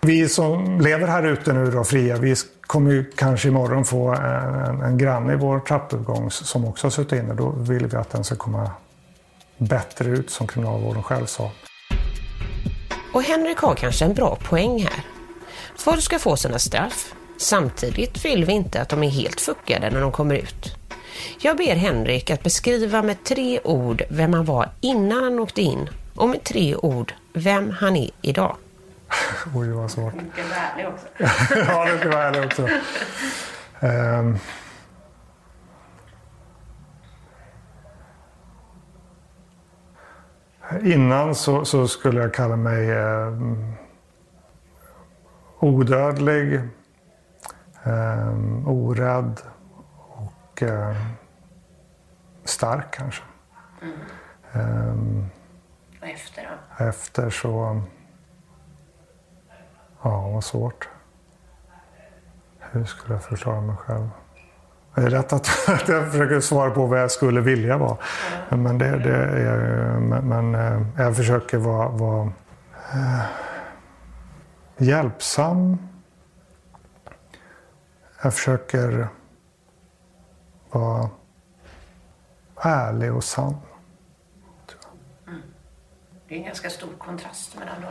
Vi 0.00 0.28
som 0.28 0.80
lever 0.80 1.06
här 1.06 1.22
ute 1.22 1.52
nu 1.52 1.70
då 1.70 1.84
fria, 1.84 2.16
vi 2.16 2.34
kommer 2.60 2.92
ju 2.92 3.04
kanske 3.04 3.48
imorgon 3.48 3.84
få 3.84 4.08
en, 4.08 4.82
en 4.82 4.98
granne 4.98 5.32
i 5.32 5.36
vår 5.36 5.60
trappuppgång 5.60 6.30
som 6.30 6.64
också 6.64 6.86
har 6.86 6.90
suttit 6.90 7.12
inne. 7.12 7.34
Då 7.34 7.50
vill 7.50 7.86
vi 7.86 7.96
att 7.96 8.10
den 8.10 8.24
ska 8.24 8.36
komma 8.36 8.70
bättre 9.58 10.08
ut 10.08 10.30
som 10.30 10.46
kriminalvården 10.46 11.02
själv 11.02 11.26
sa. 11.26 11.50
Och 13.12 13.22
Henrik 13.22 13.58
har 13.58 13.74
kanske 13.74 14.04
en 14.04 14.14
bra 14.14 14.38
poäng 14.48 14.82
här. 14.82 15.04
Folk 15.78 16.02
ska 16.02 16.18
få 16.18 16.36
sina 16.36 16.58
straff. 16.58 17.14
Samtidigt 17.38 18.24
vill 18.24 18.44
vi 18.44 18.52
inte 18.52 18.80
att 18.80 18.88
de 18.88 19.02
är 19.02 19.08
helt 19.08 19.40
fuckade 19.40 19.90
när 19.90 20.00
de 20.00 20.12
kommer 20.12 20.34
ut. 20.34 20.76
Jag 21.38 21.56
ber 21.56 21.74
Henrik 21.76 22.30
att 22.30 22.42
beskriva 22.42 23.02
med 23.02 23.24
tre 23.24 23.60
ord 23.64 24.02
vem 24.08 24.32
han 24.32 24.44
var 24.44 24.68
innan 24.80 25.24
han 25.24 25.38
åkte 25.38 25.62
in 25.62 25.88
och 26.14 26.28
med 26.28 26.44
tre 26.44 26.76
ord 26.76 27.14
vem 27.32 27.70
han 27.70 27.96
är 27.96 28.10
idag. 28.22 28.56
Oj, 29.54 29.70
vad 29.70 29.90
svårt. 29.90 30.14
Mycket 30.14 30.44
värlig 30.50 30.86
också. 30.88 31.06
ja, 31.68 31.84
det 31.84 31.98
ska 31.98 32.08
vara 32.08 32.24
ärlig 32.24 32.44
också. 32.44 32.68
Um... 33.80 34.38
Innan 40.82 41.34
så, 41.34 41.64
så, 41.64 41.88
skulle 41.88 42.20
jag 42.20 42.34
kalla 42.34 42.56
mig 42.56 42.90
eh, 42.90 43.32
odödlig, 45.60 46.54
eh, 47.84 48.68
orädd 48.68 49.40
och 50.56 50.62
eh, 50.62 50.96
stark 52.44 52.90
kanske. 52.90 53.22
Mm. 53.82 54.90
Um, 54.90 55.30
och 56.00 56.06
efter 56.08 56.42
då? 56.78 56.84
Efter 56.84 57.30
så... 57.30 57.82
Ja, 60.02 60.30
vad 60.30 60.44
svårt. 60.44 60.88
Hur 62.58 62.84
skulle 62.84 63.14
jag 63.14 63.24
förklara 63.24 63.60
mig 63.60 63.76
själv? 63.76 64.08
Det 64.94 65.02
är 65.02 65.10
lätt 65.10 65.32
att, 65.32 65.48
jag 65.88 66.10
försöker 66.10 66.40
svara 66.40 66.70
på 66.70 66.86
vad 66.86 67.00
jag 67.00 67.10
skulle 67.10 67.40
vilja 67.40 67.78
vara. 67.78 67.96
Mm. 68.48 68.62
Men, 68.62 68.78
det, 68.78 68.98
det 68.98 69.16
är, 69.16 69.98
men, 69.98 70.28
men 70.28 70.54
eh, 70.54 70.86
jag 70.96 71.16
försöker 71.16 71.58
vara, 71.58 71.88
vara 71.88 72.32
äh, 72.92 73.22
hjälpsam. 74.76 75.78
Jag 78.22 78.34
försöker 78.34 79.08
vara 80.70 81.10
ärlig 82.56 83.14
och 83.14 83.24
sann. 83.24 83.56
Mm. 85.26 85.42
Det 86.28 86.34
är 86.34 86.38
en 86.38 86.44
ganska 86.44 86.70
stor 86.70 86.88
kontrast 86.98 87.58
mellan 87.58 87.80
dem. 87.80 87.90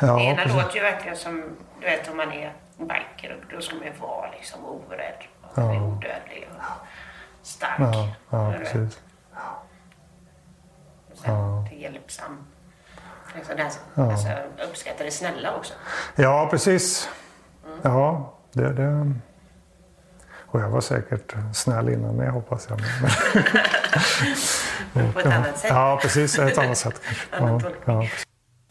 Ja, 0.00 0.16
det 0.16 0.22
ena 0.22 0.42
precis. 0.42 0.56
låter 0.56 0.76
ju 0.76 0.82
verkligen 0.82 1.16
som, 1.16 1.56
du 1.80 1.86
vet 1.86 2.10
om 2.10 2.16
man 2.16 2.32
är 2.32 2.52
biker, 2.78 3.46
då 3.50 3.60
ska 3.60 3.76
man 3.76 3.84
ju 3.84 3.92
vara 3.92 4.30
liksom 4.30 4.64
orädd, 4.64 5.24
och 5.42 5.50
ja. 5.54 5.82
odödlig 5.82 6.48
och 6.56 6.62
stark. 7.42 7.78
Ja, 7.78 8.08
ja 8.30 8.54
precis. 8.58 9.00
Och 11.10 11.18
sen 11.18 11.34
ja. 11.34 11.68
hjälpsam. 11.72 12.46
Alltså, 13.36 13.54
det 13.54 13.62
här, 13.62 13.72
ja. 13.94 14.10
alltså, 14.10 14.28
uppskatta 14.68 15.04
det 15.04 15.10
snälla 15.10 15.56
också. 15.56 15.74
Ja, 16.14 16.48
precis. 16.50 17.10
Mm. 17.66 17.78
Ja, 17.82 18.32
det, 18.52 18.72
det 18.72 19.12
och 20.56 20.62
jag 20.62 20.68
var 20.68 20.80
säkert 20.80 21.34
snäll 21.52 21.88
innan 21.88 22.16
med 22.16 22.30
hoppas 22.30 22.66
jag. 22.70 22.80
Men, 24.92 25.12
på 25.12 25.18
ett 25.18 25.26
annat 25.26 25.58
sätt? 25.58 25.70
Ja, 25.70 25.98
precis. 26.02 26.38
Ett 26.38 26.58
annat 26.58 26.78
sätt 26.78 27.00
kanske. 27.38 27.68
Ja, 27.84 28.02
ja. 28.02 28.08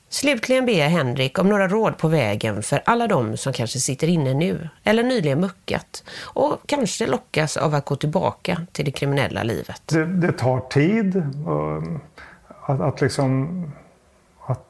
Slutligen 0.09 0.65
ber 0.65 0.73
jag 0.73 0.89
Henrik 0.89 1.39
om 1.39 1.49
några 1.49 1.67
råd 1.67 1.97
på 1.97 2.07
vägen 2.07 2.63
för 2.63 2.81
alla 2.85 3.07
de 3.07 3.37
som 3.37 3.53
kanske 3.53 3.79
sitter 3.79 4.07
inne 4.07 4.33
nu 4.33 4.69
eller 4.83 5.03
nyligen 5.03 5.39
muckat 5.39 6.03
och 6.23 6.59
kanske 6.65 7.07
lockas 7.07 7.57
av 7.57 7.75
att 7.75 7.85
gå 7.85 7.95
tillbaka 7.95 8.61
till 8.71 8.85
det 8.85 8.91
kriminella 8.91 9.43
livet. 9.43 9.81
Det, 9.85 10.05
det 10.05 10.31
tar 10.31 10.59
tid. 10.59 11.23
Att, 12.61 12.81
att 12.81 13.01
liksom... 13.01 13.71
Att, 14.45 14.65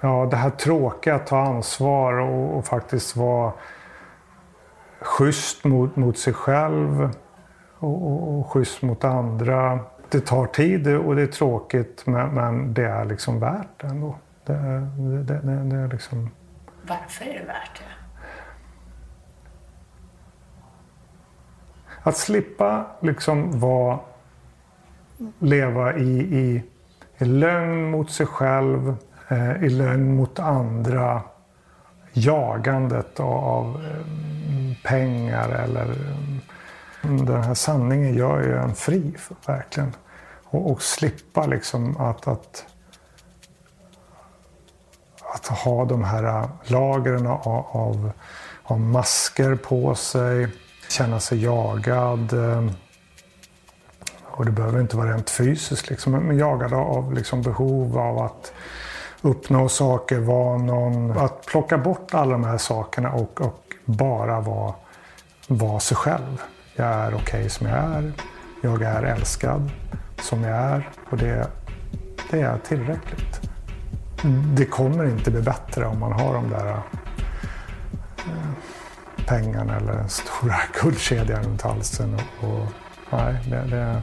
ja, 0.00 0.28
det 0.30 0.36
här 0.36 0.50
tråkiga, 0.50 1.14
att 1.14 1.26
ta 1.26 1.40
ansvar 1.40 2.12
och, 2.12 2.58
och 2.58 2.66
faktiskt 2.66 3.16
vara 3.16 3.52
schysst 5.00 5.64
mot, 5.64 5.96
mot 5.96 6.18
sig 6.18 6.32
själv 6.32 7.10
och, 7.78 8.06
och, 8.06 8.38
och 8.38 8.46
schysst 8.46 8.82
mot 8.82 9.04
andra. 9.04 9.80
Det 10.10 10.20
tar 10.20 10.46
tid 10.46 10.96
och 10.96 11.16
det 11.16 11.22
är 11.22 11.26
tråkigt 11.26 12.06
men, 12.06 12.34
men 12.34 12.74
det 12.74 12.84
är 12.84 13.04
liksom 13.04 13.40
värt 13.40 13.80
det 13.80 13.86
ändå. 13.86 14.16
Det 14.44 14.52
är, 14.52 14.80
det, 14.80 15.22
det, 15.22 15.64
det 15.64 15.76
är 15.76 15.88
liksom... 15.88 16.30
Varför 16.82 17.24
är 17.24 17.38
det 17.38 17.44
värt 17.44 17.78
det? 17.78 17.98
Att 22.02 22.16
slippa 22.16 22.86
liksom 23.00 23.60
vara, 23.60 23.98
leva 25.38 25.96
i, 25.96 26.18
i, 26.18 26.62
i 27.18 27.24
lögn 27.24 27.90
mot 27.90 28.10
sig 28.10 28.26
själv, 28.26 28.96
eh, 29.28 29.64
i 29.64 29.68
lögn 29.68 30.16
mot 30.16 30.38
andra, 30.38 31.22
jagandet 32.18 33.20
av, 33.20 33.84
eh, 33.84 34.88
pengar 34.88 35.48
eller 35.48 35.96
mm, 37.02 37.26
den 37.26 37.42
här 37.42 37.54
sanningen 37.54 38.14
gör 38.14 38.42
ju 38.42 38.56
en 38.56 38.74
fri, 38.74 39.14
verkligen. 39.46 39.92
Och, 40.44 40.70
och 40.70 40.82
slippa 40.82 41.46
liksom 41.46 41.96
att, 41.96 42.28
att 42.28 42.64
att 45.34 45.46
ha 45.46 45.84
de 45.84 46.04
här 46.04 46.24
eh, 46.24 46.48
lagren 46.64 47.26
av, 47.26 47.66
av, 47.72 48.10
av 48.62 48.80
masker 48.80 49.54
på 49.54 49.94
sig, 49.94 50.48
känna 50.88 51.20
sig 51.20 51.42
jagad. 51.44 52.32
Eh, 52.32 52.70
och 54.22 54.44
det 54.44 54.50
behöver 54.50 54.80
inte 54.80 54.96
vara 54.96 55.12
rent 55.12 55.30
fysiskt, 55.30 55.90
liksom, 55.90 56.12
men 56.12 56.38
jagad 56.38 56.72
av 56.72 57.12
liksom, 57.12 57.42
behov 57.42 57.98
av 57.98 58.18
att 58.18 58.52
uppnå 59.22 59.68
saker, 59.68 60.18
vara 60.18 60.58
någon. 60.58 61.18
Att 61.18 61.46
plocka 61.46 61.78
bort 61.78 62.14
alla 62.14 62.32
de 62.32 62.44
här 62.44 62.58
sakerna 62.58 63.12
och, 63.12 63.40
och 63.40 63.74
bara 63.84 64.40
vara, 64.40 64.74
vara 65.46 65.80
sig 65.80 65.96
själv. 65.96 66.42
Jag 66.76 66.86
är 66.86 67.08
okej 67.08 67.20
okay 67.20 67.48
som 67.48 67.66
jag 67.66 67.78
är. 67.78 68.12
Jag 68.60 68.82
är 68.82 69.02
älskad 69.02 69.70
som 70.20 70.44
jag 70.44 70.56
är 70.56 70.88
och 71.10 71.16
det, 71.16 71.50
det 72.30 72.40
är 72.40 72.58
tillräckligt 72.58 73.48
det 74.54 74.64
kommer 74.64 75.04
inte 75.04 75.30
bli 75.30 75.42
bättre 75.42 75.86
om 75.86 75.98
man 75.98 76.12
har 76.12 76.34
de 76.34 76.50
där 76.50 76.68
eh, 76.68 76.82
pengarna 79.26 79.76
eller 79.76 79.92
den 79.92 80.08
stora 80.08 80.56
guldkedjan 80.82 81.42
runt 81.42 81.62
halsen. 81.62 82.14
Och, 82.14 82.48
och 82.48 82.66
nej, 83.10 83.36
det, 83.50 83.64
det, 83.70 84.02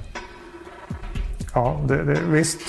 ja, 1.53 1.82
det, 1.88 2.03
det, 2.03 2.22
visst. 2.22 2.59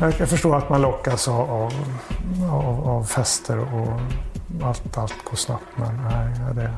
Jag 0.00 0.16
kan 0.16 0.26
förstå 0.26 0.54
att 0.54 0.70
man 0.70 0.82
lockas 0.82 1.28
av, 1.28 1.72
av, 2.50 2.88
av 2.88 3.04
fester 3.04 3.58
och 3.58 4.00
allt, 4.62 4.98
allt 4.98 5.24
går 5.24 5.36
snabbt. 5.36 5.64
Men 5.76 6.00
nej, 6.10 6.54
det, 6.54 6.70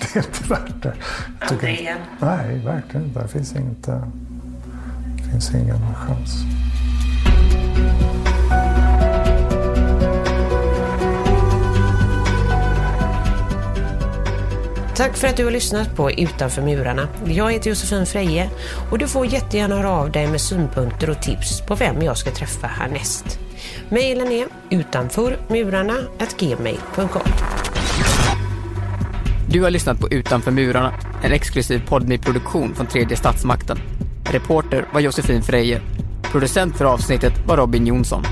det 0.00 0.16
är 0.16 0.26
inte 0.26 0.48
värt 0.48 0.82
det. 0.82 0.94
Andrén? 1.40 1.98
Nej, 2.20 2.58
verkligen 2.58 3.06
inte. 3.06 3.22
Det 3.22 3.28
finns, 3.28 3.56
inget, 3.56 3.82
det 3.82 5.30
finns 5.32 5.54
ingen 5.54 5.94
chans. 5.94 6.44
Tack 14.96 15.16
för 15.16 15.28
att 15.28 15.36
du 15.36 15.44
har 15.44 15.50
lyssnat 15.50 15.96
på 15.96 16.10
Utanför 16.10 16.62
murarna. 16.62 17.08
Jag 17.26 17.52
heter 17.52 17.70
Josefin 17.70 18.06
Freje 18.06 18.50
och 18.90 18.98
du 18.98 19.08
får 19.08 19.26
jättegärna 19.26 19.76
höra 19.76 19.90
av 19.90 20.12
dig 20.12 20.26
med 20.26 20.40
synpunkter 20.40 21.10
och 21.10 21.22
tips 21.22 21.60
på 21.60 21.74
vem 21.74 22.02
jag 22.02 22.18
ska 22.18 22.30
träffa 22.30 22.66
härnäst. 22.66 23.38
Mailen 23.88 24.32
är 24.32 24.46
utanförmurarna.gmail.com 24.70 27.22
Du 29.48 29.62
har 29.62 29.70
lyssnat 29.70 30.00
på 30.00 30.08
Utanför 30.08 30.50
murarna, 30.50 30.94
en 31.24 31.32
exklusiv 31.32 31.82
poddmy-produktion 31.88 32.74
från 32.74 32.86
tredje 32.86 33.16
statsmakten. 33.16 33.78
Reporter 34.30 34.86
var 34.92 35.00
Josefin 35.00 35.42
Freje. 35.42 35.80
Producent 36.22 36.76
för 36.76 36.84
avsnittet 36.84 37.32
var 37.46 37.56
Robin 37.56 37.86
Jonsson. 37.86 38.22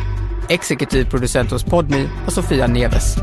Exekutiv 0.48 1.04
producent 1.04 1.50
hos 1.50 1.64
Podmi 1.64 2.08
var 2.24 2.30
Sofia 2.30 2.66
Neves. 2.66 3.16